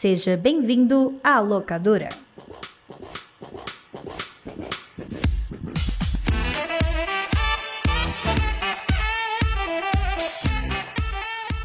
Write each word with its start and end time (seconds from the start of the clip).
Seja 0.00 0.34
bem-vindo 0.34 1.20
à 1.22 1.40
locadora. 1.40 2.08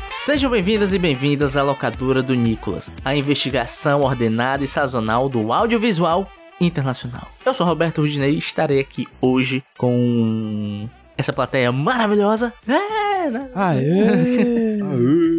Sejam 0.09 0.51
bem-vindas 0.51 0.91
e 0.91 0.99
bem-vindas 0.99 1.55
à 1.55 1.63
locadora 1.63 2.21
do 2.21 2.35
Nicolas, 2.35 2.91
a 3.05 3.15
investigação 3.15 4.01
ordenada 4.01 4.65
e 4.65 4.67
sazonal 4.67 5.29
do 5.29 5.53
audiovisual 5.53 6.29
internacional. 6.59 7.29
Eu 7.45 7.53
sou 7.53 7.65
Roberto 7.65 8.01
Rudinei 8.01 8.35
e 8.35 8.39
estarei 8.39 8.81
aqui 8.81 9.07
hoje 9.21 9.63
com 9.77 10.89
essa 11.17 11.31
plateia 11.31 11.71
maravilhosa. 11.71 12.51
É, 12.67 13.29
né? 13.29 13.49
Aê! 13.55 14.79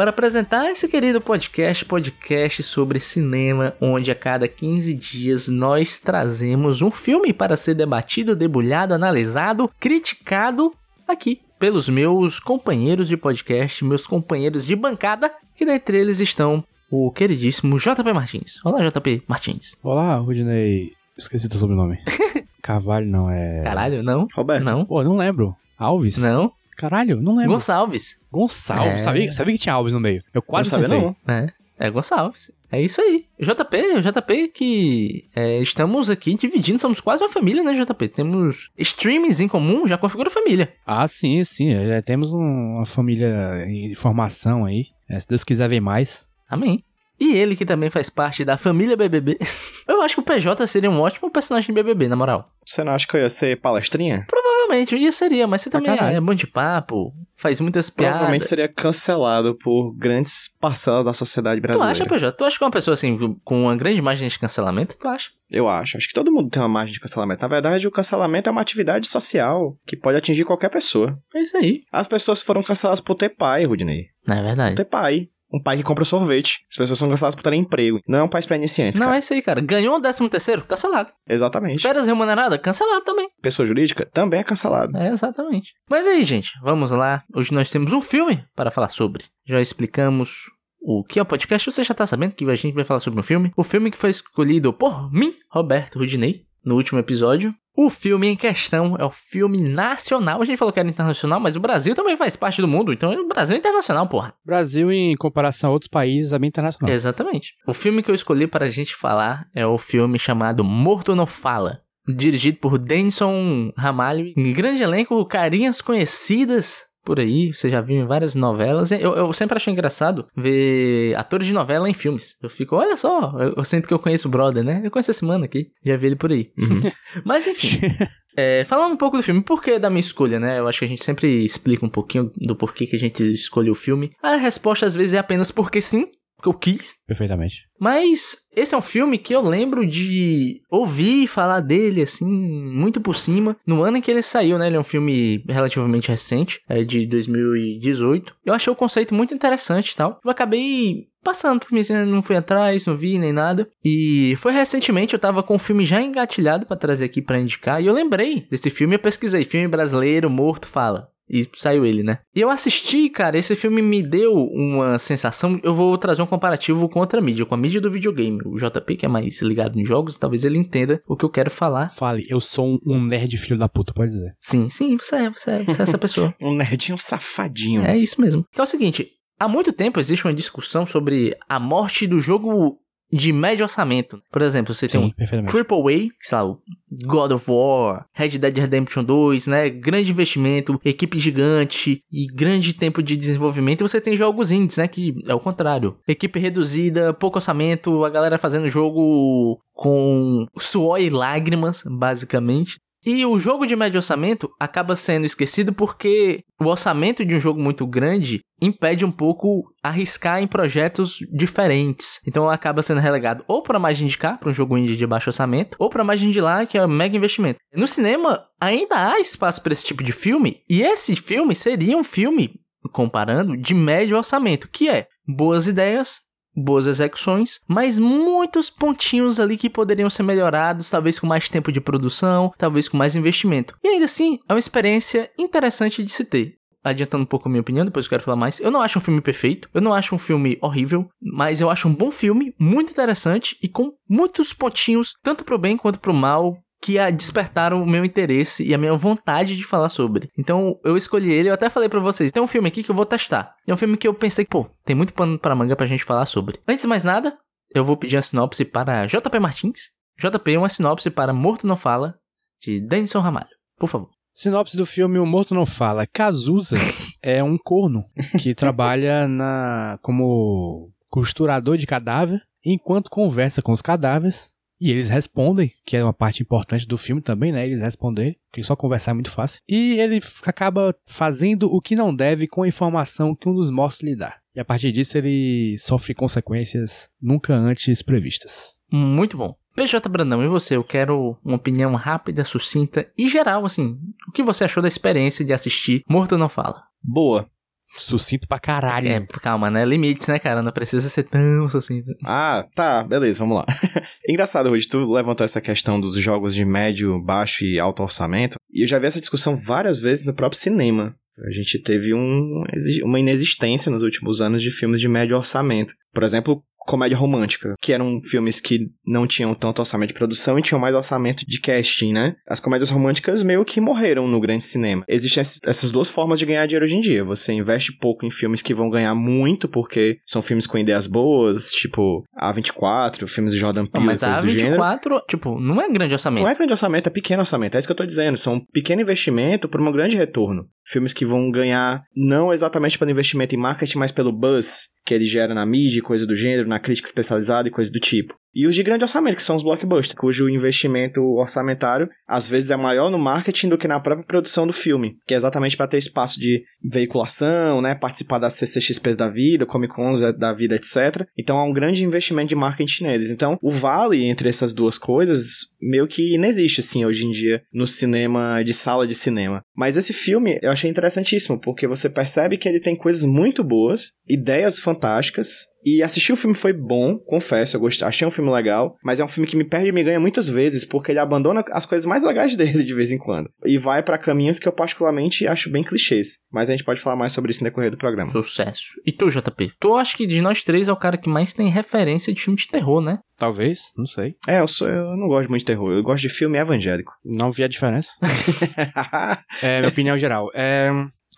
Para 0.00 0.08
apresentar 0.08 0.70
esse 0.70 0.88
querido 0.88 1.20
podcast, 1.20 1.84
podcast 1.84 2.62
sobre 2.62 2.98
cinema, 2.98 3.74
onde 3.78 4.10
a 4.10 4.14
cada 4.14 4.48
15 4.48 4.94
dias 4.94 5.46
nós 5.46 5.98
trazemos 5.98 6.80
um 6.80 6.90
filme 6.90 7.34
para 7.34 7.54
ser 7.54 7.74
debatido, 7.74 8.34
debulhado, 8.34 8.94
analisado, 8.94 9.70
criticado 9.78 10.72
aqui 11.06 11.42
pelos 11.58 11.86
meus 11.86 12.40
companheiros 12.40 13.08
de 13.08 13.16
podcast, 13.18 13.84
meus 13.84 14.06
companheiros 14.06 14.64
de 14.64 14.74
bancada, 14.74 15.30
que 15.54 15.66
dentre 15.66 15.98
eles 15.98 16.18
estão 16.18 16.64
o 16.90 17.10
queridíssimo 17.10 17.78
JP 17.78 18.10
Martins. 18.14 18.58
Olá, 18.64 18.82
JP 18.88 19.24
Martins. 19.28 19.76
Olá, 19.82 20.16
Rudinei. 20.16 20.94
Esqueci 21.14 21.46
teu 21.46 21.58
sobrenome. 21.58 21.98
Carvalho 22.62 23.04
não 23.06 23.30
é. 23.30 23.64
Caralho, 23.64 24.02
não? 24.02 24.26
Roberto. 24.34 24.64
Não? 24.64 24.82
Pô, 24.82 25.04
não 25.04 25.18
lembro. 25.18 25.54
Alves? 25.78 26.16
Não? 26.16 26.50
Caralho, 26.80 27.20
não 27.20 27.36
lembro. 27.36 27.52
Gonçalves. 27.52 28.18
Gonçalves. 28.32 28.94
É. 28.94 28.98
Sabia, 28.98 29.32
sabia 29.32 29.54
que 29.54 29.60
tinha 29.60 29.74
Alves 29.74 29.92
no 29.92 30.00
meio. 30.00 30.22
Eu 30.32 30.40
quase 30.42 30.72
não 30.72 30.80
sabia 30.80 30.96
não. 30.98 31.16
É, 31.28 31.46
é 31.78 31.90
Gonçalves. 31.90 32.50
É 32.72 32.80
isso 32.80 33.00
aí. 33.00 33.24
JP, 33.40 34.00
JP 34.00 34.48
que 34.54 35.28
é, 35.34 35.60
estamos 35.60 36.08
aqui 36.08 36.34
dividindo, 36.36 36.80
somos 36.80 37.00
quase 37.00 37.20
uma 37.22 37.28
família, 37.28 37.64
né, 37.64 37.72
JP? 37.72 38.08
Temos 38.08 38.70
streamings 38.78 39.40
em 39.40 39.48
comum, 39.48 39.88
já 39.88 39.98
configura 39.98 40.30
família. 40.30 40.72
Ah, 40.86 41.06
sim, 41.08 41.42
sim. 41.42 41.72
É, 41.72 42.00
temos 42.00 42.32
um- 42.32 42.76
uma 42.76 42.86
família 42.86 43.64
em 43.66 43.92
formação 43.96 44.64
aí. 44.64 44.86
É, 45.08 45.18
se 45.18 45.26
Deus 45.26 45.42
quiser 45.42 45.68
ver 45.68 45.80
mais. 45.80 46.28
Amém. 46.48 46.84
E 47.18 47.34
ele 47.36 47.54
que 47.56 47.66
também 47.66 47.90
faz 47.90 48.08
parte 48.08 48.44
da 48.44 48.56
família 48.56 48.96
BBB. 48.96 49.36
Eu 49.86 50.00
acho 50.02 50.14
que 50.14 50.20
o 50.20 50.24
PJ 50.24 50.64
seria 50.68 50.90
um 50.90 51.00
ótimo 51.00 51.28
personagem 51.30 51.66
de 51.66 51.82
BBB, 51.82 52.06
na 52.08 52.16
moral. 52.16 52.48
Você 52.64 52.82
não 52.84 52.92
acha 52.92 53.06
que 53.06 53.16
eu 53.16 53.20
ia 53.20 53.28
ser 53.28 53.60
palestrinha? 53.60 54.24
Provavelmente, 54.70 54.96
ia 54.96 55.12
seria, 55.12 55.46
mas 55.46 55.62
você 55.62 55.70
também 55.70 55.94
caralho. 55.96 56.16
é 56.16 56.20
bom 56.20 56.34
de 56.34 56.46
papo, 56.46 57.12
faz 57.36 57.60
muitas 57.60 57.90
piadas. 57.90 58.16
Provavelmente 58.18 58.46
seria 58.48 58.68
cancelado 58.68 59.54
por 59.56 59.92
grandes 59.96 60.56
parcelas 60.60 61.04
da 61.06 61.12
sociedade 61.12 61.60
Tu 61.60 61.62
brasileira. 61.62 61.92
acha, 61.92 62.06
PJ? 62.06 62.32
Tu 62.36 62.44
acha 62.44 62.58
que 62.58 62.64
uma 62.64 62.70
pessoa 62.70 62.94
assim, 62.94 63.36
com 63.44 63.62
uma 63.64 63.76
grande 63.76 64.00
margem 64.00 64.28
de 64.28 64.38
cancelamento, 64.38 64.96
tu 64.96 65.08
acha? 65.08 65.30
Eu 65.50 65.68
acho. 65.68 65.96
Acho 65.96 66.06
que 66.06 66.14
todo 66.14 66.30
mundo 66.32 66.48
tem 66.50 66.62
uma 66.62 66.68
margem 66.68 66.92
de 66.94 67.00
cancelamento. 67.00 67.42
Na 67.42 67.48
verdade, 67.48 67.86
o 67.88 67.90
cancelamento 67.90 68.48
é 68.48 68.52
uma 68.52 68.60
atividade 68.60 69.08
social 69.08 69.76
que 69.86 69.96
pode 69.96 70.16
atingir 70.16 70.44
qualquer 70.44 70.68
pessoa. 70.70 71.18
É 71.34 71.40
isso 71.42 71.56
aí. 71.56 71.82
As 71.92 72.06
pessoas 72.06 72.40
foram 72.42 72.62
canceladas 72.62 73.00
por 73.00 73.16
ter 73.16 73.30
pai, 73.30 73.64
Rudney. 73.64 74.06
Não 74.26 74.36
é 74.36 74.42
verdade. 74.42 74.76
Ter 74.76 74.84
pai. 74.84 75.28
Um 75.52 75.60
pai 75.62 75.76
que 75.76 75.82
compra 75.82 76.04
sorvete. 76.04 76.60
As 76.70 76.76
pessoas 76.76 76.98
são 76.98 77.08
canceladas 77.08 77.34
por 77.34 77.42
terem 77.42 77.60
emprego. 77.60 78.00
Não 78.06 78.18
é 78.20 78.22
um 78.22 78.28
país 78.28 78.46
pra 78.46 78.56
iniciantes, 78.56 78.98
Não, 78.98 79.06
cara. 79.06 79.16
é 79.16 79.20
isso 79.20 79.32
aí, 79.34 79.42
cara. 79.42 79.60
Ganhou 79.60 79.96
um 79.96 80.00
décimo 80.00 80.28
terceiro? 80.28 80.62
Cancelado. 80.64 81.10
Exatamente. 81.28 81.82
Férias 81.82 82.06
remunerada? 82.06 82.58
Cancelado 82.58 83.04
também. 83.04 83.28
Pessoa 83.42 83.66
jurídica 83.66 84.08
também 84.12 84.40
é 84.40 84.44
cancelado. 84.44 84.96
É, 84.96 85.08
exatamente. 85.08 85.72
Mas 85.88 86.06
aí, 86.06 86.22
gente, 86.24 86.50
vamos 86.62 86.90
lá. 86.92 87.24
Hoje 87.34 87.52
nós 87.52 87.68
temos 87.70 87.92
um 87.92 88.00
filme 88.00 88.44
para 88.54 88.70
falar 88.70 88.88
sobre. 88.90 89.24
Já 89.46 89.60
explicamos 89.60 90.44
o 90.80 91.02
que 91.04 91.18
é 91.18 91.22
o 91.22 91.26
podcast. 91.26 91.70
Você 91.70 91.82
já 91.84 91.94
tá 91.94 92.06
sabendo 92.06 92.34
que 92.34 92.44
a 92.48 92.54
gente 92.54 92.74
vai 92.74 92.84
falar 92.84 93.00
sobre 93.00 93.18
um 93.20 93.24
filme. 93.24 93.52
O 93.56 93.64
filme 93.64 93.90
que 93.90 93.98
foi 93.98 94.10
escolhido 94.10 94.72
por 94.72 95.12
mim, 95.12 95.34
Roberto 95.50 95.98
Rudinei, 95.98 96.42
no 96.64 96.76
último 96.76 96.98
episódio. 97.00 97.52
O 97.76 97.88
filme 97.88 98.28
em 98.28 98.36
questão 98.36 98.96
é 98.98 99.04
o 99.04 99.10
filme 99.10 99.60
nacional. 99.60 100.42
A 100.42 100.44
gente 100.44 100.58
falou 100.58 100.72
que 100.72 100.80
era 100.80 100.88
internacional, 100.88 101.40
mas 101.40 101.56
o 101.56 101.60
Brasil 101.60 101.94
também 101.94 102.16
faz 102.16 102.36
parte 102.36 102.60
do 102.60 102.68
mundo. 102.68 102.92
Então 102.92 103.12
o 103.12 103.28
Brasil 103.28 103.54
é 103.54 103.58
internacional, 103.58 104.06
porra. 104.08 104.34
Brasil, 104.44 104.90
em 104.90 105.16
comparação 105.16 105.70
a 105.70 105.72
outros 105.72 105.88
países, 105.88 106.32
é 106.32 106.38
bem 106.38 106.48
internacional. 106.48 106.94
Exatamente. 106.94 107.54
O 107.66 107.72
filme 107.72 108.02
que 108.02 108.10
eu 108.10 108.14
escolhi 108.14 108.46
para 108.46 108.66
a 108.66 108.70
gente 108.70 108.94
falar 108.94 109.46
é 109.54 109.66
o 109.66 109.78
filme 109.78 110.18
chamado 110.18 110.64
Morto 110.64 111.14
Não 111.14 111.26
Fala. 111.26 111.80
Dirigido 112.08 112.58
por 112.58 112.78
Denison 112.78 113.72
Ramalho. 113.76 114.32
Em 114.36 114.52
grande 114.52 114.82
elenco, 114.82 115.24
carinhas 115.26 115.80
conhecidas 115.80 116.89
por 117.04 117.18
aí. 117.18 117.52
Você 117.52 117.68
já 117.70 117.80
viu 117.80 117.96
em 117.96 118.06
várias 118.06 118.34
novelas. 118.34 118.90
Eu, 118.92 119.14
eu 119.14 119.32
sempre 119.32 119.56
acho 119.56 119.70
engraçado 119.70 120.26
ver 120.36 121.14
atores 121.16 121.46
de 121.46 121.52
novela 121.52 121.88
em 121.88 121.94
filmes. 121.94 122.36
Eu 122.42 122.48
fico, 122.48 122.76
olha 122.76 122.96
só, 122.96 123.34
eu, 123.38 123.54
eu 123.56 123.64
sinto 123.64 123.88
que 123.88 123.94
eu 123.94 123.98
conheço 123.98 124.28
o 124.28 124.30
brother, 124.30 124.62
né? 124.62 124.80
Eu 124.84 124.90
conheço 124.90 125.10
esse 125.10 125.24
mano 125.24 125.44
aqui. 125.44 125.70
Já 125.84 125.96
vi 125.96 126.06
ele 126.06 126.16
por 126.16 126.30
aí. 126.30 126.50
Mas 127.24 127.46
enfim. 127.46 127.80
É, 128.36 128.64
falando 128.64 128.92
um 128.92 128.96
pouco 128.96 129.16
do 129.16 129.24
filme, 129.24 129.42
por 129.42 129.60
que 129.60 129.76
da 129.78 129.90
minha 129.90 130.00
escolha, 130.00 130.38
né? 130.38 130.60
Eu 130.60 130.68
acho 130.68 130.78
que 130.78 130.84
a 130.84 130.88
gente 130.88 131.04
sempre 131.04 131.44
explica 131.44 131.84
um 131.84 131.90
pouquinho 131.90 132.30
do 132.36 132.54
porquê 132.54 132.86
que 132.86 132.94
a 132.94 132.98
gente 132.98 133.22
escolheu 133.34 133.72
o 133.72 133.76
filme. 133.76 134.12
A 134.22 134.36
resposta 134.36 134.86
às 134.86 134.94
vezes 134.94 135.14
é 135.14 135.18
apenas 135.18 135.50
porque 135.50 135.80
sim, 135.80 136.06
porque 136.40 136.48
eu 136.48 136.54
quis. 136.54 136.96
Perfeitamente. 137.06 137.68
Mas 137.78 138.36
esse 138.54 138.74
é 138.74 138.78
um 138.78 138.82
filme 138.82 139.18
que 139.18 139.34
eu 139.34 139.42
lembro 139.42 139.86
de 139.86 140.60
ouvir 140.70 141.26
falar 141.26 141.60
dele, 141.60 142.02
assim, 142.02 142.26
muito 142.26 143.00
por 143.00 143.16
cima, 143.16 143.56
no 143.66 143.82
ano 143.82 143.98
em 143.98 144.00
que 144.00 144.10
ele 144.10 144.22
saiu, 144.22 144.58
né? 144.58 144.66
Ele 144.66 144.76
é 144.76 144.80
um 144.80 144.84
filme 144.84 145.44
relativamente 145.48 146.08
recente, 146.08 146.60
é 146.68 146.82
de 146.82 147.06
2018. 147.06 148.34
Eu 148.44 148.54
achei 148.54 148.72
o 148.72 148.76
conceito 148.76 149.14
muito 149.14 149.34
interessante 149.34 149.90
e 149.90 149.96
tal. 149.96 150.18
Eu 150.24 150.30
acabei 150.30 151.08
passando 151.22 151.60
por 151.60 151.72
mim, 151.72 151.80
assim, 151.80 151.94
não 152.04 152.22
fui 152.22 152.36
atrás, 152.36 152.86
não 152.86 152.96
vi 152.96 153.18
nem 153.18 153.32
nada. 153.32 153.68
E 153.84 154.34
foi 154.36 154.52
recentemente, 154.52 155.12
eu 155.12 155.20
tava 155.20 155.42
com 155.42 155.54
o 155.54 155.58
filme 155.58 155.84
já 155.84 156.00
engatilhado 156.00 156.66
pra 156.66 156.76
trazer 156.76 157.04
aqui 157.04 157.20
pra 157.20 157.38
indicar, 157.38 157.82
e 157.82 157.86
eu 157.86 157.92
lembrei 157.92 158.46
desse 158.50 158.70
filme, 158.70 158.94
eu 158.94 159.00
pesquisei, 159.00 159.44
filme 159.44 159.68
brasileiro, 159.68 160.30
morto, 160.30 160.66
fala. 160.66 161.08
E 161.30 161.48
saiu 161.54 161.86
ele, 161.86 162.02
né? 162.02 162.18
E 162.34 162.40
eu 162.40 162.50
assisti, 162.50 163.08
cara, 163.08 163.38
esse 163.38 163.54
filme 163.54 163.80
me 163.80 164.02
deu 164.02 164.34
uma 164.34 164.98
sensação. 164.98 165.60
Eu 165.62 165.72
vou 165.72 165.96
trazer 165.96 166.20
um 166.20 166.26
comparativo 166.26 166.88
com 166.88 166.98
outra 166.98 167.20
mídia, 167.20 167.46
com 167.46 167.54
a 167.54 167.58
mídia 167.58 167.80
do 167.80 167.90
videogame. 167.90 168.40
O 168.44 168.56
JP, 168.56 168.96
que 168.96 169.06
é 169.06 169.08
mais 169.08 169.40
ligado 169.40 169.78
em 169.78 169.84
jogos, 169.84 170.18
talvez 170.18 170.44
ele 170.44 170.58
entenda 170.58 171.00
o 171.06 171.16
que 171.16 171.24
eu 171.24 171.30
quero 171.30 171.50
falar. 171.50 171.88
Fale, 171.88 172.26
eu 172.28 172.40
sou 172.40 172.80
um, 172.84 173.00
nerd 173.00 173.36
filho 173.38 173.58
da 173.58 173.68
puta, 173.68 173.94
pode 173.94 174.10
dizer. 174.10 174.34
Sim, 174.40 174.68
sim, 174.68 174.96
você 174.96 175.16
é, 175.16 175.30
você 175.30 175.50
é, 175.52 175.62
você 175.62 175.80
é 175.80 175.82
essa 175.84 175.98
pessoa. 175.98 176.34
Um 176.42 176.56
nerdinho 176.56 176.98
safadinho. 176.98 177.82
É 177.82 177.96
isso 177.96 178.20
mesmo. 178.20 178.44
Que 178.50 178.60
é 178.60 178.64
o 178.64 178.66
seguinte: 178.66 179.08
há 179.38 179.46
muito 179.46 179.72
tempo 179.72 180.00
existe 180.00 180.24
uma 180.24 180.34
discussão 180.34 180.86
sobre 180.86 181.36
a 181.48 181.60
morte 181.60 182.06
do 182.06 182.18
jogo 182.20 182.78
de 183.12 183.32
médio 183.32 183.64
orçamento. 183.64 184.20
Por 184.30 184.42
exemplo, 184.42 184.74
você 184.74 184.88
tem 184.88 185.00
um 185.00 185.10
Sim. 185.26 185.44
Triple 185.46 185.78
A, 185.78 186.08
sei 186.20 186.38
lá, 186.38 186.56
God 187.04 187.32
of 187.32 187.50
War, 187.50 188.06
Red 188.12 188.38
Dead 188.38 188.56
Redemption 188.56 189.04
2, 189.04 189.46
né? 189.46 189.68
Grande 189.68 190.10
investimento, 190.10 190.80
equipe 190.84 191.18
gigante 191.18 192.02
e 192.10 192.26
grande 192.26 192.72
tempo 192.72 193.02
de 193.02 193.16
desenvolvimento. 193.16 193.80
E 193.80 193.88
você 193.88 194.00
tem 194.00 194.16
jogos 194.16 194.52
indies, 194.52 194.76
né? 194.76 194.88
Que 194.88 195.14
é 195.26 195.34
o 195.34 195.40
contrário. 195.40 195.96
Equipe 196.06 196.38
reduzida, 196.38 197.12
pouco 197.12 197.38
orçamento, 197.38 198.04
a 198.04 198.10
galera 198.10 198.38
fazendo 198.38 198.68
jogo 198.68 199.60
com 199.72 200.46
suor 200.58 201.00
e 201.00 201.10
lágrimas, 201.10 201.82
basicamente. 201.86 202.78
E 203.04 203.24
o 203.24 203.38
jogo 203.38 203.66
de 203.66 203.74
médio 203.74 203.98
orçamento 203.98 204.50
acaba 204.58 204.94
sendo 204.94 205.24
esquecido 205.24 205.72
porque 205.72 206.42
o 206.60 206.66
orçamento 206.66 207.24
de 207.24 207.34
um 207.34 207.40
jogo 207.40 207.60
muito 207.60 207.86
grande 207.86 208.40
impede 208.60 209.04
um 209.04 209.10
pouco 209.10 209.64
arriscar 209.82 210.42
em 210.42 210.46
projetos 210.46 211.18
diferentes. 211.32 212.20
Então 212.26 212.48
acaba 212.48 212.82
sendo 212.82 213.00
relegado 213.00 213.42
ou 213.48 213.62
para 213.62 213.78
margem 213.78 214.06
de 214.06 214.18
cá, 214.18 214.36
para 214.36 214.50
um 214.50 214.52
jogo 214.52 214.76
indie 214.76 214.96
de 214.96 215.06
baixo 215.06 215.30
orçamento, 215.30 215.76
ou 215.78 215.88
para 215.88 216.04
margem 216.04 216.30
de 216.30 216.40
lá, 216.40 216.66
que 216.66 216.76
é 216.76 216.86
mega 216.86 217.16
investimento. 217.16 217.58
No 217.74 217.86
cinema 217.86 218.44
ainda 218.60 219.12
há 219.12 219.18
espaço 219.18 219.62
para 219.62 219.72
esse 219.72 219.84
tipo 219.84 220.02
de 220.02 220.12
filme, 220.12 220.60
e 220.68 220.82
esse 220.82 221.16
filme 221.16 221.54
seria 221.54 221.96
um 221.96 222.04
filme 222.04 222.60
comparando 222.92 223.56
de 223.56 223.74
médio 223.74 224.16
orçamento, 224.16 224.68
que 224.68 224.88
é 224.88 225.06
boas 225.26 225.66
ideias, 225.66 226.20
boas 226.60 226.86
execuções, 226.86 227.60
mas 227.66 227.98
muitos 227.98 228.70
pontinhos 228.70 229.40
ali 229.40 229.56
que 229.56 229.70
poderiam 229.70 230.10
ser 230.10 230.22
melhorados, 230.22 230.90
talvez 230.90 231.18
com 231.18 231.26
mais 231.26 231.48
tempo 231.48 231.72
de 231.72 231.80
produção, 231.80 232.52
talvez 232.56 232.88
com 232.88 232.96
mais 232.96 233.16
investimento. 233.16 233.74
E 233.82 233.88
ainda 233.88 234.04
assim, 234.04 234.38
é 234.48 234.52
uma 234.52 234.58
experiência 234.58 235.30
interessante 235.38 236.02
de 236.02 236.10
se 236.10 236.24
ter. 236.24 236.60
Adiantando 236.82 237.24
um 237.24 237.26
pouco 237.26 237.46
a 237.46 237.50
minha 237.50 237.60
opinião, 237.60 237.84
depois 237.84 238.06
eu 238.06 238.10
quero 238.10 238.22
falar 238.22 238.36
mais. 238.36 238.58
Eu 238.58 238.70
não 238.70 238.80
acho 238.80 238.98
um 238.98 239.02
filme 239.02 239.20
perfeito, 239.20 239.68
eu 239.74 239.82
não 239.82 239.92
acho 239.92 240.14
um 240.14 240.18
filme 240.18 240.56
horrível, 240.62 241.08
mas 241.20 241.60
eu 241.60 241.68
acho 241.68 241.86
um 241.86 241.94
bom 241.94 242.10
filme, 242.10 242.54
muito 242.58 242.90
interessante 242.90 243.56
e 243.62 243.68
com 243.68 243.92
muitos 244.08 244.54
pontinhos, 244.54 245.12
tanto 245.22 245.44
pro 245.44 245.58
bem 245.58 245.76
quanto 245.76 246.00
pro 246.00 246.14
mal, 246.14 246.56
que 246.82 246.98
a 246.98 247.10
despertaram 247.10 247.82
o 247.82 247.86
meu 247.86 248.04
interesse 248.04 248.64
e 248.64 248.74
a 248.74 248.78
minha 248.78 248.94
vontade 248.94 249.56
de 249.56 249.64
falar 249.64 249.88
sobre. 249.88 250.30
Então 250.38 250.78
eu 250.82 250.96
escolhi 250.96 251.32
ele, 251.32 251.50
eu 251.50 251.54
até 251.54 251.68
falei 251.68 251.88
pra 251.88 252.00
vocês, 252.00 252.32
tem 252.32 252.42
um 252.42 252.46
filme 252.46 252.68
aqui 252.68 252.82
que 252.82 252.90
eu 252.90 252.94
vou 252.94 253.04
testar. 253.04 253.54
É 253.66 253.72
um 253.72 253.76
filme 253.76 253.96
que 253.96 254.08
eu 254.08 254.14
pensei 254.14 254.44
que, 254.44 254.50
pô, 254.50 254.66
tem 254.84 254.96
muito 254.96 255.12
pano 255.12 255.38
pra 255.38 255.54
manga 255.54 255.76
pra 255.76 255.86
gente 255.86 256.04
falar 256.04 256.26
sobre. 256.26 256.58
Antes 256.66 256.82
de 256.82 256.88
mais 256.88 257.04
nada, 257.04 257.36
eu 257.74 257.84
vou 257.84 257.96
pedir 257.96 258.16
uma 258.16 258.22
sinopse 258.22 258.64
para 258.64 259.06
JP 259.06 259.38
Martins. 259.38 259.90
JP, 260.18 260.56
uma 260.56 260.68
sinopse 260.68 261.10
para 261.10 261.32
Morto 261.32 261.66
Não 261.66 261.76
Fala, 261.76 262.14
de 262.60 262.80
Denison 262.80 263.20
Ramalho. 263.20 263.48
Por 263.78 263.88
favor. 263.88 264.10
Sinopse 264.34 264.76
do 264.76 264.86
filme 264.86 265.18
O 265.18 265.26
Morto 265.26 265.54
Não 265.54 265.66
Fala. 265.66 266.06
Cazuza 266.06 266.76
é 267.22 267.42
um 267.42 267.58
corno 267.58 268.04
que 268.40 268.54
trabalha 268.54 269.26
na 269.26 269.98
como 270.02 270.92
costurador 271.08 271.76
de 271.76 271.86
cadáver, 271.86 272.40
enquanto 272.64 273.10
conversa 273.10 273.62
com 273.62 273.72
os 273.72 273.82
cadáveres. 273.82 274.52
E 274.80 274.90
eles 274.90 275.08
respondem, 275.08 275.72
que 275.84 275.96
é 275.96 276.02
uma 276.02 276.12
parte 276.12 276.42
importante 276.42 276.86
do 276.86 276.96
filme 276.96 277.20
também, 277.20 277.52
né? 277.52 277.66
Eles 277.66 277.82
respondem, 277.82 278.36
porque 278.50 278.62
só 278.62 278.74
conversar 278.74 279.10
é 279.10 279.14
muito 279.14 279.30
fácil. 279.30 279.60
E 279.68 280.00
ele 280.00 280.20
acaba 280.44 280.94
fazendo 281.06 281.72
o 281.72 281.80
que 281.80 281.94
não 281.94 282.14
deve 282.14 282.46
com 282.46 282.62
a 282.62 282.68
informação 282.68 283.34
que 283.34 283.48
um 283.48 283.54
dos 283.54 283.70
mortos 283.70 284.00
lhe 284.00 284.16
dá. 284.16 284.38
E 284.54 284.60
a 284.60 284.64
partir 284.64 284.90
disso 284.90 285.18
ele 285.18 285.76
sofre 285.78 286.14
consequências 286.14 287.10
nunca 287.20 287.54
antes 287.54 288.02
previstas. 288.02 288.80
Muito 288.90 289.36
bom. 289.36 289.54
PJ 289.76 290.08
Brandão, 290.08 290.42
e 290.42 290.48
você? 290.48 290.76
Eu 290.76 290.84
quero 290.84 291.38
uma 291.44 291.56
opinião 291.56 291.94
rápida, 291.94 292.44
sucinta 292.44 293.06
e 293.16 293.28
geral, 293.28 293.64
assim. 293.64 293.98
O 294.28 294.32
que 294.32 294.42
você 294.42 294.64
achou 294.64 294.82
da 294.82 294.88
experiência 294.88 295.44
de 295.44 295.52
assistir 295.52 296.02
Morto 296.08 296.36
Não 296.36 296.48
Fala? 296.48 296.82
Boa. 297.02 297.48
Sucinto 297.96 298.46
pra 298.46 298.58
caralho. 298.58 299.08
É, 299.08 299.26
calma, 299.42 299.70
né? 299.70 299.84
Limites, 299.84 300.26
né, 300.26 300.38
cara? 300.38 300.62
Não 300.62 300.72
precisa 300.72 301.08
ser 301.08 301.24
tão 301.24 301.68
sucinto. 301.68 302.10
Ah, 302.24 302.64
tá, 302.74 303.02
beleza, 303.02 303.40
vamos 303.40 303.58
lá. 303.58 303.66
Engraçado, 304.28 304.68
Rudy, 304.68 304.88
tu 304.88 305.12
levantou 305.12 305.44
essa 305.44 305.60
questão 305.60 306.00
dos 306.00 306.14
jogos 306.16 306.54
de 306.54 306.64
médio, 306.64 307.20
baixo 307.20 307.64
e 307.64 307.80
alto 307.80 308.02
orçamento, 308.02 308.56
e 308.72 308.82
eu 308.82 308.86
já 308.86 308.98
vi 308.98 309.06
essa 309.06 309.20
discussão 309.20 309.56
várias 309.56 310.00
vezes 310.00 310.24
no 310.24 310.34
próprio 310.34 310.60
cinema. 310.60 311.16
A 311.46 311.50
gente 311.50 311.78
teve 311.78 312.12
um, 312.12 312.62
uma 313.02 313.18
inexistência 313.18 313.90
nos 313.90 314.02
últimos 314.02 314.40
anos 314.40 314.62
de 314.62 314.70
filmes 314.70 315.00
de 315.00 315.08
médio 315.08 315.36
orçamento. 315.36 315.94
Por 316.12 316.22
exemplo, 316.22 316.62
comédia 316.90 317.16
romântica, 317.16 317.74
que 317.80 317.92
eram 317.92 318.20
filmes 318.24 318.58
que 318.60 318.88
não 319.06 319.24
tinham 319.26 319.54
tanto 319.54 319.78
orçamento 319.78 320.08
de 320.08 320.14
produção 320.14 320.58
e 320.58 320.62
tinham 320.62 320.80
mais 320.80 320.92
orçamento 320.94 321.44
de 321.46 321.60
casting, 321.60 322.12
né? 322.12 322.34
As 322.48 322.58
comédias 322.58 322.90
românticas 322.90 323.44
meio 323.44 323.64
que 323.64 323.80
morreram 323.80 324.26
no 324.26 324.40
grande 324.40 324.64
cinema. 324.64 325.04
Existem 325.08 325.40
ess- 325.40 325.58
essas 325.64 325.92
duas 325.92 326.10
formas 326.10 326.38
de 326.40 326.46
ganhar 326.46 326.66
dinheiro 326.66 326.84
hoje 326.84 326.96
em 326.96 327.00
dia. 327.00 327.22
Você 327.22 327.52
investe 327.52 327.92
pouco 327.92 328.26
em 328.26 328.30
filmes 328.30 328.60
que 328.60 328.74
vão 328.74 328.90
ganhar 328.90 329.14
muito, 329.14 329.68
porque 329.68 330.18
são 330.26 330.42
filmes 330.42 330.66
com 330.66 330.76
ideias 330.78 331.06
boas, 331.06 331.70
tipo 331.70 332.24
A24, 332.42 333.26
filmes 333.28 333.52
de 333.52 333.58
Jordan 333.60 333.82
Não, 333.82 333.88
Peele, 333.88 334.06
mas 334.06 334.22
a 334.22 334.26
coisas 334.34 334.44
do 334.44 334.50
gênero. 334.50 334.82
A24, 334.82 335.20
tipo, 335.28 335.60
não 335.60 335.80
é 335.80 335.88
grande 335.88 336.12
orçamento. 336.14 336.42
Não 336.44 336.50
é 336.50 336.54
grande 336.54 336.72
orçamento, 336.72 337.06
é 337.06 337.10
pequeno 337.10 337.40
orçamento. 337.40 337.74
É 337.76 337.78
isso 337.78 337.86
que 337.88 337.92
eu 337.92 337.96
tô 337.96 338.06
dizendo. 338.06 338.36
São 338.36 338.54
um 338.54 338.60
pequeno 338.72 339.00
investimento 339.02 339.68
por 339.68 339.80
um 339.80 339.92
grande 339.92 340.16
retorno. 340.16 340.66
Filmes 340.84 341.12
que 341.12 341.24
vão 341.24 341.50
ganhar 341.50 342.02
não 342.16 342.52
exatamente 342.52 342.98
pelo 342.98 343.10
investimento 343.10 343.54
em 343.54 343.58
marketing, 343.58 343.98
mas 343.98 344.10
pelo 344.10 344.32
buzz 344.32 344.88
que 345.04 345.14
ele 345.14 345.24
gera 345.24 345.54
na 345.54 345.66
mídia 345.66 346.02
coisa 346.02 346.26
do 346.26 346.36
gênero, 346.36 346.68
na 346.68 346.78
crítica 346.78 347.08
especializada 347.08 347.68
e 347.68 347.70
coisa 347.70 347.90
do 347.90 348.00
tipo. 348.00 348.38
E 348.54 348.66
os 348.66 348.74
de 348.74 348.82
grande 348.82 349.04
orçamento, 349.04 349.36
que 349.36 349.42
são 349.42 349.56
os 349.56 349.62
blockbusters, 349.62 350.18
cujo 350.18 350.48
investimento 350.48 351.22
orçamentário 351.22 352.08
às 352.26 352.48
vezes 352.48 352.70
é 352.70 352.76
maior 352.76 353.10
no 353.10 353.18
marketing 353.18 353.68
do 353.68 353.78
que 353.78 353.88
na 353.88 354.00
própria 354.00 354.26
produção 354.26 354.66
do 354.66 354.72
filme, 354.72 355.16
que 355.26 355.34
é 355.34 355.36
exatamente 355.36 355.76
para 355.76 355.86
ter 355.86 355.98
espaço 355.98 356.38
de 356.38 356.62
veiculação, 356.82 357.80
né, 357.80 357.94
participar 357.94 358.38
das 358.38 358.54
CCXPs 358.54 359.16
da 359.16 359.28
vida, 359.28 359.66
Comic 359.66 359.94
Cons 359.94 360.20
da 360.20 360.52
vida, 360.52 360.74
etc. 360.76 361.26
Então 361.38 361.58
há 361.58 361.64
um 361.64 361.72
grande 361.72 362.04
investimento 362.04 362.48
de 362.48 362.56
marketing 362.56 363.04
neles. 363.04 363.30
Então 363.30 363.58
o 363.62 363.70
vale 363.70 364.24
entre 364.24 364.48
essas 364.48 364.72
duas 364.72 364.98
coisas 364.98 365.70
meio 365.80 366.06
que 366.06 366.34
inexiste 366.34 366.80
assim 366.80 367.04
hoje 367.04 367.26
em 367.26 367.30
dia 367.30 367.62
no 367.72 367.86
cinema 367.86 368.62
de 368.62 368.72
sala 368.72 369.06
de 369.06 369.14
cinema. 369.14 369.62
Mas 369.74 369.96
esse 369.96 370.12
filme 370.12 370.58
eu 370.62 370.70
achei 370.70 370.90
interessantíssimo, 370.90 371.60
porque 371.60 371.86
você 371.86 372.08
percebe 372.08 372.56
que 372.56 372.68
ele 372.68 372.80
tem 372.80 372.96
coisas 372.96 373.24
muito 373.24 373.64
boas, 373.64 374.12
ideias 374.28 374.78
fantásticas, 374.78 375.70
e 375.84 376.02
assistir 376.02 376.32
o 376.32 376.36
filme 376.36 376.54
foi 376.54 376.72
bom, 376.72 377.18
confesso, 377.18 377.76
eu 377.76 377.80
gostei, 377.80 378.06
achei 378.06 378.26
um 378.26 378.30
filme 378.30 378.50
legal, 378.50 378.96
mas 379.02 379.20
é 379.20 379.24
um 379.24 379.28
filme 379.28 379.48
que 379.48 379.56
me 379.56 379.64
perde 379.64 379.88
e 379.88 379.92
me 379.92 380.02
ganha 380.02 380.20
muitas 380.20 380.48
vezes, 380.48 380.84
porque 380.84 381.12
ele 381.12 381.18
abandona 381.18 381.64
as 381.70 381.86
coisas 381.86 382.06
mais 382.06 382.22
legais 382.22 382.54
dele 382.56 382.84
de 382.84 382.94
vez 382.94 383.12
em 383.12 383.18
quando. 383.18 383.50
E 383.64 383.78
vai 383.78 384.02
pra 384.02 384.18
caminhos 384.18 384.58
que 384.58 384.68
eu 384.68 384.72
particularmente 384.72 385.46
acho 385.46 385.70
bem 385.70 385.82
clichês. 385.82 386.40
Mas 386.50 386.68
a 386.68 386.72
gente 386.72 386.84
pode 386.84 387.00
falar 387.00 387.16
mais 387.16 387.32
sobre 387.32 387.50
isso 387.50 387.62
no 387.62 387.70
decorrer 387.70 387.90
do 387.90 387.96
programa. 387.96 388.32
Sucesso. 388.32 389.00
E 389.06 389.12
tu, 389.12 389.30
JP? 389.30 389.72
Tu 389.78 389.94
acho 389.94 390.16
que 390.16 390.26
de 390.26 390.40
nós 390.40 390.62
três 390.62 390.88
é 390.88 390.92
o 390.92 390.96
cara 390.96 391.16
que 391.16 391.28
mais 391.28 391.52
tem 391.52 391.68
referência 391.68 392.32
de 392.32 392.40
filme 392.40 392.58
de 392.58 392.68
terror, 392.68 393.00
né? 393.00 393.18
Talvez, 393.36 393.92
não 393.96 394.04
sei. 394.04 394.34
É, 394.46 394.60
eu, 394.60 394.68
sou, 394.68 394.86
eu 394.86 395.16
não 395.16 395.26
gosto 395.26 395.48
muito 395.48 395.60
de 395.60 395.66
terror, 395.66 395.92
eu 395.92 396.02
gosto 396.02 396.22
de 396.22 396.28
filme 396.28 396.58
evangélico. 396.58 397.12
Não 397.24 397.50
vi 397.50 397.64
a 397.64 397.68
diferença. 397.68 398.10
É, 399.62 399.78
minha 399.78 399.88
opinião 399.88 400.16
geral. 400.18 400.50
É, 400.54 400.90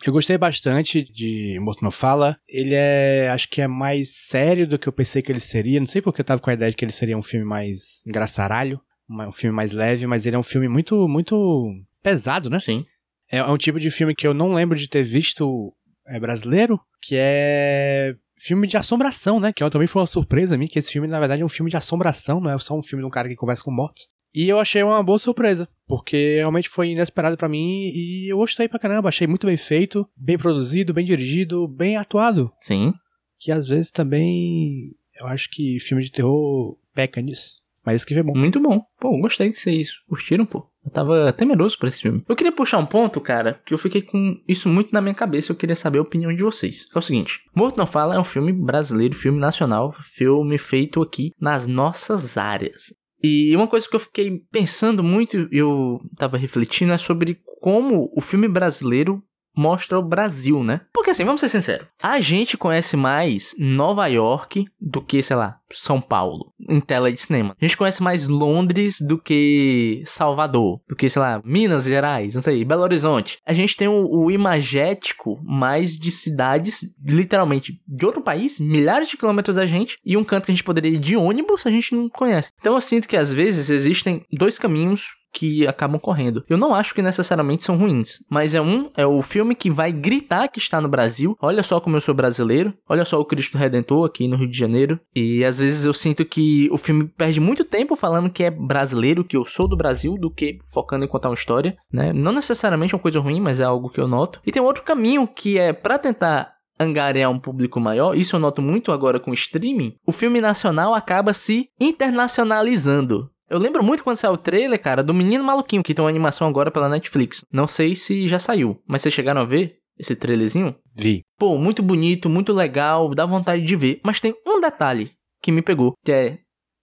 eu 0.09 0.13
gostei 0.13 0.37
bastante 0.37 1.03
de 1.03 1.57
Morto 1.61 1.83
Não 1.83 1.91
Fala. 1.91 2.37
Ele 2.47 2.75
é, 2.75 3.29
acho 3.29 3.49
que 3.49 3.61
é 3.61 3.67
mais 3.67 4.15
sério 4.15 4.67
do 4.67 4.77
que 4.77 4.87
eu 4.87 4.93
pensei 4.93 5.21
que 5.21 5.31
ele 5.31 5.39
seria. 5.39 5.79
Não 5.79 5.87
sei 5.87 6.01
porque 6.01 6.21
eu 6.21 6.25
tava 6.25 6.41
com 6.41 6.49
a 6.49 6.53
ideia 6.53 6.71
de 6.71 6.77
que 6.77 6.83
ele 6.83 6.91
seria 6.91 7.17
um 7.17 7.23
filme 7.23 7.45
mais 7.45 8.01
engraçaralho, 8.05 8.79
um 9.09 9.31
filme 9.31 9.55
mais 9.55 9.71
leve, 9.71 10.05
mas 10.07 10.25
ele 10.25 10.35
é 10.35 10.39
um 10.39 10.43
filme 10.43 10.67
muito, 10.67 11.07
muito 11.07 11.73
pesado, 12.01 12.49
né? 12.49 12.59
Sim. 12.59 12.85
É, 13.31 13.37
é 13.37 13.45
um 13.45 13.57
tipo 13.57 13.79
de 13.79 13.89
filme 13.89 14.13
que 14.13 14.27
eu 14.27 14.33
não 14.33 14.53
lembro 14.53 14.77
de 14.77 14.87
ter 14.87 15.03
visto 15.03 15.73
é, 16.07 16.19
brasileiro, 16.19 16.79
que 17.01 17.15
é 17.17 18.15
filme 18.37 18.67
de 18.67 18.77
assombração, 18.77 19.39
né? 19.39 19.53
Que 19.53 19.67
também 19.69 19.87
foi 19.87 20.01
uma 20.01 20.07
surpresa 20.07 20.55
a 20.55 20.57
mim, 20.57 20.67
que 20.67 20.79
esse 20.79 20.91
filme, 20.91 21.07
na 21.07 21.19
verdade, 21.19 21.41
é 21.41 21.45
um 21.45 21.49
filme 21.49 21.69
de 21.69 21.77
assombração, 21.77 22.39
não 22.39 22.51
é 22.51 22.57
só 22.57 22.77
um 22.77 22.83
filme 22.83 23.01
de 23.01 23.07
um 23.07 23.09
cara 23.09 23.29
que 23.29 23.35
conversa 23.35 23.63
com 23.63 23.71
mortos. 23.71 24.07
E 24.33 24.49
eu 24.49 24.59
achei 24.59 24.81
uma 24.81 25.03
boa 25.03 25.19
surpresa, 25.19 25.67
porque 25.87 26.35
realmente 26.37 26.67
foi 26.67 26.89
inesperado 26.89 27.37
pra 27.37 27.49
mim 27.49 27.91
e 27.93 28.31
eu 28.31 28.37
gostei 28.37 28.67
pra 28.67 28.79
caramba. 28.79 29.09
Achei 29.09 29.27
muito 29.27 29.45
bem 29.45 29.57
feito, 29.57 30.07
bem 30.17 30.37
produzido, 30.37 30.93
bem 30.93 31.05
dirigido, 31.05 31.67
bem 31.67 31.97
atuado. 31.97 32.51
Sim. 32.61 32.93
Que 33.39 33.51
às 33.51 33.67
vezes 33.67 33.91
também 33.91 34.95
eu 35.19 35.27
acho 35.27 35.49
que 35.51 35.79
filme 35.79 36.03
de 36.03 36.11
terror 36.11 36.77
peca 36.93 37.21
nisso. 37.21 37.61
Mas 37.85 37.97
esse 37.97 38.05
que 38.05 38.13
é 38.13 38.23
bom. 38.23 38.33
Muito 38.35 38.59
bom. 38.59 38.81
Pô, 38.99 39.19
gostei 39.19 39.49
de 39.49 39.57
ser 39.57 39.73
isso. 39.73 40.01
Curtiram, 40.07 40.45
pô? 40.45 40.65
Eu 40.85 40.91
tava 40.91 41.31
temeroso 41.33 41.77
por 41.77 41.87
esse 41.87 42.01
filme. 42.01 42.23
Eu 42.27 42.35
queria 42.35 42.51
puxar 42.51 42.77
um 42.77 42.85
ponto, 42.85 43.21
cara, 43.21 43.61
que 43.65 43.73
eu 43.73 43.77
fiquei 43.77 44.01
com 44.01 44.37
isso 44.47 44.67
muito 44.67 44.91
na 44.93 45.01
minha 45.01 45.13
cabeça. 45.13 45.51
Eu 45.51 45.55
queria 45.55 45.75
saber 45.75 45.99
a 45.99 46.01
opinião 46.01 46.33
de 46.33 46.43
vocês. 46.43 46.87
É 46.93 46.97
o 46.97 47.01
seguinte: 47.01 47.41
Morto 47.55 47.77
Não 47.77 47.85
Fala 47.85 48.15
é 48.15 48.19
um 48.19 48.23
filme 48.23 48.51
brasileiro, 48.51 49.15
filme 49.15 49.39
nacional, 49.39 49.93
filme 50.01 50.57
feito 50.57 51.01
aqui 51.01 51.31
nas 51.39 51.67
nossas 51.67 52.37
áreas. 52.37 52.93
E 53.23 53.55
uma 53.55 53.67
coisa 53.67 53.87
que 53.87 53.95
eu 53.95 53.99
fiquei 53.99 54.43
pensando 54.51 55.01
muito, 55.01 55.47
eu 55.49 56.01
tava 56.17 56.37
refletindo, 56.37 56.91
é 56.91 56.97
sobre 56.97 57.39
como 57.61 58.11
o 58.13 58.19
filme 58.19 58.49
brasileiro 58.49 59.23
mostra 59.55 59.99
o 59.99 60.03
Brasil, 60.03 60.63
né? 60.63 60.81
Porque 60.93 61.11
assim, 61.11 61.23
vamos 61.23 61.41
ser 61.41 61.49
sinceros, 61.49 61.87
a 62.01 62.19
gente 62.19 62.57
conhece 62.57 62.95
mais 62.95 63.55
Nova 63.57 64.07
York 64.07 64.65
do 64.79 65.01
que, 65.01 65.21
sei 65.21 65.35
lá, 65.35 65.57
São 65.71 66.01
Paulo, 66.01 66.51
em 66.69 66.79
tela 66.79 67.11
de 67.11 67.19
cinema. 67.19 67.55
A 67.59 67.65
gente 67.65 67.77
conhece 67.77 68.01
mais 68.01 68.27
Londres 68.27 68.97
do 68.99 69.17
que 69.17 70.03
Salvador, 70.05 70.81
do 70.87 70.95
que, 70.95 71.09
sei 71.09 71.21
lá, 71.21 71.41
Minas 71.43 71.85
Gerais, 71.85 72.35
não 72.35 72.41
sei, 72.41 72.63
Belo 72.63 72.83
Horizonte. 72.83 73.37
A 73.45 73.53
gente 73.53 73.75
tem 73.75 73.87
o, 73.87 74.07
o 74.07 74.31
imagético 74.31 75.39
mais 75.43 75.97
de 75.97 76.11
cidades, 76.11 76.81
literalmente, 77.03 77.79
de 77.87 78.05
outro 78.05 78.21
país, 78.21 78.59
milhares 78.59 79.07
de 79.07 79.17
quilômetros 79.17 79.55
da 79.55 79.65
gente, 79.65 79.97
e 80.05 80.17
um 80.17 80.23
canto 80.23 80.45
que 80.45 80.51
a 80.51 80.55
gente 80.55 80.63
poderia 80.63 80.91
ir 80.91 80.99
de 80.99 81.15
ônibus, 81.15 81.65
a 81.65 81.71
gente 81.71 81.95
não 81.95 82.09
conhece. 82.09 82.51
Então 82.59 82.75
eu 82.75 82.81
sinto 82.81 83.07
que 83.07 83.17
às 83.17 83.31
vezes 83.31 83.69
existem 83.69 84.25
dois 84.31 84.57
caminhos 84.57 85.22
que 85.33 85.67
acabam 85.67 85.99
correndo. 85.99 86.45
Eu 86.47 86.57
não 86.57 86.75
acho 86.75 86.93
que 86.93 87.01
necessariamente 87.01 87.63
são 87.63 87.75
ruins, 87.75 88.23
mas 88.29 88.53
é 88.53 88.61
um, 88.61 88.91
é 88.95 89.05
o 89.05 89.21
filme 89.21 89.55
que 89.55 89.71
vai 89.71 89.91
gritar 89.91 90.47
que 90.47 90.59
está 90.59 90.79
no 90.79 90.87
Brasil. 90.87 91.35
Olha 91.41 91.63
só 91.63 91.79
como 91.79 91.97
eu 91.97 92.01
sou 92.01 92.13
brasileiro. 92.13 92.73
Olha 92.87 93.03
só 93.03 93.19
o 93.19 93.25
Cristo 93.25 93.57
Redentor 93.57 94.05
aqui 94.05 94.27
no 94.27 94.37
Rio 94.37 94.49
de 94.49 94.57
Janeiro. 94.57 94.99
E 95.15 95.43
às 95.43 95.59
vezes 95.59 95.85
eu 95.85 95.93
sinto 95.93 96.23
que 96.23 96.69
o 96.71 96.77
filme 96.77 97.05
perde 97.05 97.39
muito 97.39 97.65
tempo 97.65 97.95
falando 97.95 98.29
que 98.29 98.43
é 98.43 98.51
brasileiro, 98.51 99.23
que 99.23 99.35
eu 99.35 99.45
sou 99.45 99.67
do 99.67 99.75
Brasil, 99.75 100.15
do 100.17 100.29
que 100.29 100.59
focando 100.71 101.03
em 101.03 101.07
contar 101.07 101.29
uma 101.29 101.35
história, 101.35 101.75
né? 101.91 102.13
Não 102.13 102.31
necessariamente 102.31 102.93
é 102.93 102.97
uma 102.97 103.01
coisa 103.01 103.19
ruim, 103.19 103.41
mas 103.41 103.59
é 103.59 103.63
algo 103.63 103.89
que 103.89 103.99
eu 103.99 104.07
noto. 104.07 104.39
E 104.45 104.51
tem 104.51 104.61
outro 104.61 104.83
caminho 104.83 105.27
que 105.27 105.57
é 105.57 105.73
para 105.73 105.97
tentar 105.97 106.53
angariar 106.79 107.31
um 107.31 107.39
público 107.39 107.79
maior, 107.79 108.15
isso 108.15 108.35
eu 108.35 108.39
noto 108.39 108.61
muito 108.61 108.91
agora 108.91 109.19
com 109.19 109.31
o 109.31 109.35
streaming, 109.35 109.95
o 110.05 110.11
filme 110.11 110.41
nacional 110.41 110.93
acaba 110.93 111.33
se 111.33 111.69
internacionalizando. 111.79 113.29
Eu 113.53 113.59
lembro 113.59 113.83
muito 113.83 114.03
quando 114.03 114.17
saiu 114.17 114.33
o 114.33 114.37
trailer, 114.37 114.81
cara, 114.81 115.03
do 115.03 115.13
Menino 115.13 115.43
Maluquinho, 115.43 115.83
que 115.83 115.93
tem 115.93 116.03
uma 116.03 116.09
animação 116.09 116.47
agora 116.47 116.71
pela 116.71 116.89
Netflix. 116.89 117.45
Não 117.51 117.67
sei 117.67 117.93
se 117.93 118.27
já 118.27 118.39
saiu, 118.39 118.81
mas 118.87 119.03
vocês 119.03 119.13
chegaram 119.13 119.41
a 119.41 119.45
ver 119.45 119.77
esse 119.95 120.15
trailerzinho? 120.15 120.75
Vi. 120.95 121.21
Pô, 121.37 121.55
muito 121.59 121.83
bonito, 121.83 122.27
muito 122.27 122.51
legal, 122.51 123.13
dá 123.13 123.27
vontade 123.27 123.63
de 123.63 123.75
ver. 123.75 124.01
Mas 124.03 124.19
tem 124.19 124.33
um 124.47 124.59
detalhe 124.59 125.11
que 125.39 125.51
me 125.51 125.61
pegou, 125.61 125.93
que 126.03 126.11
é 126.11 126.39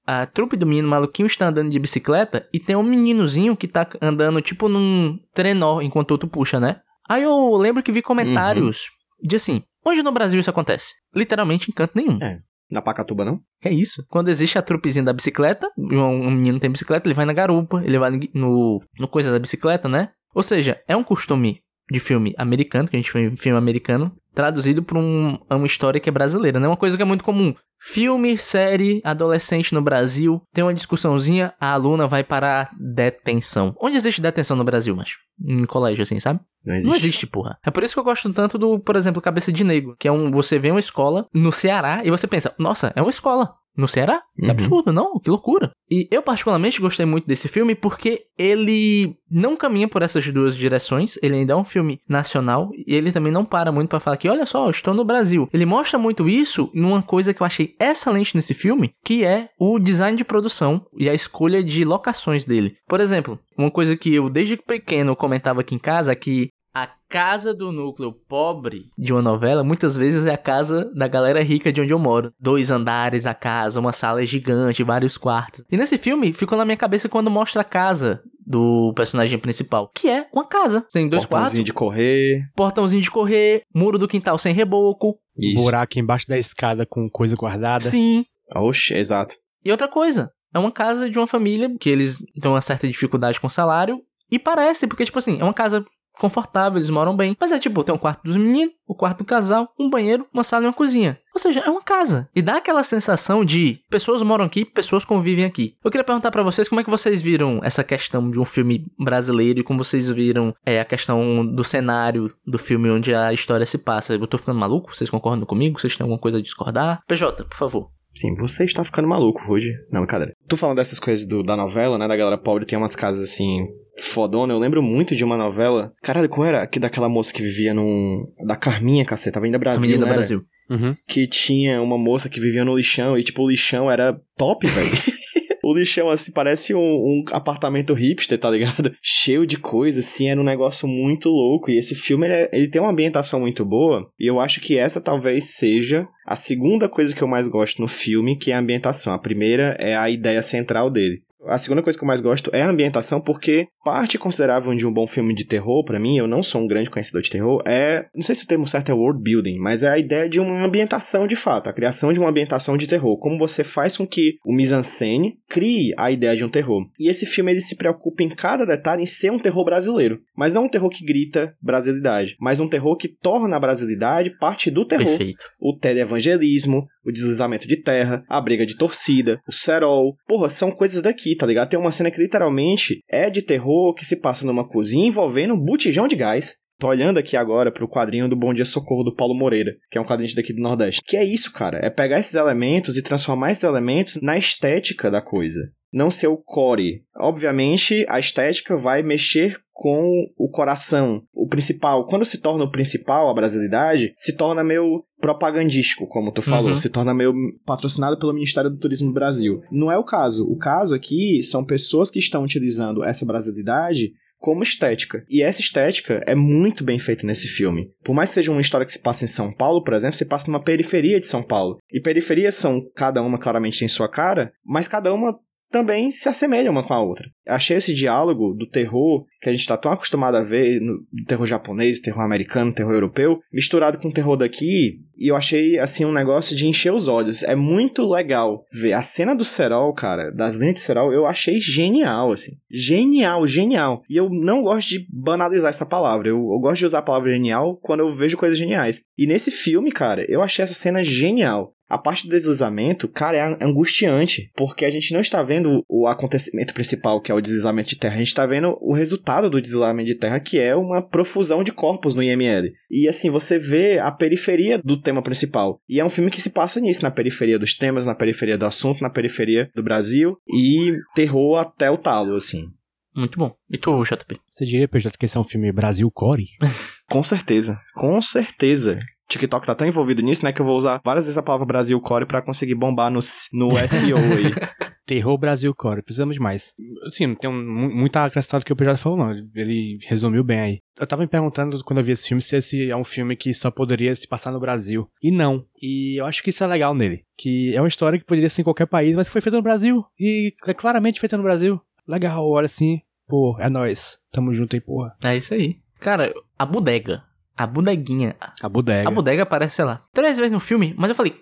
a 0.06 0.26
trupe 0.26 0.56
do 0.56 0.64
Menino 0.64 0.86
Maluquinho 0.86 1.26
está 1.26 1.48
andando 1.48 1.70
de 1.70 1.78
bicicleta 1.80 2.48
e 2.52 2.60
tem 2.60 2.76
um 2.76 2.84
meninozinho 2.84 3.56
que 3.56 3.66
tá 3.66 3.88
andando 4.00 4.40
tipo 4.40 4.68
num 4.68 5.18
trenó 5.34 5.80
enquanto 5.80 6.12
outro 6.12 6.28
puxa, 6.28 6.60
né? 6.60 6.82
Aí 7.08 7.24
eu 7.24 7.56
lembro 7.56 7.82
que 7.82 7.90
vi 7.90 8.00
comentários 8.00 8.90
de 9.20 9.34
assim, 9.34 9.64
onde 9.84 10.04
no 10.04 10.12
Brasil 10.12 10.38
isso 10.38 10.50
acontece? 10.50 10.94
Literalmente 11.12 11.68
em 11.68 11.74
canto 11.74 11.96
nenhum. 11.96 12.16
É. 12.22 12.38
Na 12.70 12.80
Pacatuba, 12.80 13.24
não? 13.24 13.40
É 13.64 13.70
isso? 13.70 14.04
Quando 14.08 14.28
existe 14.28 14.58
a 14.58 14.62
trupezinha 14.62 15.04
da 15.04 15.12
bicicleta, 15.12 15.68
um, 15.76 15.98
um 15.98 16.30
menino 16.30 16.60
tem 16.60 16.70
bicicleta, 16.70 17.08
ele 17.08 17.14
vai 17.14 17.24
na 17.24 17.32
garupa, 17.32 17.82
ele 17.84 17.98
vai 17.98 18.10
no, 18.32 18.80
no 18.98 19.08
coisa 19.08 19.32
da 19.32 19.38
bicicleta, 19.38 19.88
né? 19.88 20.10
Ou 20.34 20.42
seja, 20.42 20.80
é 20.86 20.96
um 20.96 21.02
costume 21.02 21.62
de 21.90 21.98
filme 21.98 22.32
americano, 22.38 22.88
que 22.88 22.96
a 22.96 22.98
gente 23.00 23.10
foi 23.10 23.34
filme 23.36 23.58
americano, 23.58 24.14
traduzido 24.34 24.82
para 24.82 24.98
um, 24.98 25.38
uma 25.48 25.66
história 25.66 26.00
que 26.00 26.08
é 26.08 26.12
brasileira, 26.12 26.60
né? 26.60 26.66
Uma 26.66 26.76
coisa 26.76 26.96
que 26.96 27.02
é 27.02 27.06
muito 27.06 27.24
comum. 27.24 27.54
Filme, 27.82 28.36
série, 28.36 29.00
adolescente 29.02 29.74
no 29.74 29.80
Brasil, 29.80 30.42
tem 30.52 30.62
uma 30.62 30.74
discussãozinha, 30.74 31.54
a 31.58 31.72
aluna 31.72 32.06
vai 32.06 32.22
para 32.22 32.70
detenção. 32.78 33.74
Onde 33.80 33.96
existe 33.96 34.20
detenção 34.20 34.54
no 34.54 34.64
Brasil, 34.64 34.94
macho? 34.94 35.18
Em 35.42 35.64
colégio, 35.64 36.02
assim, 36.02 36.20
sabe? 36.20 36.40
Não 36.64 36.74
existe. 36.74 36.88
Não 36.88 36.96
existe, 36.96 37.26
porra. 37.26 37.58
É 37.64 37.70
por 37.70 37.82
isso 37.82 37.94
que 37.94 38.00
eu 38.00 38.04
gosto 38.04 38.30
tanto 38.34 38.58
do, 38.58 38.78
por 38.78 38.96
exemplo, 38.96 39.22
Cabeça 39.22 39.50
de 39.50 39.64
Negro, 39.64 39.96
que 39.98 40.06
é 40.06 40.12
um. 40.12 40.30
Você 40.30 40.58
vê 40.58 40.70
uma 40.70 40.80
escola 40.80 41.26
no 41.32 41.50
Ceará 41.50 42.02
e 42.04 42.10
você 42.10 42.26
pensa, 42.26 42.54
nossa, 42.58 42.92
é 42.94 43.00
uma 43.00 43.10
escola. 43.10 43.54
No 43.80 43.88
Ceará? 43.88 44.20
Que 44.36 44.44
Uhum. 44.44 44.50
absurdo, 44.50 44.92
não? 44.92 45.18
Que 45.18 45.30
loucura. 45.30 45.70
E 45.90 46.06
eu, 46.10 46.22
particularmente, 46.22 46.80
gostei 46.80 47.06
muito 47.06 47.26
desse 47.26 47.48
filme 47.48 47.74
porque 47.74 48.22
ele 48.38 49.16
não 49.30 49.56
caminha 49.56 49.88
por 49.88 50.02
essas 50.02 50.26
duas 50.28 50.54
direções. 50.56 51.18
Ele 51.22 51.36
ainda 51.36 51.54
é 51.54 51.56
um 51.56 51.64
filme 51.64 51.98
nacional 52.08 52.70
e 52.86 52.94
ele 52.94 53.10
também 53.10 53.32
não 53.32 53.44
para 53.44 53.72
muito 53.72 53.88
pra 53.88 53.98
falar 54.00 54.16
que, 54.16 54.28
olha 54.28 54.44
só, 54.46 54.66
eu 54.66 54.70
estou 54.70 54.92
no 54.94 55.04
Brasil. 55.04 55.48
Ele 55.52 55.64
mostra 55.66 55.98
muito 55.98 56.28
isso 56.28 56.70
numa 56.74 57.02
coisa 57.02 57.32
que 57.32 57.40
eu 57.42 57.46
achei 57.46 57.74
excelente 57.80 58.36
nesse 58.36 58.54
filme, 58.54 58.92
que 59.04 59.24
é 59.24 59.48
o 59.58 59.78
design 59.78 60.16
de 60.16 60.24
produção 60.24 60.84
e 60.96 61.08
a 61.08 61.14
escolha 61.14 61.64
de 61.64 61.84
locações 61.84 62.44
dele. 62.44 62.76
Por 62.86 63.00
exemplo, 63.00 63.38
uma 63.56 63.70
coisa 63.70 63.96
que 63.96 64.14
eu 64.14 64.28
desde 64.28 64.56
pequeno 64.56 65.16
comentava 65.16 65.60
aqui 65.62 65.74
em 65.74 65.78
casa 65.78 66.12
é 66.12 66.14
que 66.16 66.48
a 66.74 66.88
casa 67.08 67.52
do 67.52 67.72
núcleo 67.72 68.12
pobre 68.12 68.86
de 68.96 69.12
uma 69.12 69.20
novela 69.22 69.64
muitas 69.64 69.96
vezes 69.96 70.24
é 70.26 70.32
a 70.34 70.38
casa 70.38 70.90
da 70.94 71.08
galera 71.08 71.42
rica 71.42 71.72
de 71.72 71.80
onde 71.80 71.92
eu 71.92 71.98
moro. 71.98 72.32
Dois 72.38 72.70
andares 72.70 73.26
a 73.26 73.34
casa, 73.34 73.80
uma 73.80 73.92
sala 73.92 74.24
gigante, 74.24 74.82
vários 74.84 75.16
quartos. 75.16 75.64
E 75.70 75.76
nesse 75.76 75.98
filme 75.98 76.32
ficou 76.32 76.56
na 76.56 76.64
minha 76.64 76.76
cabeça 76.76 77.08
quando 77.08 77.30
mostra 77.30 77.62
a 77.62 77.64
casa 77.64 78.22
do 78.46 78.92
personagem 78.94 79.38
principal, 79.38 79.90
que 79.94 80.08
é 80.08 80.26
uma 80.32 80.46
casa. 80.46 80.86
Tem 80.92 81.08
dois 81.08 81.24
quartos, 81.24 81.50
Portãozinho 81.50 81.64
de 81.64 81.72
correr. 81.72 82.42
portãozinho 82.56 83.02
de 83.02 83.10
correr, 83.10 83.62
muro 83.74 83.98
do 83.98 84.08
quintal 84.08 84.38
sem 84.38 84.54
reboco. 84.54 85.18
Isso. 85.36 85.62
Buraco 85.62 85.98
embaixo 85.98 86.26
da 86.26 86.38
escada 86.38 86.86
com 86.86 87.08
coisa 87.08 87.36
guardada. 87.36 87.90
Sim. 87.90 88.24
Oxe, 88.54 88.94
exato. 88.94 89.34
E 89.64 89.70
outra 89.70 89.88
coisa, 89.88 90.30
é 90.54 90.58
uma 90.58 90.72
casa 90.72 91.08
de 91.08 91.18
uma 91.18 91.26
família 91.26 91.70
que 91.80 91.88
eles 91.88 92.18
têm 92.40 92.50
uma 92.50 92.60
certa 92.60 92.86
dificuldade 92.88 93.40
com 93.40 93.46
o 93.46 93.50
salário. 93.50 94.00
E 94.30 94.38
parece, 94.38 94.86
porque, 94.86 95.04
tipo 95.04 95.18
assim, 95.18 95.40
é 95.40 95.44
uma 95.44 95.54
casa 95.54 95.84
confortável, 96.20 96.78
eles 96.78 96.90
moram 96.90 97.16
bem. 97.16 97.36
Mas 97.40 97.50
é 97.52 97.58
tipo, 97.58 97.82
tem 97.82 97.94
um 97.94 97.98
quarto 97.98 98.22
dos 98.24 98.36
meninos, 98.36 98.74
o 98.86 98.94
quarto 98.94 99.18
do 99.18 99.24
casal, 99.24 99.68
um 99.78 99.88
banheiro, 99.90 100.26
uma 100.32 100.44
sala 100.44 100.64
e 100.64 100.66
uma 100.66 100.72
cozinha. 100.72 101.18
Ou 101.34 101.40
seja, 101.40 101.60
é 101.60 101.70
uma 101.70 101.82
casa. 101.82 102.28
E 102.34 102.42
dá 102.42 102.56
aquela 102.56 102.82
sensação 102.82 103.44
de 103.44 103.80
pessoas 103.88 104.20
moram 104.22 104.44
aqui, 104.44 104.64
pessoas 104.64 105.04
convivem 105.04 105.44
aqui. 105.44 105.74
Eu 105.84 105.90
queria 105.90 106.04
perguntar 106.04 106.30
pra 106.30 106.42
vocês 106.42 106.68
como 106.68 106.80
é 106.80 106.84
que 106.84 106.90
vocês 106.90 107.22
viram 107.22 107.60
essa 107.62 107.82
questão 107.84 108.30
de 108.30 108.38
um 108.40 108.44
filme 108.44 108.86
brasileiro 108.98 109.60
e 109.60 109.62
como 109.62 109.82
vocês 109.82 110.10
viram 110.10 110.54
é, 110.66 110.80
a 110.80 110.84
questão 110.84 111.46
do 111.46 111.62
cenário 111.64 112.32
do 112.46 112.58
filme 112.58 112.90
onde 112.90 113.14
a 113.14 113.32
história 113.32 113.64
se 113.64 113.78
passa. 113.78 114.14
Eu 114.14 114.26
tô 114.26 114.38
ficando 114.38 114.58
maluco? 114.58 114.94
Vocês 114.94 115.08
concordam 115.08 115.46
comigo? 115.46 115.78
Vocês 115.80 115.96
têm 115.96 116.04
alguma 116.04 116.18
coisa 116.20 116.38
a 116.38 116.42
discordar? 116.42 117.00
PJ, 117.06 117.44
por 117.44 117.56
favor. 117.56 117.90
Sim, 118.12 118.34
você 118.34 118.64
está 118.64 118.82
ficando 118.82 119.06
maluco 119.06 119.40
hoje. 119.52 119.70
Não, 119.90 120.00
brincadeira. 120.00 120.34
Tu 120.48 120.56
falando 120.56 120.78
dessas 120.78 120.98
coisas 120.98 121.24
do- 121.28 121.44
da 121.44 121.56
novela, 121.56 121.96
né? 121.96 122.08
Da 122.08 122.16
galera 122.16 122.36
pobre, 122.36 122.66
tem 122.66 122.76
umas 122.76 122.96
casas 122.96 123.22
assim. 123.30 123.64
Fodona, 123.98 124.52
eu 124.52 124.58
lembro 124.58 124.82
muito 124.82 125.14
de 125.16 125.24
uma 125.24 125.36
novela. 125.36 125.92
Caralho, 126.02 126.28
qual 126.28 126.46
era? 126.46 126.66
Que 126.66 126.78
daquela 126.78 127.08
moça 127.08 127.32
que 127.32 127.42
vivia 127.42 127.74
num. 127.74 128.24
Da 128.46 128.56
Carminha, 128.56 129.04
caceta, 129.04 129.34
tava 129.34 129.48
indo 129.48 129.56
A 129.56 129.58
Brasil. 129.58 129.82
menina 129.82 130.06
do 130.06 130.12
Brasil. 130.12 130.42
Uhum. 130.70 130.94
Que 131.08 131.26
tinha 131.26 131.82
uma 131.82 131.98
moça 131.98 132.28
que 132.28 132.38
vivia 132.40 132.64
no 132.64 132.76
lixão 132.76 133.18
e, 133.18 133.24
tipo, 133.24 133.42
o 133.42 133.50
lixão 133.50 133.90
era 133.90 134.18
top, 134.36 134.66
velho. 134.66 134.88
O 135.62 135.74
lixão, 135.74 136.08
assim, 136.08 136.32
parece 136.32 136.74
um, 136.74 136.80
um 136.80 137.24
apartamento 137.32 137.92
hipster, 137.94 138.36
tá 138.38 138.50
ligado? 138.50 138.92
Cheio 139.02 139.46
de 139.46 139.56
coisa, 139.58 140.00
assim, 140.00 140.28
era 140.28 140.40
um 140.40 140.44
negócio 140.44 140.88
muito 140.88 141.28
louco. 141.28 141.70
E 141.70 141.78
esse 141.78 141.94
filme, 141.94 142.26
ele, 142.26 142.34
é- 142.34 142.50
ele 142.52 142.68
tem 142.68 142.80
uma 142.80 142.90
ambientação 142.90 143.38
muito 143.38 143.64
boa. 143.64 144.10
E 144.18 144.28
eu 144.28 144.40
acho 144.40 144.58
que 144.60 144.76
essa 144.78 145.00
talvez 145.02 145.54
seja 145.56 146.08
a 146.26 146.34
segunda 146.34 146.88
coisa 146.88 147.14
que 147.14 147.22
eu 147.22 147.28
mais 147.28 147.46
gosto 147.46 147.80
no 147.80 147.86
filme, 147.88 148.36
que 148.38 148.50
é 148.50 148.54
a 148.54 148.58
ambientação. 148.58 149.12
A 149.12 149.18
primeira 149.18 149.76
é 149.78 149.94
a 149.94 150.08
ideia 150.10 150.40
central 150.42 150.90
dele. 150.90 151.22
A 151.46 151.58
segunda 151.58 151.82
coisa 151.82 151.98
que 151.98 152.04
eu 152.04 152.08
mais 152.08 152.20
gosto 152.20 152.50
é 152.52 152.62
a 152.62 152.68
ambientação, 152.68 153.20
porque 153.20 153.68
parte 153.84 154.18
considerável 154.18 154.74
de 154.74 154.86
um 154.86 154.92
bom 154.92 155.06
filme 155.06 155.34
de 155.34 155.44
terror, 155.44 155.84
pra 155.84 155.98
mim, 155.98 156.18
eu 156.18 156.26
não 156.26 156.42
sou 156.42 156.60
um 156.60 156.66
grande 156.66 156.90
conhecedor 156.90 157.22
de 157.22 157.30
terror, 157.30 157.62
é. 157.66 158.06
Não 158.14 158.22
sei 158.22 158.34
se 158.34 158.44
o 158.44 158.46
termo 158.46 158.66
certo 158.66 158.90
é 158.90 158.94
world 158.94 159.22
building, 159.22 159.58
mas 159.58 159.82
é 159.82 159.88
a 159.88 159.98
ideia 159.98 160.28
de 160.28 160.38
uma 160.38 160.64
ambientação 160.64 161.26
de 161.26 161.36
fato, 161.36 161.68
a 161.68 161.72
criação 161.72 162.12
de 162.12 162.18
uma 162.18 162.28
ambientação 162.28 162.76
de 162.76 162.86
terror. 162.86 163.18
Como 163.18 163.38
você 163.38 163.64
faz 163.64 163.96
com 163.96 164.06
que 164.06 164.38
o 164.44 164.54
mise-en-scène 164.54 165.38
crie 165.48 165.92
a 165.96 166.10
ideia 166.10 166.36
de 166.36 166.44
um 166.44 166.48
terror. 166.48 166.84
E 166.98 167.08
esse 167.08 167.24
filme 167.24 167.52
ele 167.52 167.60
se 167.60 167.76
preocupa 167.76 168.22
em 168.22 168.28
cada 168.28 168.64
detalhe 168.64 169.02
em 169.02 169.06
ser 169.06 169.30
um 169.30 169.38
terror 169.38 169.64
brasileiro. 169.64 170.20
Mas 170.36 170.52
não 170.52 170.64
um 170.64 170.68
terror 170.68 170.90
que 170.90 171.04
grita 171.04 171.54
brasilidade, 171.60 172.36
mas 172.40 172.60
um 172.60 172.68
terror 172.68 172.96
que 172.96 173.08
torna 173.08 173.56
a 173.56 173.60
brasilidade 173.60 174.30
parte 174.38 174.70
do 174.70 174.84
terror 174.84 175.06
Perfeito. 175.06 175.44
o 175.58 175.76
televangelismo, 175.76 176.86
o 177.04 177.12
deslizamento 177.12 177.66
de 177.66 177.82
terra, 177.82 178.24
a 178.28 178.40
briga 178.40 178.66
de 178.66 178.76
torcida, 178.76 179.40
o 179.48 179.52
cerol. 179.52 180.14
Porra, 180.26 180.48
são 180.48 180.70
coisas 180.70 181.02
daqui, 181.02 181.36
tá 181.36 181.46
ligado? 181.46 181.68
Tem 181.68 181.78
uma 181.78 181.92
cena 181.92 182.10
que 182.10 182.20
literalmente 182.20 183.00
é 183.08 183.30
de 183.30 183.42
terror 183.42 183.94
que 183.94 184.04
se 184.04 184.20
passa 184.20 184.46
numa 184.46 184.68
cozinha 184.68 185.08
envolvendo 185.08 185.54
um 185.54 185.60
botijão 185.60 186.06
de 186.06 186.16
gás. 186.16 186.56
Tô 186.78 186.88
olhando 186.88 187.18
aqui 187.18 187.36
agora 187.36 187.70
pro 187.70 187.86
quadrinho 187.86 188.26
do 188.26 188.34
Bom 188.34 188.54
Dia 188.54 188.64
Socorro 188.64 189.04
do 189.04 189.14
Paulo 189.14 189.34
Moreira, 189.34 189.72
que 189.90 189.98
é 189.98 190.00
um 190.00 190.04
quadrinho 190.04 190.34
daqui 190.34 190.54
do 190.54 190.62
Nordeste. 190.62 191.02
Que 191.04 191.16
é 191.18 191.22
isso, 191.22 191.52
cara? 191.52 191.78
É 191.82 191.90
pegar 191.90 192.18
esses 192.18 192.34
elementos 192.34 192.96
e 192.96 193.02
transformar 193.02 193.50
esses 193.50 193.64
elementos 193.64 194.18
na 194.22 194.38
estética 194.38 195.10
da 195.10 195.20
coisa. 195.20 195.60
Não 195.92 196.10
ser 196.10 196.28
o 196.28 196.36
core. 196.36 197.02
Obviamente, 197.16 198.04
a 198.08 198.18
estética 198.18 198.76
vai 198.76 199.02
mexer 199.02 199.56
com 199.72 200.26
o 200.36 200.48
coração. 200.50 201.22
O 201.32 201.48
principal, 201.48 202.06
quando 202.06 202.24
se 202.24 202.42
torna 202.42 202.64
o 202.64 202.70
principal, 202.70 203.30
a 203.30 203.34
brasilidade, 203.34 204.12
se 204.14 204.36
torna 204.36 204.62
meio 204.62 205.02
propagandístico, 205.18 206.06
como 206.06 206.30
tu 206.32 206.42
falou, 206.42 206.70
Uhum. 206.70 206.76
se 206.76 206.90
torna 206.90 207.14
meio 207.14 207.32
patrocinado 207.64 208.18
pelo 208.18 208.34
Ministério 208.34 208.68
do 208.70 208.78
Turismo 208.78 209.08
do 209.08 209.14
Brasil. 209.14 209.62
Não 209.72 209.90
é 209.90 209.96
o 209.96 210.04
caso. 210.04 210.44
O 210.44 210.56
caso 210.58 210.94
aqui 210.94 211.42
são 211.42 211.64
pessoas 211.64 212.10
que 212.10 212.18
estão 212.18 212.44
utilizando 212.44 213.02
essa 213.02 213.24
brasilidade 213.24 214.12
como 214.38 214.62
estética. 214.62 215.24
E 215.28 215.42
essa 215.42 215.60
estética 215.60 216.22
é 216.26 216.34
muito 216.34 216.82
bem 216.84 216.98
feita 216.98 217.26
nesse 217.26 217.46
filme. 217.48 217.90
Por 218.04 218.14
mais 218.14 218.30
que 218.30 218.34
seja 218.36 218.50
uma 218.52 218.60
história 218.60 218.86
que 218.86 218.92
se 218.92 218.98
passa 218.98 219.24
em 219.24 219.28
São 219.28 219.52
Paulo, 219.52 219.82
por 219.84 219.94
exemplo, 219.94 220.16
se 220.16 220.24
passa 220.26 220.46
numa 220.46 220.62
periferia 220.62 221.20
de 221.20 221.26
São 221.26 221.42
Paulo. 221.42 221.78
E 221.92 222.00
periferias 222.00 222.54
são, 222.54 222.82
cada 222.94 223.22
uma 223.22 223.38
claramente 223.38 223.78
tem 223.78 223.88
sua 223.88 224.08
cara, 224.08 224.52
mas 224.64 224.88
cada 224.88 225.12
uma 225.12 225.38
também 225.70 226.10
se 226.10 226.28
assemelha 226.28 226.70
uma 226.70 226.82
com 226.82 226.92
a 226.92 227.02
outra. 227.02 227.30
Achei 227.46 227.76
esse 227.76 227.94
diálogo 227.94 228.52
do 228.54 228.68
terror 228.68 229.24
que 229.40 229.48
a 229.48 229.52
gente 229.52 229.66
tá 229.66 229.76
tão 229.76 229.92
acostumado 229.92 230.36
a 230.36 230.42
ver 230.42 230.80
no 230.80 230.98
terror 231.26 231.46
japonês, 231.46 232.00
terror 232.00 232.22
americano, 232.22 232.74
terror 232.74 232.92
europeu, 232.92 233.38
misturado 233.52 233.98
com 233.98 234.08
o 234.08 234.12
terror 234.12 234.36
daqui, 234.36 235.00
e 235.16 235.30
eu 235.30 235.36
achei 235.36 235.78
assim 235.78 236.04
um 236.04 236.12
negócio 236.12 236.56
de 236.56 236.66
encher 236.66 236.92
os 236.92 237.08
olhos. 237.08 237.42
É 237.42 237.54
muito 237.54 238.06
legal 238.06 238.66
ver 238.72 238.94
a 238.94 239.02
cena 239.02 239.34
do 239.34 239.44
cerol, 239.44 239.92
cara, 239.92 240.30
das 240.30 240.58
lentes 240.58 240.82
de 240.82 240.86
cerol, 240.86 241.12
eu 241.12 241.26
achei 241.26 241.60
genial 241.60 242.32
assim. 242.32 242.52
Genial, 242.70 243.46
genial. 243.46 244.02
E 244.08 244.16
eu 244.16 244.28
não 244.30 244.62
gosto 244.62 244.88
de 244.88 245.06
banalizar 245.12 245.70
essa 245.70 245.86
palavra. 245.86 246.28
Eu, 246.28 246.36
eu 246.36 246.58
gosto 246.58 246.78
de 246.78 246.86
usar 246.86 246.98
a 246.98 247.02
palavra 247.02 247.32
genial 247.32 247.78
quando 247.82 248.00
eu 248.00 248.12
vejo 248.12 248.36
coisas 248.36 248.58
geniais. 248.58 249.02
E 249.16 249.26
nesse 249.26 249.50
filme, 249.50 249.92
cara, 249.92 250.24
eu 250.28 250.42
achei 250.42 250.62
essa 250.62 250.74
cena 250.74 251.04
genial. 251.04 251.74
A 251.90 251.98
parte 251.98 252.28
do 252.28 252.30
deslizamento, 252.30 253.08
cara, 253.08 253.36
é 253.36 253.64
angustiante, 253.64 254.48
porque 254.54 254.84
a 254.84 254.90
gente 254.90 255.12
não 255.12 255.20
está 255.20 255.42
vendo 255.42 255.84
o 255.88 256.06
acontecimento 256.06 256.72
principal, 256.72 257.20
que 257.20 257.32
é 257.32 257.34
o 257.34 257.40
deslizamento 257.40 257.88
de 257.88 257.96
terra, 257.96 258.14
a 258.14 258.18
gente 258.18 258.28
está 258.28 258.46
vendo 258.46 258.78
o 258.80 258.94
resultado 258.94 259.50
do 259.50 259.60
deslizamento 259.60 260.06
de 260.06 260.14
terra, 260.14 260.38
que 260.38 260.56
é 260.56 260.74
uma 260.76 261.02
profusão 261.02 261.64
de 261.64 261.72
corpos 261.72 262.14
no 262.14 262.22
IML. 262.22 262.72
E 262.88 263.08
assim, 263.08 263.28
você 263.28 263.58
vê 263.58 263.98
a 263.98 264.12
periferia 264.12 264.78
do 264.78 264.96
tema 264.96 265.20
principal. 265.20 265.80
E 265.88 265.98
é 265.98 266.04
um 266.04 266.10
filme 266.10 266.30
que 266.30 266.40
se 266.40 266.50
passa 266.50 266.78
nisso, 266.78 267.02
na 267.02 267.10
periferia 267.10 267.58
dos 267.58 267.76
temas, 267.76 268.06
na 268.06 268.14
periferia 268.14 268.56
do 268.56 268.66
assunto, 268.66 269.02
na 269.02 269.10
periferia 269.10 269.68
do 269.74 269.82
Brasil, 269.82 270.36
e 270.48 270.92
terror 271.16 271.58
até 271.58 271.90
o 271.90 271.98
talo, 271.98 272.36
assim. 272.36 272.68
Muito 273.16 273.36
bom. 273.36 273.52
E 273.68 273.76
tu, 273.76 274.00
JP? 274.02 274.38
Você 274.50 274.64
diria, 274.64 274.86
PJ, 274.86 275.18
que 275.18 275.26
esse 275.26 275.36
é 275.36 275.40
um 275.40 275.44
filme 275.44 275.72
Brasil 275.72 276.08
Core? 276.10 276.46
Com 277.10 277.24
certeza, 277.24 277.80
com 277.96 278.22
certeza. 278.22 279.00
TikTok 279.30 279.66
tá 279.66 279.74
tão 279.74 279.86
envolvido 279.86 280.20
nisso, 280.22 280.44
né, 280.44 280.52
que 280.52 280.60
eu 280.60 280.66
vou 280.66 280.76
usar 280.76 281.00
várias 281.04 281.24
vezes 281.26 281.38
a 281.38 281.42
palavra 281.42 281.64
Brasil 281.66 281.98
Core 282.00 282.26
pra 282.26 282.42
conseguir 282.42 282.74
bombar 282.74 283.10
no, 283.10 283.20
no 283.52 283.70
SEO 283.88 284.18
aí. 284.18 284.52
Terror 285.06 285.36
Brasil 285.38 285.74
Core, 285.74 286.02
precisamos 286.02 286.34
de 286.34 286.40
mais. 286.40 286.72
Assim, 287.06 287.26
não 287.26 287.34
tem 287.34 287.50
um, 287.50 287.54
mu- 287.54 287.90
muito 287.92 288.16
a 288.16 288.26
acrescentar 288.26 288.60
do 288.60 288.66
que 288.66 288.72
o 288.72 288.76
PJ 288.76 288.96
falou, 288.96 289.18
não. 289.18 289.32
Ele 289.56 289.98
resumiu 290.06 290.44
bem 290.44 290.60
aí. 290.60 290.78
Eu 290.98 291.06
tava 291.06 291.22
me 291.22 291.28
perguntando 291.28 291.82
quando 291.82 291.98
eu 291.98 292.04
vi 292.04 292.12
esse 292.12 292.28
filme 292.28 292.40
se 292.40 292.56
esse 292.56 292.88
é 292.90 292.94
um 292.96 293.02
filme 293.02 293.34
que 293.34 293.52
só 293.52 293.70
poderia 293.72 294.14
se 294.14 294.28
passar 294.28 294.52
no 294.52 294.60
Brasil. 294.60 295.08
E 295.20 295.32
não. 295.32 295.64
E 295.82 296.20
eu 296.20 296.26
acho 296.26 296.42
que 296.44 296.50
isso 296.50 296.62
é 296.62 296.66
legal 296.68 296.94
nele. 296.94 297.24
Que 297.36 297.74
é 297.74 297.80
uma 297.80 297.88
história 297.88 298.18
que 298.20 298.24
poderia 298.24 298.48
ser 298.48 298.60
em 298.60 298.64
qualquer 298.64 298.86
país, 298.86 299.16
mas 299.16 299.26
que 299.28 299.32
foi 299.32 299.40
feita 299.40 299.56
no 299.56 299.62
Brasil. 299.64 300.04
E 300.18 300.52
é 300.66 300.74
claramente 300.74 301.18
feita 301.18 301.36
no 301.36 301.42
Brasil. 301.42 301.80
Legal, 302.06 302.48
olha 302.48 302.66
assim. 302.66 303.00
Pô, 303.26 303.56
é 303.58 303.68
nóis. 303.68 304.18
Tamo 304.30 304.54
junto 304.54 304.76
aí, 304.76 304.80
porra. 304.80 305.16
É 305.24 305.36
isso 305.36 305.54
aí. 305.54 305.78
Cara, 305.98 306.32
a 306.58 306.64
bodega. 306.64 307.24
A 307.60 307.66
bodeguinha. 307.66 308.36
A 308.62 308.70
bodega. 308.70 309.06
A 309.06 309.12
bodega 309.12 309.42
aparece, 309.42 309.76
sei 309.76 309.84
lá, 309.84 310.02
três 310.14 310.38
vezes 310.38 310.50
no 310.52 310.60
filme, 310.60 310.94
mas 310.96 311.10
eu 311.10 311.14
falei, 311.14 311.34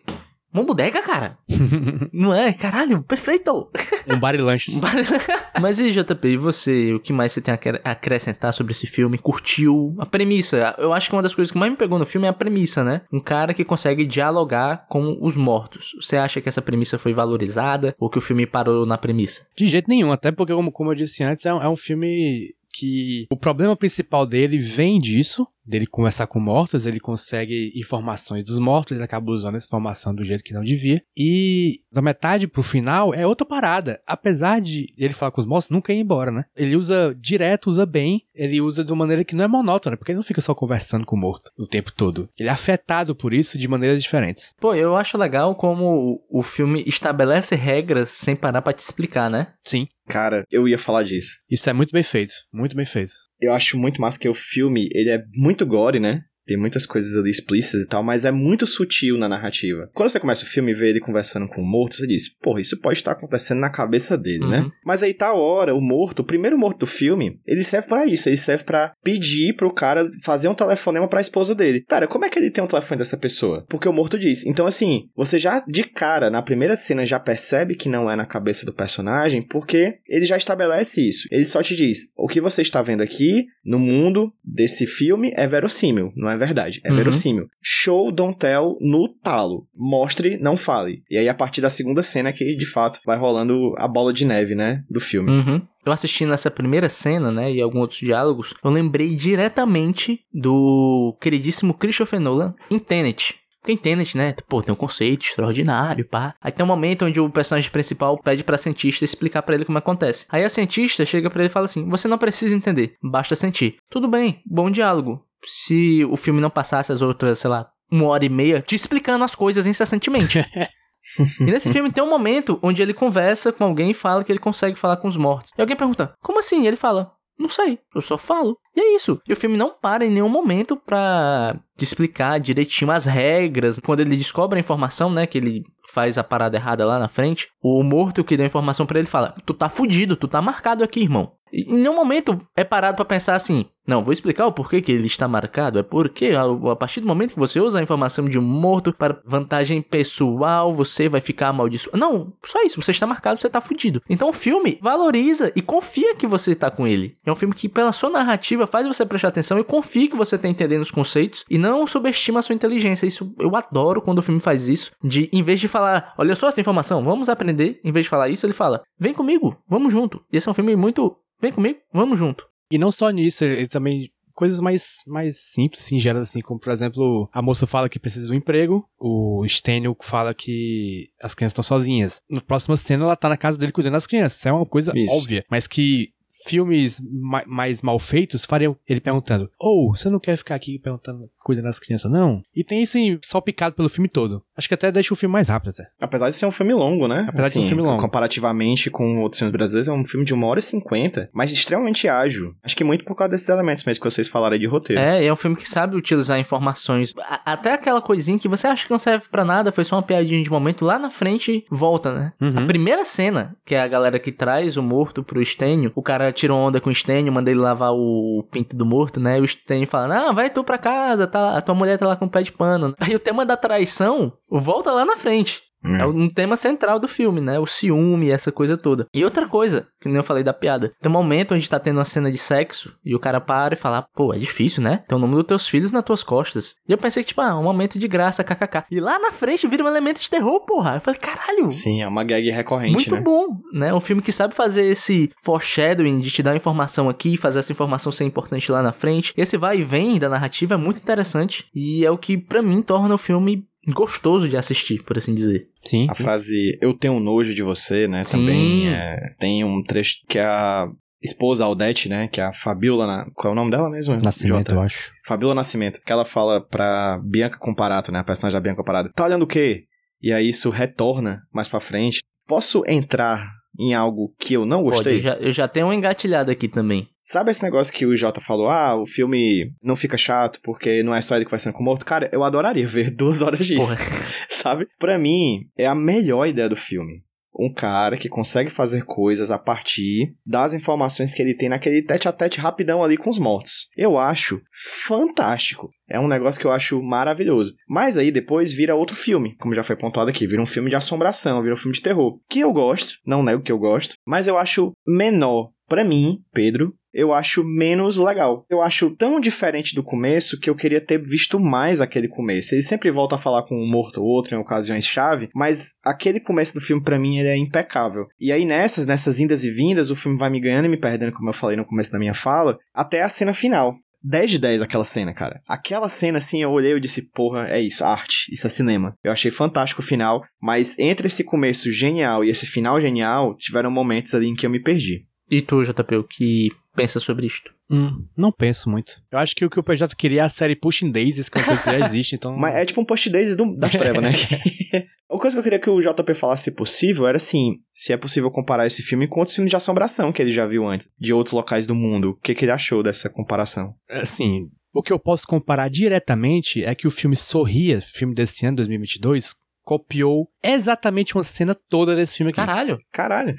Uma 0.53 0.65
bodega, 0.65 1.01
cara. 1.01 1.39
Não 2.13 2.35
é? 2.35 2.53
Caralho, 2.53 3.05
perfeito. 3.05 3.71
um 4.09 4.19
bar 4.19 4.35
e 4.35 4.39
lanches. 4.39 4.81
Mas 5.61 5.79
e 5.79 5.91
JP, 5.93 6.27
e 6.29 6.37
você? 6.37 6.95
O 6.95 7.01
que 7.01 7.13
mais 7.13 7.33
você 7.33 7.41
tem 7.41 7.53
a 7.53 7.91
acrescentar 7.91 8.53
sobre 8.53 8.73
esse 8.73 8.87
filme? 8.87 9.19
Curtiu 9.19 9.95
a 9.99 10.07
premissa? 10.07 10.75
Eu 10.79 10.93
acho 10.93 11.11
que 11.11 11.15
uma 11.15 11.23
das 11.23 11.35
coisas 11.35 11.53
que 11.53 11.59
mais 11.59 11.71
me 11.71 11.77
pegou 11.77 11.99
no 11.99 12.07
filme 12.07 12.27
é 12.27 12.31
a 12.31 12.33
premissa, 12.33 12.83
né? 12.83 13.03
Um 13.13 13.21
cara 13.21 13.53
que 13.53 13.65
consegue 13.65 14.05
dialogar 14.07 14.87
com 14.89 15.19
os 15.21 15.37
mortos. 15.37 15.93
Você 16.01 16.17
acha 16.17 16.41
que 16.41 16.49
essa 16.49 16.63
premissa 16.63 16.97
foi 16.99 17.13
valorizada 17.13 17.95
ou 17.99 18.09
que 18.09 18.19
o 18.19 18.23
filme 18.23 18.47
parou 18.47 18.87
na 18.87 18.97
premissa? 18.97 19.43
De 19.57 19.67
jeito 19.67 19.89
nenhum, 19.89 20.13
até 20.13 20.33
porque, 20.33 20.55
como, 20.55 20.73
como 20.73 20.91
eu 20.93 20.97
disse 20.97 21.23
antes, 21.23 21.45
é 21.45 21.53
um, 21.53 21.63
é 21.63 21.69
um 21.69 21.77
filme 21.77 22.55
que 22.73 23.27
o 23.31 23.37
problema 23.37 23.75
principal 23.77 24.25
dele 24.25 24.57
vem 24.59 25.01
disso, 25.01 25.47
dele 25.69 25.87
conversar 25.87 26.27
com 26.27 26.41
mortos, 26.41 26.87
ele 26.87 26.99
consegue 26.99 27.73
informações 27.75 28.43
dos 28.43 28.59
mortos, 28.59 28.93
ele 28.93 29.05
acaba 29.05 29.31
usando 29.31 29.57
essa 29.57 29.67
informação 29.67 30.15
do 30.15 30.25
jeito 30.25 30.43
que 30.43 30.55
não 30.55 30.65
devia. 30.65 31.03
E 31.17 31.81
da 31.93 32.01
metade 32.01 32.49
pro 32.49 32.63
final 32.63 33.15
é 33.15 33.27
outra 33.27 33.47
parada. 33.47 34.01
Apesar 34.07 34.61
de 34.61 34.87
ele 34.97 35.13
falar 35.13 35.31
com 35.31 35.41
os 35.41 35.47
mortos, 35.47 35.71
nunca 35.71 35.93
ir 35.93 35.99
embora, 35.99 36.31
né? 36.31 36.45
Ele 36.57 36.75
usa 36.75 37.15
direto, 37.21 37.69
usa 37.69 37.85
bem, 37.85 38.23
ele 38.35 38.61
usa 38.61 38.85
de 38.85 38.93
uma 38.93 38.99
maneira 38.99 39.25
que 39.25 39.37
não 39.37 39.45
é 39.45 39.49
monótona, 39.49 39.97
porque 39.97 40.13
ele 40.13 40.17
não 40.17 40.25
fica 40.25 40.41
só 40.41 40.55
conversando 40.55 41.05
com 41.05 41.17
o 41.17 41.19
morto 41.19 41.51
o 41.59 41.67
tempo 41.67 41.93
todo. 41.93 42.29
Ele 42.39 42.49
é 42.49 42.53
afetado 42.53 43.15
por 43.15 43.35
isso 43.35 43.59
de 43.59 43.69
maneiras 43.69 44.03
diferentes. 44.03 44.55
Pô, 44.59 44.75
eu 44.75 44.97
acho 44.97 45.19
legal 45.19 45.55
como 45.55 46.25
o 46.31 46.43
filme 46.43 46.83
estabelece 46.87 47.55
regras 47.55 48.11
sem 48.11 48.35
parar 48.35 48.63
para 48.63 48.73
te 48.73 48.81
explicar, 48.81 49.31
né? 49.31 49.53
Sim. 49.63 49.87
Cara, 50.09 50.45
eu 50.51 50.67
ia 50.67 50.79
falar 50.79 51.03
disso. 51.03 51.43
Isso 51.51 51.69
é 51.69 51.73
muito 51.73 51.93
bem 51.93 52.03
feito, 52.03 52.33
muito 52.53 52.75
bem 52.75 52.87
feito 52.87 53.28
eu 53.41 53.53
acho 53.53 53.79
muito 53.79 54.01
massa 54.01 54.19
que 54.19 54.29
o 54.29 54.35
filme, 54.35 54.89
ele 54.93 55.11
é 55.11 55.23
muito 55.35 55.67
gore, 55.67 56.01
né? 56.01 56.23
Tem 56.49 56.57
muitas 56.57 56.87
coisas 56.87 57.15
ali 57.15 57.31
explícitas 57.31 57.83
e 57.83 57.87
tal, 57.87 58.03
mas 58.03 58.25
é 58.25 58.31
muito 58.31 58.67
sutil 58.67 59.19
na 59.19 59.29
narrativa. 59.29 59.91
Quando 59.93 60.09
você 60.09 60.19
começa 60.19 60.45
o 60.45 60.47
filme 60.47 60.73
e 60.73 60.75
vê 60.75 60.89
ele 60.89 60.99
conversando 60.99 61.47
com 61.47 61.61
o 61.61 61.67
morto, 61.67 61.97
você 61.97 62.07
diz, 62.07 62.27
porra, 62.41 62.63
isso 62.63 62.81
pode 62.81 62.99
estar 62.99 63.13
acontecendo 63.13 63.59
na 63.59 63.69
cabeça 63.69 64.17
dele, 64.17 64.47
né? 64.47 64.61
uhum. 64.61 64.65
né? 64.65 64.73
Mas 64.83 65.03
aí 65.03 65.13
tá 65.13 65.29
a 65.29 65.35
hora, 65.35 65.75
o 65.75 65.81
morto, 65.81 66.21
o 66.21 66.25
primeiro 66.25 66.59
morto 66.59 66.81
do 66.81 66.87
filme, 66.87 67.39
ele 67.47 67.63
serve 67.63 67.87
para 67.87 68.07
isso, 68.07 68.31
ele 68.31 68.39
serve 68.39 68.65
para 68.65 68.95
pedir 69.05 69.55
pro 69.55 69.71
cara 69.71 70.09
fazer 70.25 70.49
um 70.49 70.55
telefonema 70.55 71.07
pra 71.07 71.21
esposa 71.21 71.55
dele. 71.55 71.85
Cara, 71.87 72.09
como 72.09 72.25
é 72.25 72.31
que 72.31 72.39
ele 72.39 72.51
tem 72.51 72.65
um 72.65 72.69
telefone 72.69 72.99
dessa 72.99 73.19
pessoa? 73.19 73.67
Porque 73.69 73.89
o 73.89 73.93
morto 73.93 74.19
diz. 74.19 74.47
Então, 74.47 74.67
assim, 74.67 75.11
você 75.15 75.39
já 75.39 75.63
de 75.69 75.85
cara, 75.85 76.31
na 76.31 76.41
primeira 76.41 76.75
cena, 76.75 77.05
já 77.05 77.21
percebe 77.21 77.75
que 77.75 77.91
não 77.91 78.11
é 78.11 78.17
na 78.17 78.25
cabeça 78.25 78.65
do 78.65 78.73
personagem, 78.73 79.43
porque 79.43 79.99
ele 80.09 80.25
já 80.25 80.39
estabelece 80.39 81.07
isso. 81.07 81.29
Ele 81.31 81.45
só 81.45 81.63
te 81.63 81.77
diz, 81.77 82.15
o 82.17 82.27
que 82.27 82.41
você 82.41 82.63
está 82.63 82.81
vendo 82.81 83.03
aqui 83.03 83.47
no 83.65 83.79
mundo 83.79 84.33
desse 84.43 84.87
filme 84.87 85.31
é 85.35 85.47
verossímil, 85.47 86.13
não 86.17 86.31
é 86.31 86.38
verdade, 86.39 86.81
é 86.85 86.91
uhum. 86.91 86.97
verossímil. 86.97 87.49
Show, 87.63 88.11
don't 88.11 88.39
tell 88.39 88.77
no 88.81 89.09
talo. 89.09 89.67
Mostre, 89.75 90.39
não 90.39 90.57
fale. 90.57 91.03
E 91.11 91.19
aí, 91.19 91.29
a 91.29 91.35
partir 91.35 91.61
da 91.61 91.71
segunda 91.71 92.03
cena 92.03 92.33
que, 92.33 92.57
de 92.57 92.67
fato, 92.67 93.01
vai 93.05 93.19
rolando 93.19 93.75
a 93.79 93.87
bola 93.87 94.13
de 94.13 94.25
neve, 94.25 94.55
né, 94.55 94.83
do 94.89 95.01
filme. 95.01 95.31
Uhum. 95.31 95.63
Eu 95.85 95.93
assistindo 95.93 96.33
essa 96.33 96.51
primeira 96.51 96.89
cena, 96.89 97.31
né, 97.31 97.53
e 97.53 97.63
alguns 97.63 97.81
outros 97.81 98.01
diálogos, 98.01 98.55
eu 98.63 98.71
lembrei 98.71 99.15
diretamente 99.15 100.21
do 100.33 101.17
queridíssimo 101.21 101.75
Christopher 101.75 102.21
Nolan 102.21 102.55
em 102.71 102.79
Tenet. 102.79 103.37
Porque 103.61 103.73
em 103.73 103.77
Tenet, 103.77 104.17
né, 104.17 104.35
pô, 104.49 104.63
tem 104.63 104.73
um 104.73 104.77
conceito 104.77 105.27
extraordinário, 105.27 106.07
pá. 106.07 106.35
Aí 106.41 106.51
tem 106.51 106.65
um 106.65 106.67
momento 106.67 107.05
onde 107.05 107.21
o 107.21 107.29
personagem 107.29 107.71
principal 107.71 108.19
pede 108.19 108.43
pra 108.43 108.57
cientista 108.57 109.05
explicar 109.05 109.43
para 109.43 109.55
ele 109.55 109.65
como 109.65 109.79
acontece. 109.79 110.27
Aí 110.31 110.45
a 110.45 110.49
cientista 110.49 111.05
chega 111.05 111.29
para 111.29 111.43
ele 111.43 111.51
e 111.51 111.53
fala 111.53 111.67
assim: 111.67 111.89
Você 111.91 112.09
não 112.09 112.17
precisa 112.19 112.55
entender, 112.55 112.95
basta 113.03 113.35
sentir. 113.35 113.77
Tudo 113.91 114.09
bem, 114.09 114.41
bom 114.47 114.71
diálogo 114.71 115.23
se 115.45 116.05
o 116.05 116.17
filme 116.17 116.41
não 116.41 116.51
passasse 116.51 116.93
as 116.93 117.03
outras, 117.03 117.39
sei 117.39 117.51
lá, 117.51 117.69
uma 117.91 118.07
hora 118.07 118.25
e 118.25 118.29
meia 118.29 118.61
te 118.61 118.75
explicando 118.75 119.25
as 119.25 119.35
coisas 119.35 119.67
incessantemente. 119.67 120.39
e 121.41 121.45
nesse 121.45 121.73
filme 121.73 121.91
tem 121.91 122.03
um 122.03 122.11
momento 122.11 122.59
onde 122.63 122.83
ele 122.83 122.95
conversa 122.95 123.53
com 123.53 123.65
alguém 123.65 123.91
e 123.91 123.95
fala 123.95 124.25
que 124.25 124.33
ele 124.33 124.39
consegue 124.39 124.79
falar 124.79 124.97
com 124.99 125.09
os 125.09 125.17
mortos. 125.17 125.53
E 125.57 125.61
alguém 125.61 125.77
pergunta, 125.77 126.13
como 126.23 126.39
assim? 126.39 126.63
E 126.63 126.67
ele 126.67 126.77
fala, 126.77 127.13
não 127.39 127.49
sei, 127.49 127.79
eu 127.95 128.03
só 128.03 128.19
falo. 128.19 128.59
E 128.75 128.81
é 128.81 128.97
isso. 128.97 129.21
E 129.27 129.33
o 129.33 129.37
filme 129.37 129.57
não 129.57 129.73
para 129.73 130.05
em 130.05 130.11
nenhum 130.11 130.29
momento 130.29 130.77
pra 130.77 131.59
te 131.77 131.85
explicar 131.85 132.41
direitinho 132.41 132.91
as 132.91 133.05
regras. 133.05 133.79
Quando 133.79 134.01
ele 134.01 134.17
descobre 134.17 134.59
a 134.59 134.61
informação, 134.61 135.09
né, 135.09 135.27
que 135.27 135.39
ele 135.39 135.63
faz 135.93 136.19
a 136.19 136.25
parada 136.25 136.57
errada 136.57 136.85
lá 136.85 136.99
na 136.99 137.09
frente, 137.09 137.49
o 137.63 137.83
morto 137.85 138.25
que 138.25 138.37
deu 138.37 138.45
a 138.45 138.49
informação 138.49 138.87
para 138.87 138.99
ele 138.99 139.09
fala: 139.09 139.35
Tu 139.47 139.55
tá 139.55 139.69
fudido, 139.69 140.17
tu 140.17 140.27
tá 140.27 140.43
marcado 140.43 140.83
aqui, 140.83 141.01
irmão. 141.01 141.33
E 141.53 141.63
em 141.73 141.77
nenhum 141.77 141.95
momento 141.95 142.41
é 142.57 142.65
parado 142.65 142.97
para 142.97 143.05
pensar 143.05 143.37
assim: 143.37 143.67
não, 143.89 144.05
vou 144.05 144.13
explicar 144.13 144.47
o 144.47 144.53
porquê 144.53 144.83
que 144.83 144.93
ele 144.93 145.07
está 145.07 145.27
marcado. 145.27 145.79
É 145.79 145.83
porque 145.83 146.33
a, 146.37 146.77
partir 146.77 147.01
do 147.01 147.07
momento 147.07 147.33
que 147.33 147.39
você 147.39 147.59
usa 147.59 147.79
a 147.79 147.83
informação 147.83 148.29
de 148.29 148.39
um 148.39 148.43
morto 148.43 148.93
para 148.93 149.19
vantagem 149.25 149.81
pessoal, 149.81 150.75
você 150.75 151.09
vai 151.09 151.23
ficar 151.23 151.49
amaldiçoado. 151.49 151.97
Não, 151.97 152.31
só 152.45 152.63
isso. 152.63 152.83
Você 152.83 152.91
está 152.91 153.07
marcado, 153.07 153.41
você 153.41 153.47
está 153.47 153.63
fudido. 153.63 154.03
Então 154.07 154.29
o 154.29 154.33
filme 154.33 154.79
valoriza 154.83 155.51
e 155.57 155.63
confia 155.63 156.15
que 156.15 156.27
você 156.27 156.53
está 156.53 156.71
com 156.71 156.87
ele. 156.87 157.17
É 157.25 157.33
um 157.33 157.35
filme 157.35 157.55
que, 157.55 157.67
pela 157.67 157.91
sua 157.91 158.11
narrativa, 158.11 158.67
faz 158.67 158.87
você 158.87 159.07
prestar 159.07 159.29
atenção 159.29 159.59
e 159.59 159.65
confia 159.65 160.11
que 160.11 160.17
você 160.17 160.37
está 160.37 160.49
entendendo 160.49 160.83
os 160.83 160.91
conceitos 160.91 161.47
e 161.49 161.57
não 161.57 161.87
subestima 161.87 162.41
a 162.41 162.43
sua 162.43 162.55
inteligência. 162.55 163.07
Isso 163.07 163.35
eu 163.39 163.57
adoro 163.57 164.03
quando 164.03 164.19
o 164.19 164.23
filme 164.23 164.41
faz 164.41 164.69
isso. 164.69 164.93
De, 165.03 165.31
em 165.33 165.43
vez 165.43 165.61
de 165.61 165.67
falar, 165.67 166.13
olha 166.19 166.37
só 166.37 166.49
essa 166.49 166.61
informação, 166.61 167.03
vamos 167.03 167.31
aprender. 167.31 167.81
Em 167.83 167.91
vez 167.91 168.05
de 168.05 168.11
falar 168.11 168.29
isso, 168.29 168.45
ele 168.45 168.53
fala, 168.53 168.83
vem 169.01 169.15
comigo, 169.15 169.57
vamos 169.67 169.91
junto. 169.91 170.23
E 170.31 170.37
esse 170.37 170.47
é 170.47 170.51
um 170.51 170.55
filme 170.55 170.77
muito. 170.77 171.17
Vem 171.41 171.53
comigo, 171.53 171.79
vamos 171.91 172.19
junto. 172.19 172.45
E 172.71 172.79
não 172.79 172.93
só 172.93 173.11
nisso, 173.11 173.45
ele 173.45 173.67
também 173.67 174.11
coisas 174.39 174.61
mais, 174.61 175.03
mais 175.05 175.37
simples, 175.37 175.83
singelas, 175.83 176.29
assim, 176.29 176.41
como 176.41 176.61
por 176.61 176.73
exemplo, 176.73 177.29
a 177.33 177.43
moça 177.43 177.67
fala 177.67 177.89
que 177.89 177.99
precisa 177.99 178.27
de 178.27 178.33
um 178.33 178.37
emprego, 178.37 178.89
o 178.97 179.45
Stênio 179.49 179.97
fala 180.01 180.33
que 180.33 181.11
as 181.21 181.35
crianças 181.35 181.55
estão 181.55 181.65
sozinhas. 181.65 182.23
Na 182.31 182.41
próxima 182.41 182.77
cena, 182.77 183.03
ela 183.05 183.17
tá 183.17 183.29
na 183.29 183.37
casa 183.37 183.59
dele 183.59 183.73
cuidando 183.73 183.95
das 183.95 184.07
crianças. 184.07 184.39
Isso 184.39 184.49
é 184.49 184.53
uma 184.53 184.65
coisa 184.65 184.93
Isso. 184.95 185.13
óbvia, 185.13 185.45
mas 185.51 185.67
que 185.67 186.13
filmes 186.47 187.01
ma 187.01 187.43
mais 187.47 187.83
mal 187.83 187.99
feitos 187.99 188.45
fariam 188.45 188.77
ele 188.87 189.01
perguntando: 189.01 189.51
Ou, 189.59 189.89
oh, 189.91 189.97
você 189.97 190.09
não 190.09 190.21
quer 190.21 190.37
ficar 190.37 190.55
aqui 190.55 190.79
perguntando, 190.79 191.29
cuidando 191.49 191.65
das 191.65 191.79
crianças, 191.79 192.11
não? 192.11 192.43
E 192.55 192.63
tem 192.63 192.83
isso 192.83 192.99
salpicado 193.23 193.75
pelo 193.75 193.89
filme 193.89 194.07
todo. 194.07 194.43
Acho 194.55 194.69
que 194.69 194.75
até 194.75 194.93
deixa 194.93 195.15
o 195.15 195.17
filme 195.17 195.33
mais 195.33 195.49
rápido, 195.49 195.71
até. 195.71 195.89
Apesar 195.99 196.29
de 196.29 196.37
ser 196.37 196.45
um 196.45 196.51
filme 196.51 196.75
longo, 196.75 197.09
né? 197.09 197.25
Apesar 197.27 197.47
assim, 197.47 197.49
de 197.49 197.53
ser 197.53 197.59
um 197.59 197.63
assim, 197.63 197.69
filme 197.69 197.83
longo. 197.83 198.03
Comparativamente 198.03 198.91
com 198.91 199.23
outros 199.23 199.39
filmes 199.39 199.53
brasileiros, 199.53 199.89
é 199.89 199.93
um 199.93 200.05
filme 200.05 200.27
de 200.27 200.35
uma 200.35 200.47
hora 200.47 200.59
e 200.59 200.63
cinquenta, 200.63 201.31
mas 201.33 201.51
extremamente 201.51 202.07
ágil. 202.07 202.55
Acho 202.63 202.77
que 202.77 202.85
muito 202.85 203.03
por 203.07 203.15
causa 203.15 203.31
desses 203.31 203.49
elementos 203.49 203.85
mesmo 203.85 204.03
que 204.03 204.11
vocês 204.11 204.29
falaram 204.29 204.59
de 204.59 204.67
roteiro. 204.67 205.01
É, 205.01 205.25
é 205.25 205.33
um 205.33 205.37
filme 205.37 205.57
que 205.57 205.67
sabe 205.67 205.97
utilizar 205.97 206.39
informações. 206.39 207.15
Até 207.47 207.73
aquela 207.73 208.03
coisinha 208.03 208.39
que 208.39 208.49
você 208.49 208.67
acha 208.67 208.85
que 208.85 208.91
não 208.91 208.99
serve 208.99 209.25
para 209.31 209.45
nada, 209.45 209.73
foi 209.73 209.85
só 209.85 209.97
uma 209.97 210.03
piadinha 210.03 210.43
de 210.43 210.51
momento, 210.51 210.85
lá 210.85 210.99
na 210.99 211.11
frente 211.11 211.65
volta, 211.71 212.13
né? 212.13 212.33
Uhum. 212.41 212.65
A 212.65 212.67
primeira 212.67 213.05
cena, 213.05 213.57
que 213.65 213.75
é 213.75 213.81
a 213.81 213.89
galera 213.89 214.19
que 214.19 214.33
traz 214.33 214.77
o 214.77 214.83
morto 214.83 215.23
pro 215.23 215.41
Estênio, 215.41 215.93
o 215.95 216.03
cara 216.03 216.31
tirou 216.31 216.59
onda 216.59 216.81
com 216.81 216.91
o 216.91 216.93
Estênio, 216.93 217.33
manda 217.33 217.51
ele 217.51 217.61
lavar 217.61 217.93
o 217.93 218.47
pinto 218.51 218.77
do 218.77 218.85
morto, 218.85 219.19
né? 219.19 219.39
E 219.39 219.41
o 219.41 219.45
Estênio 219.45 219.87
fala: 219.87 220.09
Não, 220.09 220.35
vai 220.35 220.51
tu 220.51 220.63
pra 220.63 220.77
casa, 220.77 221.27
tá, 221.27 221.38
a 221.57 221.61
tua 221.61 221.75
mulher 221.75 221.99
tá 221.99 222.07
lá 222.07 222.17
com 222.17 222.27
o 222.27 222.31
pé 222.31 222.43
de 222.43 222.53
pano. 222.53 222.95
Aí 223.01 223.15
o 223.15 223.21
tema 223.21 223.45
da 223.45 223.57
traição 223.57 224.33
volta 224.51 224.91
lá 224.91 225.05
na 225.05 225.17
frente. 225.17 225.63
Hum. 225.85 225.97
É 225.97 226.07
um 226.07 226.29
tema 226.29 226.57
central 226.57 226.99
do 226.99 227.09
filme, 227.09 227.41
né? 227.41 227.59
O 227.59 227.67
ciúme, 227.67 228.31
essa 228.31 228.51
coisa 228.51 228.77
toda. 228.77 229.07
E 229.15 229.25
outra 229.25 229.49
coisa, 229.49 229.87
que 230.01 230.09
nem 230.09 230.17
eu 230.17 230.25
falei 230.25 230.43
da 230.43 230.53
piada. 230.53 230.93
Tem 231.01 231.11
um 231.11 231.13
momento 231.13 231.55
onde 231.55 231.69
tá 231.69 231.79
tendo 231.79 231.99
uma 231.99 232.05
cena 232.05 232.31
de 232.31 232.39
sexo 232.39 232.95
e 233.05 233.15
o 233.15 233.21
cara 233.21 233.41
para 233.41 233.75
e 233.75 233.77
fala, 233.77 234.03
pô, 234.15 234.35
é 234.35 234.39
difícil, 234.39 234.83
né? 234.83 235.05
Tem 235.09 235.17
o 235.17 235.21
nome 235.21 235.35
dos 235.35 235.47
teus 235.47 235.69
filhos 235.69 235.91
nas 235.91 236.05
tuas 236.05 236.23
costas. 236.23 236.75
E 236.89 236.93
eu 236.93 236.99
pensei 236.99 237.23
que, 237.23 237.29
tipo, 237.29 237.41
ah, 237.41 237.59
um 237.59 237.63
momento 237.63 237.99
de 237.99 238.09
graça, 238.09 238.45
kkk. 238.45 238.85
E 238.91 239.01
lá 239.01 239.19
na 239.19 239.33
frente 239.33 239.67
vira 239.67 239.85
um 239.85 239.89
elemento 239.89 240.21
de 240.21 240.31
terror, 240.31 240.61
porra. 240.65 240.97
Eu 240.97 241.01
falei, 241.01 241.21
caralho. 241.21 241.73
Sim, 241.73 242.03
é 242.03 242.09
uma 242.09 242.25
gag 242.25 242.51
recorrente, 242.51 242.95
Muito 242.95 243.15
né? 243.15 243.21
bom, 243.21 243.47
né? 243.73 243.95
Um 243.95 244.01
filme 244.01 244.23
que 244.23 244.33
sabe 244.33 244.55
fazer 244.55 244.85
esse 244.85 245.31
foreshadowing 245.43 246.21
de 246.21 246.31
te 246.31 246.43
dar 246.43 246.57
informação 246.57 247.09
aqui, 247.09 247.37
fazer 247.37 247.61
essa 247.61 247.73
informação 247.73 248.11
ser 248.11 248.25
importante 248.25 248.71
lá 248.71 248.83
na 248.83 248.93
frente. 248.93 249.33
Esse 249.37 249.57
vai 249.57 249.79
e 249.79 249.83
vem 249.83 250.19
da 250.19 250.29
narrativa 250.29 250.75
é 250.75 250.77
muito 250.77 250.99
interessante 250.99 251.67
e 251.75 252.05
é 252.05 252.11
o 252.11 252.19
que, 252.19 252.37
para 252.37 252.63
mim, 252.63 252.83
torna 252.83 253.15
o 253.15 253.19
filme 253.19 253.67
gostoso 253.93 254.49
de 254.49 254.57
assistir, 254.57 255.03
por 255.03 255.17
assim 255.17 255.35
dizer. 255.35 255.69
Sim. 255.85 256.07
A 256.11 256.15
sim. 256.15 256.23
frase 256.23 256.79
eu 256.81 256.95
tenho 256.95 257.21
nojo 257.21 257.55
de 257.55 257.63
você, 257.63 258.07
né? 258.09 258.25
Sim. 258.25 258.39
Também 258.39 258.89
é, 258.89 259.35
tem 259.39 259.65
um 259.65 259.83
trecho 259.83 260.25
que 260.29 260.39
é 260.39 260.45
a 260.45 260.89
esposa 261.23 261.65
Aldete, 261.65 262.09
né? 262.09 262.29
Que 262.29 262.41
é 262.41 262.45
a 262.45 262.53
Fabiola. 262.53 263.07
Na... 263.07 263.27
Qual 263.35 263.51
é 263.51 263.53
o 263.53 263.57
nome 263.57 263.71
dela 263.71 263.91
mesmo? 263.91 264.17
Nascimento, 264.23 264.69
Jota? 264.69 264.73
eu 264.73 264.81
acho. 264.81 265.13
Fabiola 265.25 265.55
Nascimento. 265.55 266.01
Que 266.05 266.13
ela 266.13 266.25
fala 266.25 266.61
pra 266.61 267.21
Bianca 267.25 267.59
Comparato, 267.59 268.13
né? 268.13 268.21
A 268.21 268.25
personagem 268.25 268.55
da 268.55 268.61
Bianca 268.61 268.79
Comparato. 268.79 269.11
Tá 269.15 269.25
olhando 269.25 269.43
o 269.43 269.49
quê? 269.49 269.85
E 270.23 270.33
aí 270.33 270.49
isso 270.49 270.71
retorna 270.71 271.43
mais 271.53 271.69
pra 271.69 271.81
frente. 271.81 272.21
Posso 272.47 272.83
entrar 272.87 273.53
em 273.79 273.95
algo 273.95 274.35
que 274.39 274.55
eu 274.55 274.67
não 274.67 274.83
gostei? 274.83 275.15
Pode, 275.15 275.17
eu, 275.17 275.21
já, 275.21 275.35
eu 275.37 275.53
já 275.53 275.69
tenho 275.69 275.87
um 275.87 275.93
engatilhado 275.93 276.51
aqui 276.51 276.69
também. 276.69 277.09
Sabe 277.31 277.51
esse 277.51 277.63
negócio 277.63 277.93
que 277.93 278.07
o 278.07 278.17
Jota 278.17 278.41
falou? 278.41 278.71
Ah, 278.71 278.97
o 278.97 279.05
filme 279.05 279.71
não 279.83 279.95
fica 279.95 280.17
chato 280.17 280.61
porque 280.63 281.03
não 281.03 281.15
é 281.15 281.21
só 281.21 281.37
ele 281.37 281.45
que 281.45 281.51
vai 281.51 281.61
sendo 281.61 281.75
com 281.75 281.83
o 281.83 281.85
morto. 281.85 282.07
Cara, 282.07 282.31
eu 282.33 282.43
adoraria 282.43 282.87
ver 282.89 283.11
duas 283.11 283.43
horas 283.43 283.67
disso. 283.67 283.87
Sabe? 284.49 284.87
Pra 284.99 285.19
mim, 285.19 285.69
é 285.77 285.85
a 285.85 285.95
melhor 285.95 286.47
ideia 286.47 286.71
do 286.71 286.75
filme. 286.75 287.23
um 287.61 287.71
cara 287.71 288.17
que 288.17 288.31
consegue 288.31 288.71
fazer 288.71 289.05
coisas 289.05 289.51
a 289.51 289.59
partir 289.59 290.35
das 290.47 290.73
informações 290.73 291.35
que 291.35 291.43
ele 291.43 291.55
tem 291.55 291.69
naquele 291.69 292.01
tete 292.01 292.29
a 292.29 292.33
tete 292.33 292.61
rapidão 292.61 293.05
ali 293.05 293.19
com 293.19 293.29
os 293.29 293.39
mortos. 293.39 293.91
Eu 293.95 294.17
acho 294.17 294.63
fantástico. 295.07 295.91
É 296.09 296.19
um 296.19 296.29
negócio 296.29 296.59
que 296.59 296.67
eu 296.67 296.73
acho 296.73 297.03
maravilhoso. 297.03 297.75
Mas 297.87 298.17
aí 298.17 298.31
depois 298.31 298.73
vira 298.73 298.95
outro 298.95 299.15
filme, 299.15 299.55
como 299.59 299.75
já 299.75 299.83
foi 299.83 299.97
pontuado 299.97 300.31
aqui, 300.31 300.47
vira 300.47 300.63
um 300.63 300.67
filme 300.67 300.89
de 300.89 300.97
assombração, 300.97 301.61
vira 301.61 301.75
um 301.75 301.79
filme 301.79 301.95
de 301.95 302.01
terror, 302.01 302.41
que 302.49 302.61
eu 302.61 302.73
gosto, 302.73 303.19
não 303.27 303.43
nego 303.43 303.63
que 303.63 303.73
eu 303.73 303.79
gosto, 303.79 304.15
mas 304.27 304.47
eu 304.47 304.57
acho 304.57 304.93
menor 305.07 305.69
para 305.89 306.05
mim, 306.05 306.43
Pedro, 306.53 306.95
eu 307.13 307.33
acho 307.33 307.65
menos 307.65 308.17
legal. 308.19 308.65
Eu 308.69 308.83
acho 308.83 309.11
tão 309.11 309.41
diferente 309.41 309.95
do 309.95 310.03
começo 310.03 310.59
que 310.61 310.69
eu 310.69 310.75
queria 310.75 311.01
ter 311.01 311.21
visto 311.21 311.59
mais 311.59 312.01
aquele 312.01 312.29
começo. 312.29 312.75
Ele 312.75 312.83
sempre 312.83 313.11
volta 313.11 313.35
a 313.35 313.39
falar 313.39 313.65
com 313.65 313.75
um 313.75 313.91
morto 313.91 314.23
ou 314.23 314.27
outro 314.27 314.55
em 314.55 314.59
ocasiões 314.59 315.07
chave, 315.07 315.49
mas 315.55 315.95
aquele 316.05 316.41
começo 316.41 316.75
do 316.75 316.81
filme 316.81 317.03
para 317.03 317.19
mim 317.19 317.39
ele 317.39 317.49
é 317.49 317.57
impecável. 317.57 318.27
E 318.39 318.53
aí 318.53 318.65
nessas, 318.65 319.07
nessas 319.07 319.41
indas 319.41 319.65
e 319.65 319.71
vindas, 319.71 320.11
o 320.11 320.17
filme 320.17 320.39
vai 320.39 320.51
me 320.51 320.61
ganhando 320.61 320.87
e 320.87 320.89
me 320.89 320.97
perdendo, 320.97 321.33
como 321.33 321.49
eu 321.49 321.55
falei 321.55 321.77
no 321.77 321.85
começo 321.85 322.13
da 322.13 322.19
minha 322.19 322.35
fala, 322.35 322.79
até 322.95 323.23
a 323.23 323.29
cena 323.29 323.53
final. 323.53 323.97
10 324.23 324.51
de 324.51 324.59
10 324.59 324.83
aquela 324.83 325.05
cena, 325.05 325.33
cara. 325.33 325.61
Aquela 325.67 326.09
cena, 326.09 326.39
assim, 326.39 326.61
eu 326.63 326.71
olhei 326.71 326.93
e 326.93 327.01
disse, 327.01 327.31
porra, 327.31 327.69
é 327.69 327.81
isso, 327.81 328.05
arte, 328.05 328.53
isso 328.53 328.67
é 328.67 328.71
cinema. 328.71 329.15
Eu 329.23 329.33
achei 329.33 329.51
fantástico 329.51 330.03
o 330.03 330.05
final, 330.05 330.43
mas 330.61 330.99
entre 330.99 331.29
esse 331.29 331.45
começo 331.45 331.93
genial 331.93 332.45
e 332.45 332.51
esse 332.51 332.67
final 332.67 333.01
genial, 333.01 333.55
tiveram 333.57 333.91
momentos 333.91 334.35
ali 334.35 334.47
em 334.47 334.55
que 334.55 334.67
eu 334.67 334.71
me 334.71 334.83
perdi. 334.83 335.25
E 335.51 335.63
tu, 335.63 335.83
JP, 335.83 336.17
o 336.17 336.25
que 336.25 336.69
pensa 336.99 337.21
sobre 337.21 337.47
isto? 337.47 337.73
Hum, 337.91 338.27
não 338.37 338.53
penso 338.53 338.91
muito. 338.91 339.23
Eu 339.31 339.39
acho 339.39 339.55
que 339.55 339.65
o 339.65 339.71
que 339.71 339.81
o 339.81 339.83
PJ 339.83 340.15
queria 340.15 340.43
é 340.43 340.45
a 340.45 340.49
série 340.49 340.77
Pushing 340.77 341.11
Daisies, 341.11 341.49
que 341.49 341.59
é 341.59 341.61
uma 341.61 341.67
coisa 341.67 341.83
que 341.83 341.91
já 341.91 342.07
existe, 342.07 342.35
então... 342.35 342.55
Mas 342.59 342.75
é 342.75 342.85
tipo 342.85 343.01
um 343.01 343.05
Push 343.05 343.29
Daisies 343.29 343.57
do, 343.57 343.77
das 343.77 343.91
trevas, 343.97 344.23
né? 344.23 344.31
a 345.31 345.39
coisa 345.39 345.57
que 345.57 345.59
eu 345.59 345.63
queria 345.63 345.79
que 345.79 345.91
o 345.91 346.01
JP 346.01 346.35
falasse, 346.35 346.65
se 346.65 346.77
possível, 346.77 347.27
era 347.27 347.37
assim, 347.37 347.77
se 347.93 348.13
é 348.13 348.17
possível 348.17 348.51
comparar 348.51 348.87
esse 348.87 349.03
filme 349.03 349.29
com 349.29 349.41
outros 349.41 349.55
filmes 349.55 349.71
de 349.71 349.77
assombração 349.77 350.33
que 350.33 350.43
ele 350.43 350.51
já 350.51 350.67
viu 350.67 350.87
antes, 350.87 351.09
de 351.19 351.33
outros 351.33 351.55
locais 351.55 351.87
do 351.87 351.95
mundo. 351.95 352.31
O 352.31 352.35
que, 352.35 352.55
que 352.55 352.65
ele 352.65 352.73
achou 352.73 353.03
dessa 353.03 353.31
comparação? 353.31 353.95
Assim, 354.11 354.69
o 354.93 355.03
que 355.03 355.13
eu 355.13 355.19
posso 355.19 355.47
comparar 355.47 355.89
diretamente 355.89 356.83
é 356.83 356.95
que 356.95 357.07
o 357.07 357.11
filme 357.11 357.37
Sorria, 357.37 358.01
filme 358.01 358.35
desse 358.35 358.67
ano, 358.67 358.79
2022, 358.79 359.55
copiou 359.89 360.51
exatamente 360.63 361.35
uma 361.35 361.43
cena 361.43 361.75
toda 361.75 362.15
desse 362.15 362.37
filme 362.37 362.51
aqui. 362.51 362.57
Caralho. 362.57 363.01
Caralho. 363.11 363.57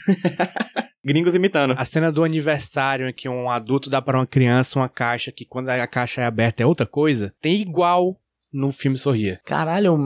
Gringos 1.03 1.33
imitando. 1.33 1.73
A 1.75 1.83
cena 1.83 2.11
do 2.11 2.23
aniversário 2.23 3.09
em 3.09 3.13
que 3.13 3.27
um 3.27 3.49
adulto 3.49 3.89
dá 3.89 3.99
para 3.99 4.19
uma 4.19 4.27
criança 4.27 4.77
uma 4.77 4.87
caixa 4.87 5.31
que 5.31 5.43
quando 5.43 5.69
a 5.69 5.87
caixa 5.87 6.21
é 6.21 6.25
aberta 6.25 6.61
é 6.61 6.67
outra 6.67 6.85
coisa, 6.85 7.33
tem 7.41 7.59
igual 7.59 8.15
no 8.53 8.71
filme 8.71 8.95
Sorria. 8.95 9.41
Caralho, 9.43 9.97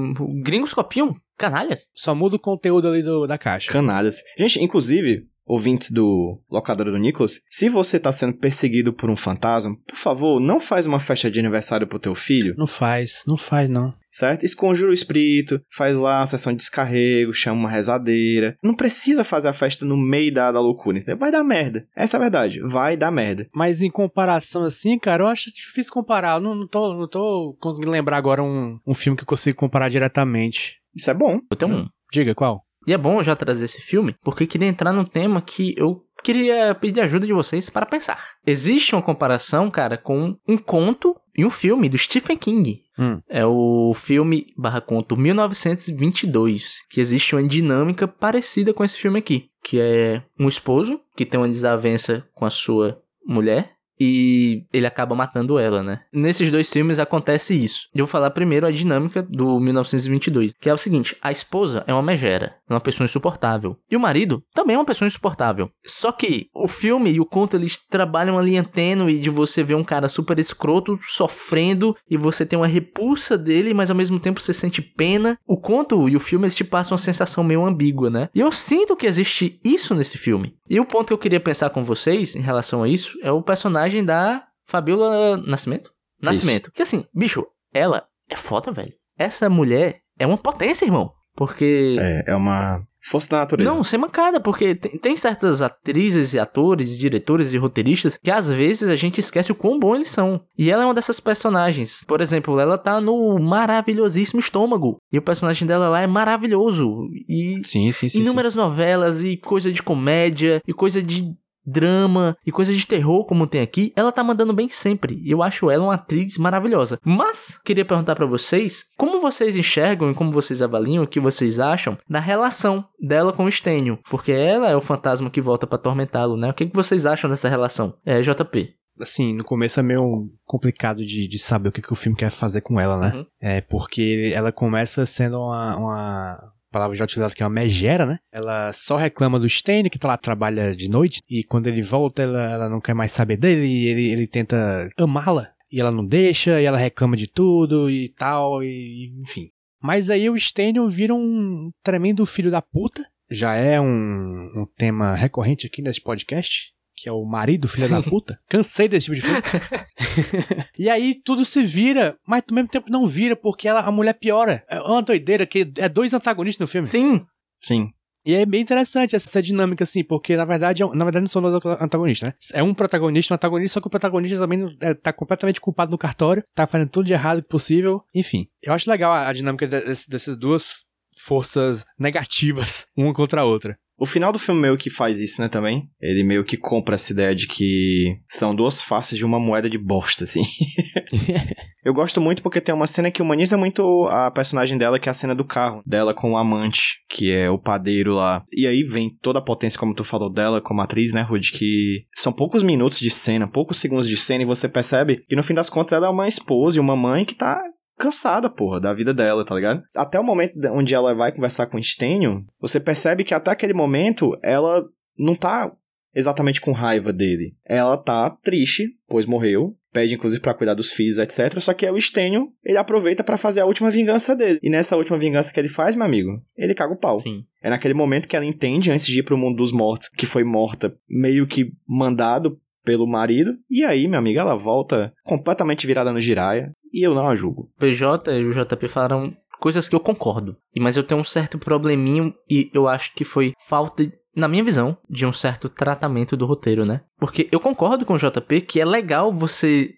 gringos 0.41 0.73
copiam? 0.73 1.13
Canalhas? 1.37 1.89
Só 1.93 2.15
muda 2.15 2.37
o 2.37 2.39
conteúdo 2.39 2.87
ali 2.87 3.03
do, 3.03 3.27
da 3.27 3.37
caixa. 3.37 3.69
Canalhas. 3.69 4.21
Gente, 4.37 4.63
inclusive, 4.63 5.27
ouvintes 5.45 5.91
do 5.91 6.39
Locadora 6.49 6.91
do 6.91 6.97
Nicholas, 6.97 7.41
se 7.49 7.69
você 7.69 7.99
tá 7.99 8.11
sendo 8.11 8.37
perseguido 8.37 8.93
por 8.93 9.09
um 9.09 9.15
fantasma, 9.15 9.75
por 9.87 9.97
favor, 9.97 10.39
não 10.39 10.59
faz 10.59 10.85
uma 10.85 10.99
festa 10.99 11.29
de 11.29 11.39
aniversário 11.39 11.87
pro 11.87 11.99
teu 11.99 12.15
filho. 12.15 12.55
Não 12.57 12.67
faz, 12.67 13.23
não 13.27 13.37
faz 13.37 13.69
não. 13.69 13.93
Certo? 14.09 14.43
Esconjura 14.43 14.91
o 14.91 14.93
espírito, 14.93 15.59
faz 15.71 15.97
lá 15.97 16.21
a 16.21 16.25
sessão 16.27 16.53
de 16.53 16.59
descarrego, 16.59 17.33
chama 17.33 17.61
uma 17.61 17.69
rezadeira. 17.69 18.55
Não 18.63 18.75
precisa 18.75 19.23
fazer 19.23 19.47
a 19.47 19.53
festa 19.53 19.83
no 19.85 19.97
meio 19.97 20.31
da, 20.31 20.51
da 20.51 20.59
loucura, 20.59 20.97
entendeu? 20.97 21.17
Vai 21.17 21.31
dar 21.31 21.43
merda. 21.43 21.87
Essa 21.95 22.17
é 22.17 22.19
a 22.19 22.21
verdade. 22.21 22.59
Vai 22.61 22.95
dar 22.95 23.09
merda. 23.09 23.47
Mas 23.55 23.81
em 23.81 23.89
comparação 23.89 24.65
assim, 24.65 24.99
cara, 24.99 25.23
eu 25.23 25.27
acho 25.27 25.51
difícil 25.51 25.91
comparar. 25.91 26.37
Eu 26.37 26.41
não, 26.41 26.53
não, 26.53 26.67
tô, 26.67 26.93
não 26.93 27.07
tô 27.07 27.57
conseguindo 27.59 27.91
lembrar 27.91 28.17
agora 28.17 28.43
um, 28.43 28.77
um 28.85 28.93
filme 28.93 29.17
que 29.17 29.23
eu 29.23 29.27
consigo 29.27 29.57
comparar 29.57 29.89
diretamente. 29.89 30.77
Isso 30.95 31.09
é 31.09 31.13
bom. 31.13 31.39
Eu 31.49 31.57
tenho 31.57 31.75
um. 31.75 31.87
Diga, 32.11 32.35
qual? 32.35 32.63
E 32.87 32.93
é 32.93 32.97
bom 32.97 33.23
já 33.23 33.35
trazer 33.35 33.65
esse 33.65 33.81
filme, 33.81 34.15
porque 34.23 34.47
queria 34.47 34.67
entrar 34.67 34.91
num 34.91 35.05
tema 35.05 35.41
que 35.41 35.73
eu 35.77 36.01
queria 36.23 36.73
pedir 36.73 37.01
ajuda 37.01 37.25
de 37.25 37.33
vocês 37.33 37.69
para 37.69 37.85
pensar. 37.85 38.17
Existe 38.45 38.95
uma 38.95 39.01
comparação, 39.01 39.69
cara, 39.69 39.97
com 39.97 40.35
um 40.47 40.57
conto 40.57 41.15
e 41.35 41.45
um 41.45 41.49
filme 41.49 41.89
do 41.89 41.97
Stephen 41.97 42.37
King. 42.37 42.81
Hum. 42.97 43.19
É 43.27 43.45
o 43.45 43.93
filme 43.95 44.47
barra 44.57 44.79
conto 44.79 45.17
1922, 45.17 46.85
que 46.89 47.01
existe 47.01 47.35
uma 47.35 47.47
dinâmica 47.47 48.07
parecida 48.07 48.73
com 48.73 48.83
esse 48.83 48.97
filme 48.97 49.19
aqui, 49.19 49.49
que 49.63 49.79
é 49.79 50.23
um 50.39 50.47
esposo 50.47 50.99
que 51.15 51.25
tem 51.25 51.39
uma 51.39 51.49
desavença 51.49 52.25
com 52.33 52.45
a 52.45 52.49
sua 52.49 53.01
mulher 53.25 53.73
e 53.99 54.65
ele 54.73 54.85
acaba 54.85 55.15
matando 55.15 55.57
ela, 55.57 55.83
né? 55.83 56.01
Nesses 56.11 56.49
dois 56.51 56.69
filmes 56.69 56.99
acontece 56.99 57.53
isso. 57.53 57.87
Eu 57.93 58.05
vou 58.05 58.11
falar 58.11 58.31
primeiro 58.31 58.65
a 58.65 58.71
dinâmica 58.71 59.21
do 59.21 59.59
1922, 59.59 60.53
que 60.59 60.69
é 60.69 60.73
o 60.73 60.77
seguinte: 60.77 61.15
a 61.21 61.31
esposa 61.31 61.83
é 61.87 61.93
uma 61.93 62.01
megera, 62.01 62.55
é 62.73 62.77
uma 62.77 62.81
pessoa 62.81 63.05
insuportável, 63.05 63.77
e 63.89 63.95
o 63.95 63.99
marido 63.99 64.43
também 64.53 64.75
é 64.75 64.79
uma 64.79 64.85
pessoa 64.85 65.07
insuportável. 65.07 65.69
Só 65.85 66.11
que 66.11 66.47
o 66.53 66.67
filme 66.67 67.11
e 67.11 67.19
o 67.19 67.25
conto 67.25 67.55
eles 67.55 67.77
trabalham 67.77 68.37
a 68.37 68.41
linha 68.41 68.63
tênue 68.63 69.19
de 69.19 69.29
você 69.29 69.63
ver 69.63 69.75
um 69.75 69.83
cara 69.83 70.07
super 70.07 70.39
escroto 70.39 70.99
sofrendo 71.03 71.95
e 72.09 72.17
você 72.17 72.45
tem 72.45 72.57
uma 72.57 72.67
repulsa 72.67 73.37
dele, 73.37 73.73
mas 73.73 73.89
ao 73.89 73.95
mesmo 73.95 74.19
tempo 74.19 74.41
você 74.41 74.53
sente 74.53 74.81
pena. 74.81 75.37
O 75.47 75.57
conto 75.57 76.07
e 76.09 76.15
o 76.15 76.19
filme 76.19 76.45
eles 76.45 76.55
te 76.55 76.63
passam 76.63 76.95
uma 76.95 77.03
sensação 77.03 77.43
meio 77.43 77.65
ambígua, 77.65 78.09
né? 78.09 78.29
E 78.33 78.39
eu 78.39 78.51
sinto 78.51 78.95
que 78.95 79.07
existe 79.07 79.59
isso 79.63 79.93
nesse 79.95 80.17
filme. 80.17 80.55
E 80.69 80.79
o 80.79 80.85
ponto 80.85 81.07
que 81.07 81.13
eu 81.13 81.17
queria 81.17 81.39
pensar 81.39 81.69
com 81.69 81.83
vocês 81.83 82.35
em 82.35 82.41
relação 82.41 82.83
a 82.83 82.87
isso 82.87 83.17
é 83.21 83.31
o 83.31 83.41
personagem 83.41 84.03
da 84.03 84.43
Fabiola 84.65 85.37
Nascimento. 85.37 85.91
Nascimento. 86.21 86.71
Que 86.71 86.81
assim, 86.81 87.05
bicho, 87.13 87.45
ela 87.73 88.05
é 88.29 88.35
foda, 88.35 88.71
velho. 88.71 88.93
Essa 89.17 89.49
mulher 89.49 89.99
é 90.17 90.25
uma 90.25 90.37
potência, 90.37 90.85
irmão. 90.85 91.11
Porque. 91.35 91.97
É, 91.99 92.31
é 92.31 92.35
uma 92.35 92.85
força 93.03 93.29
da 93.31 93.39
natureza. 93.39 93.69
Não, 93.69 93.83
sem 93.83 93.99
mancada, 93.99 94.39
porque 94.39 94.75
tem, 94.75 94.97
tem, 94.97 95.17
certas 95.17 95.61
atrizes 95.61 96.33
e 96.33 96.39
atores, 96.39 96.97
diretores 96.97 97.53
e 97.53 97.57
roteiristas 97.57 98.17
que 98.17 98.31
às 98.31 98.47
vezes 98.47 98.89
a 98.89 98.95
gente 98.95 99.19
esquece 99.19 99.51
o 99.51 99.55
quão 99.55 99.77
bom 99.77 99.95
eles 99.95 100.09
são. 100.09 100.41
E 100.57 100.71
ela 100.71 100.83
é 100.83 100.85
uma 100.85 100.93
dessas 100.93 101.19
personagens. 101.19 102.05
Por 102.07 102.21
exemplo, 102.21 102.59
ela 102.59 102.77
tá 102.77 103.01
no 103.01 103.37
maravilhosíssimo 103.39 104.39
estômago. 104.39 104.97
E 105.11 105.17
o 105.17 105.21
personagem 105.21 105.67
dela 105.67 105.89
lá 105.89 106.01
é 106.01 106.07
maravilhoso. 106.07 107.09
E 107.27 107.61
sim, 107.65 107.91
sim, 107.91 108.07
sim, 108.07 108.21
inúmeras 108.21 108.53
sim. 108.53 108.59
novelas 108.59 109.23
e 109.23 109.35
coisa 109.37 109.71
de 109.71 109.83
comédia 109.83 110.61
e 110.65 110.73
coisa 110.73 111.01
de 111.01 111.35
drama 111.65 112.35
e 112.45 112.51
coisa 112.51 112.73
de 112.73 112.85
terror 112.85 113.25
como 113.25 113.47
tem 113.47 113.61
aqui, 113.61 113.93
ela 113.95 114.11
tá 114.11 114.23
mandando 114.23 114.53
bem 114.53 114.67
sempre. 114.69 115.21
E 115.23 115.31
eu 115.31 115.41
acho 115.41 115.69
ela 115.69 115.85
uma 115.85 115.95
atriz 115.95 116.37
maravilhosa. 116.37 116.99
Mas 117.03 117.59
queria 117.63 117.85
perguntar 117.85 118.15
para 118.15 118.25
vocês, 118.25 118.85
como 118.97 119.21
vocês 119.21 119.55
enxergam 119.55 120.11
e 120.11 120.15
como 120.15 120.31
vocês 120.31 120.61
avaliam 120.61 121.03
o 121.03 121.07
que 121.07 121.19
vocês 121.19 121.59
acham 121.59 121.97
da 122.09 122.19
relação 122.19 122.85
dela 122.99 123.33
com 123.33 123.45
o 123.45 123.51
Stênio? 123.51 123.99
Porque 124.09 124.31
ela 124.31 124.69
é 124.69 124.75
o 124.75 124.81
fantasma 124.81 125.29
que 125.29 125.41
volta 125.41 125.65
para 125.67 125.77
atormentá-lo, 125.77 126.37
né? 126.37 126.49
O 126.49 126.53
que, 126.53 126.65
que 126.65 126.75
vocês 126.75 127.05
acham 127.05 127.29
dessa 127.29 127.49
relação? 127.49 127.95
É, 128.05 128.21
JP. 128.21 128.73
Assim, 128.99 129.33
no 129.33 129.43
começo 129.43 129.79
é 129.79 129.83
meio 129.83 130.29
complicado 130.45 131.03
de, 131.03 131.27
de 131.27 131.39
saber 131.39 131.69
o 131.69 131.71
que, 131.71 131.81
que 131.81 131.91
o 131.91 131.95
filme 131.95 132.15
quer 132.15 132.29
fazer 132.29 132.61
com 132.61 132.79
ela, 132.79 132.97
né? 132.97 133.15
Uhum. 133.15 133.25
É 133.41 133.61
porque 133.61 134.31
ela 134.35 134.51
começa 134.51 135.03
sendo 135.05 135.39
uma, 135.39 135.75
uma 135.75 136.52
palavra 136.73 136.95
já 136.95 137.05
utilizada 137.05 137.33
que 137.33 137.43
é 137.43 137.45
uma 137.45 137.53
megera, 137.53 138.05
né? 138.05 138.19
Ela 138.31 138.73
só 138.73 138.97
reclama 138.97 139.39
do 139.39 139.47
Stênio, 139.47 139.91
que 139.91 139.99
tá 139.99 140.07
lá, 140.07 140.17
trabalha 140.17 140.75
de 140.75 140.89
noite, 140.89 141.21
e 141.29 141.43
quando 141.43 141.67
ele 141.67 141.81
volta, 141.81 142.23
ela, 142.23 142.43
ela 142.51 142.69
não 142.69 142.81
quer 142.81 142.93
mais 142.93 143.11
saber 143.11 143.37
dele, 143.37 143.65
e 143.65 143.87
ele, 143.87 144.11
ele 144.11 144.27
tenta 144.27 144.89
amá-la, 144.97 145.51
e 145.71 145.79
ela 145.79 145.91
não 145.91 146.05
deixa, 146.05 146.59
e 146.59 146.65
ela 146.65 146.77
reclama 146.77 147.15
de 147.15 147.27
tudo 147.27 147.89
e 147.89 148.09
tal, 148.09 148.63
e 148.63 149.13
enfim. 149.21 149.49
Mas 149.81 150.09
aí 150.09 150.29
o 150.29 150.39
Stênio 150.39 150.87
vira 150.89 151.13
um 151.13 151.71
tremendo 151.83 152.25
filho 152.25 152.49
da 152.49 152.61
puta, 152.61 153.05
já 153.29 153.55
é 153.55 153.79
um, 153.79 154.51
um 154.55 154.65
tema 154.77 155.13
recorrente 155.15 155.67
aqui 155.67 155.81
nesse 155.81 156.01
podcast, 156.01 156.73
que 156.95 157.09
é 157.09 157.11
o 157.11 157.25
marido, 157.25 157.67
filha 157.67 157.89
da 157.89 158.01
puta. 158.01 158.39
Cansei 158.47 158.87
desse 158.87 159.05
tipo 159.05 159.15
de 159.15 159.21
filme. 159.21 159.41
e 160.77 160.89
aí 160.89 161.15
tudo 161.15 161.43
se 161.43 161.63
vira, 161.63 162.17
mas 162.27 162.43
ao 162.47 162.55
mesmo 162.55 162.69
tempo 162.69 162.91
não 162.91 163.05
vira, 163.07 163.35
porque 163.35 163.67
ela, 163.67 163.81
a 163.81 163.91
mulher 163.91 164.13
piora. 164.13 164.63
É 164.69 164.79
uma 164.79 165.01
doideira 165.01 165.45
que 165.45 165.71
é 165.77 165.89
dois 165.89 166.13
antagonistas 166.13 166.61
no 166.61 166.71
filme. 166.71 166.87
Sim. 166.87 167.25
Sim. 167.59 167.91
E 168.25 168.35
é 168.35 168.45
bem 168.45 168.61
interessante 168.61 169.15
essa 169.15 169.41
dinâmica, 169.41 169.83
assim, 169.83 170.03
porque 170.03 170.37
na 170.37 170.45
verdade, 170.45 170.81
na 170.81 171.03
verdade 171.03 171.21
não 171.21 171.27
são 171.27 171.41
dois 171.41 171.55
antagonistas, 171.81 172.29
né? 172.29 172.35
É 172.53 172.63
um 172.63 172.73
protagonista 172.73 173.33
um 173.33 173.35
antagonista, 173.35 173.73
só 173.73 173.81
que 173.81 173.87
o 173.87 173.89
protagonista 173.89 174.39
também 174.39 174.77
é, 174.79 174.93
tá 174.93 175.11
completamente 175.11 175.59
culpado 175.59 175.91
no 175.91 175.97
cartório, 175.97 176.43
tá 176.55 176.65
fazendo 176.65 176.89
tudo 176.89 177.05
de 177.05 177.13
errado 177.13 177.43
possível, 177.43 178.01
enfim. 178.15 178.47
Eu 178.61 178.73
acho 178.73 178.89
legal 178.89 179.11
a, 179.11 179.27
a 179.27 179.33
dinâmica 179.33 179.67
desse, 179.67 180.09
dessas 180.09 180.37
duas 180.37 180.85
forças 181.17 181.85
negativas, 181.99 182.87
uma 182.95 183.13
contra 183.13 183.41
a 183.41 183.45
outra. 183.45 183.77
O 183.97 184.05
final 184.05 184.31
do 184.31 184.39
filme 184.39 184.61
meio 184.61 184.77
que 184.77 184.89
faz 184.89 185.19
isso, 185.19 185.41
né, 185.41 185.47
também. 185.47 185.89
Ele 186.01 186.23
meio 186.23 186.43
que 186.43 186.57
compra 186.57 186.95
essa 186.95 187.13
ideia 187.13 187.35
de 187.35 187.47
que 187.47 188.17
são 188.27 188.55
duas 188.55 188.81
faces 188.81 189.17
de 189.17 189.25
uma 189.25 189.39
moeda 189.39 189.69
de 189.69 189.77
bosta, 189.77 190.23
assim. 190.23 190.43
Eu 191.85 191.93
gosto 191.93 192.21
muito 192.21 192.41
porque 192.41 192.61
tem 192.61 192.73
uma 192.73 192.87
cena 192.87 193.11
que 193.11 193.21
humaniza 193.21 193.57
muito 193.57 194.07
a 194.09 194.31
personagem 194.31 194.77
dela, 194.77 194.97
que 194.97 195.09
é 195.09 195.11
a 195.11 195.13
cena 195.13 195.35
do 195.35 195.43
carro. 195.43 195.81
Dela 195.85 196.13
com 196.13 196.31
o 196.31 196.37
amante, 196.37 197.03
que 197.09 197.29
é 197.29 197.49
o 197.49 197.59
padeiro 197.59 198.13
lá. 198.13 198.43
E 198.53 198.65
aí 198.65 198.83
vem 198.83 199.09
toda 199.21 199.39
a 199.39 199.43
potência, 199.43 199.77
como 199.77 199.93
tu 199.93 200.03
falou 200.03 200.31
dela, 200.31 200.61
como 200.61 200.81
atriz, 200.81 201.11
né, 201.11 201.21
Rude? 201.21 201.51
Que 201.51 202.05
são 202.15 202.31
poucos 202.31 202.63
minutos 202.63 202.99
de 202.99 203.09
cena, 203.09 203.47
poucos 203.47 203.77
segundos 203.77 204.07
de 204.07 204.15
cena, 204.15 204.43
e 204.43 204.47
você 204.47 204.69
percebe 204.69 205.21
que 205.27 205.35
no 205.35 205.43
fim 205.43 205.53
das 205.53 205.69
contas 205.69 205.93
ela 205.93 206.07
é 206.07 206.09
uma 206.09 206.27
esposa 206.27 206.77
e 206.77 206.79
uma 206.79 206.95
mãe 206.95 207.25
que 207.25 207.35
tá 207.35 207.61
cansada, 207.97 208.49
porra, 208.49 208.79
da 208.79 208.93
vida 208.93 209.13
dela, 209.13 209.45
tá 209.45 209.55
ligado? 209.55 209.81
Até 209.95 210.19
o 210.19 210.23
momento 210.23 210.53
onde 210.71 210.93
ela 210.93 211.13
vai 211.13 211.31
conversar 211.31 211.67
com 211.67 211.77
o 211.77 211.83
Stênio, 211.83 212.45
você 212.59 212.79
percebe 212.79 213.23
que 213.23 213.33
até 213.33 213.51
aquele 213.51 213.73
momento 213.73 214.37
ela 214.43 214.83
não 215.17 215.35
tá 215.35 215.71
exatamente 216.13 216.61
com 216.61 216.71
raiva 216.71 217.11
dele. 217.11 217.55
Ela 217.65 217.97
tá 217.97 218.29
triste, 218.43 218.89
pois 219.07 219.25
morreu, 219.25 219.75
pede 219.91 220.13
inclusive 220.13 220.41
para 220.41 220.53
cuidar 220.53 220.73
dos 220.73 220.91
filhos, 220.91 221.17
etc. 221.17 221.59
Só 221.59 221.73
que 221.73 221.89
o 221.89 221.99
Stênio, 221.99 222.49
ele 222.63 222.77
aproveita 222.77 223.23
para 223.23 223.37
fazer 223.37 223.61
a 223.61 223.65
última 223.65 223.89
vingança 223.89 224.35
dele. 224.35 224.59
E 224.61 224.69
nessa 224.69 224.95
última 224.95 225.17
vingança 225.17 225.53
que 225.53 225.59
ele 225.59 225.69
faz, 225.69 225.95
meu 225.95 226.05
amigo, 226.05 226.41
ele 226.57 226.75
caga 226.75 226.93
o 226.93 226.99
pau. 226.99 227.19
Sim. 227.21 227.43
É 227.61 227.69
naquele 227.69 227.93
momento 227.93 228.27
que 228.27 228.35
ela 228.35 228.45
entende, 228.45 228.91
antes 228.91 229.07
de 229.07 229.19
ir 229.19 229.23
pro 229.23 229.37
mundo 229.37 229.57
dos 229.57 229.71
mortos, 229.71 230.09
que 230.09 230.25
foi 230.25 230.43
morta, 230.43 230.95
meio 231.07 231.47
que 231.47 231.71
mandado 231.87 232.59
pelo 232.83 233.07
marido. 233.07 233.53
E 233.69 233.83
aí, 233.83 234.07
minha 234.07 234.19
amiga, 234.19 234.41
ela 234.41 234.55
volta 234.55 235.13
completamente 235.23 235.87
virada 235.87 236.11
no 236.11 236.19
giraia. 236.19 236.69
E 236.91 237.05
eu 237.05 237.13
não 237.13 237.27
a 237.27 237.35
julgo. 237.35 237.69
PJ 237.79 238.31
e 238.31 238.45
o 238.45 238.53
JP 238.53 238.87
falaram 238.87 239.35
coisas 239.59 239.87
que 239.87 239.95
eu 239.95 239.99
concordo. 239.99 240.57
Mas 240.77 240.97
eu 240.97 241.03
tenho 241.03 241.21
um 241.21 241.23
certo 241.23 241.57
probleminho 241.57 242.33
e 242.49 242.69
eu 242.73 242.87
acho 242.87 243.13
que 243.15 243.23
foi 243.23 243.53
falta 243.67 244.11
na 244.35 244.47
minha 244.47 244.63
visão, 244.63 244.97
de 245.07 245.25
um 245.25 245.33
certo 245.33 245.69
tratamento 245.69 246.35
do 246.35 246.45
roteiro, 246.45 246.85
né? 246.85 247.01
Porque 247.19 247.47
eu 247.51 247.59
concordo 247.59 248.03
com 248.03 248.15
o 248.15 248.17
JP 248.17 248.61
que 248.61 248.81
é 248.81 248.85
legal 248.85 249.31
você 249.31 249.91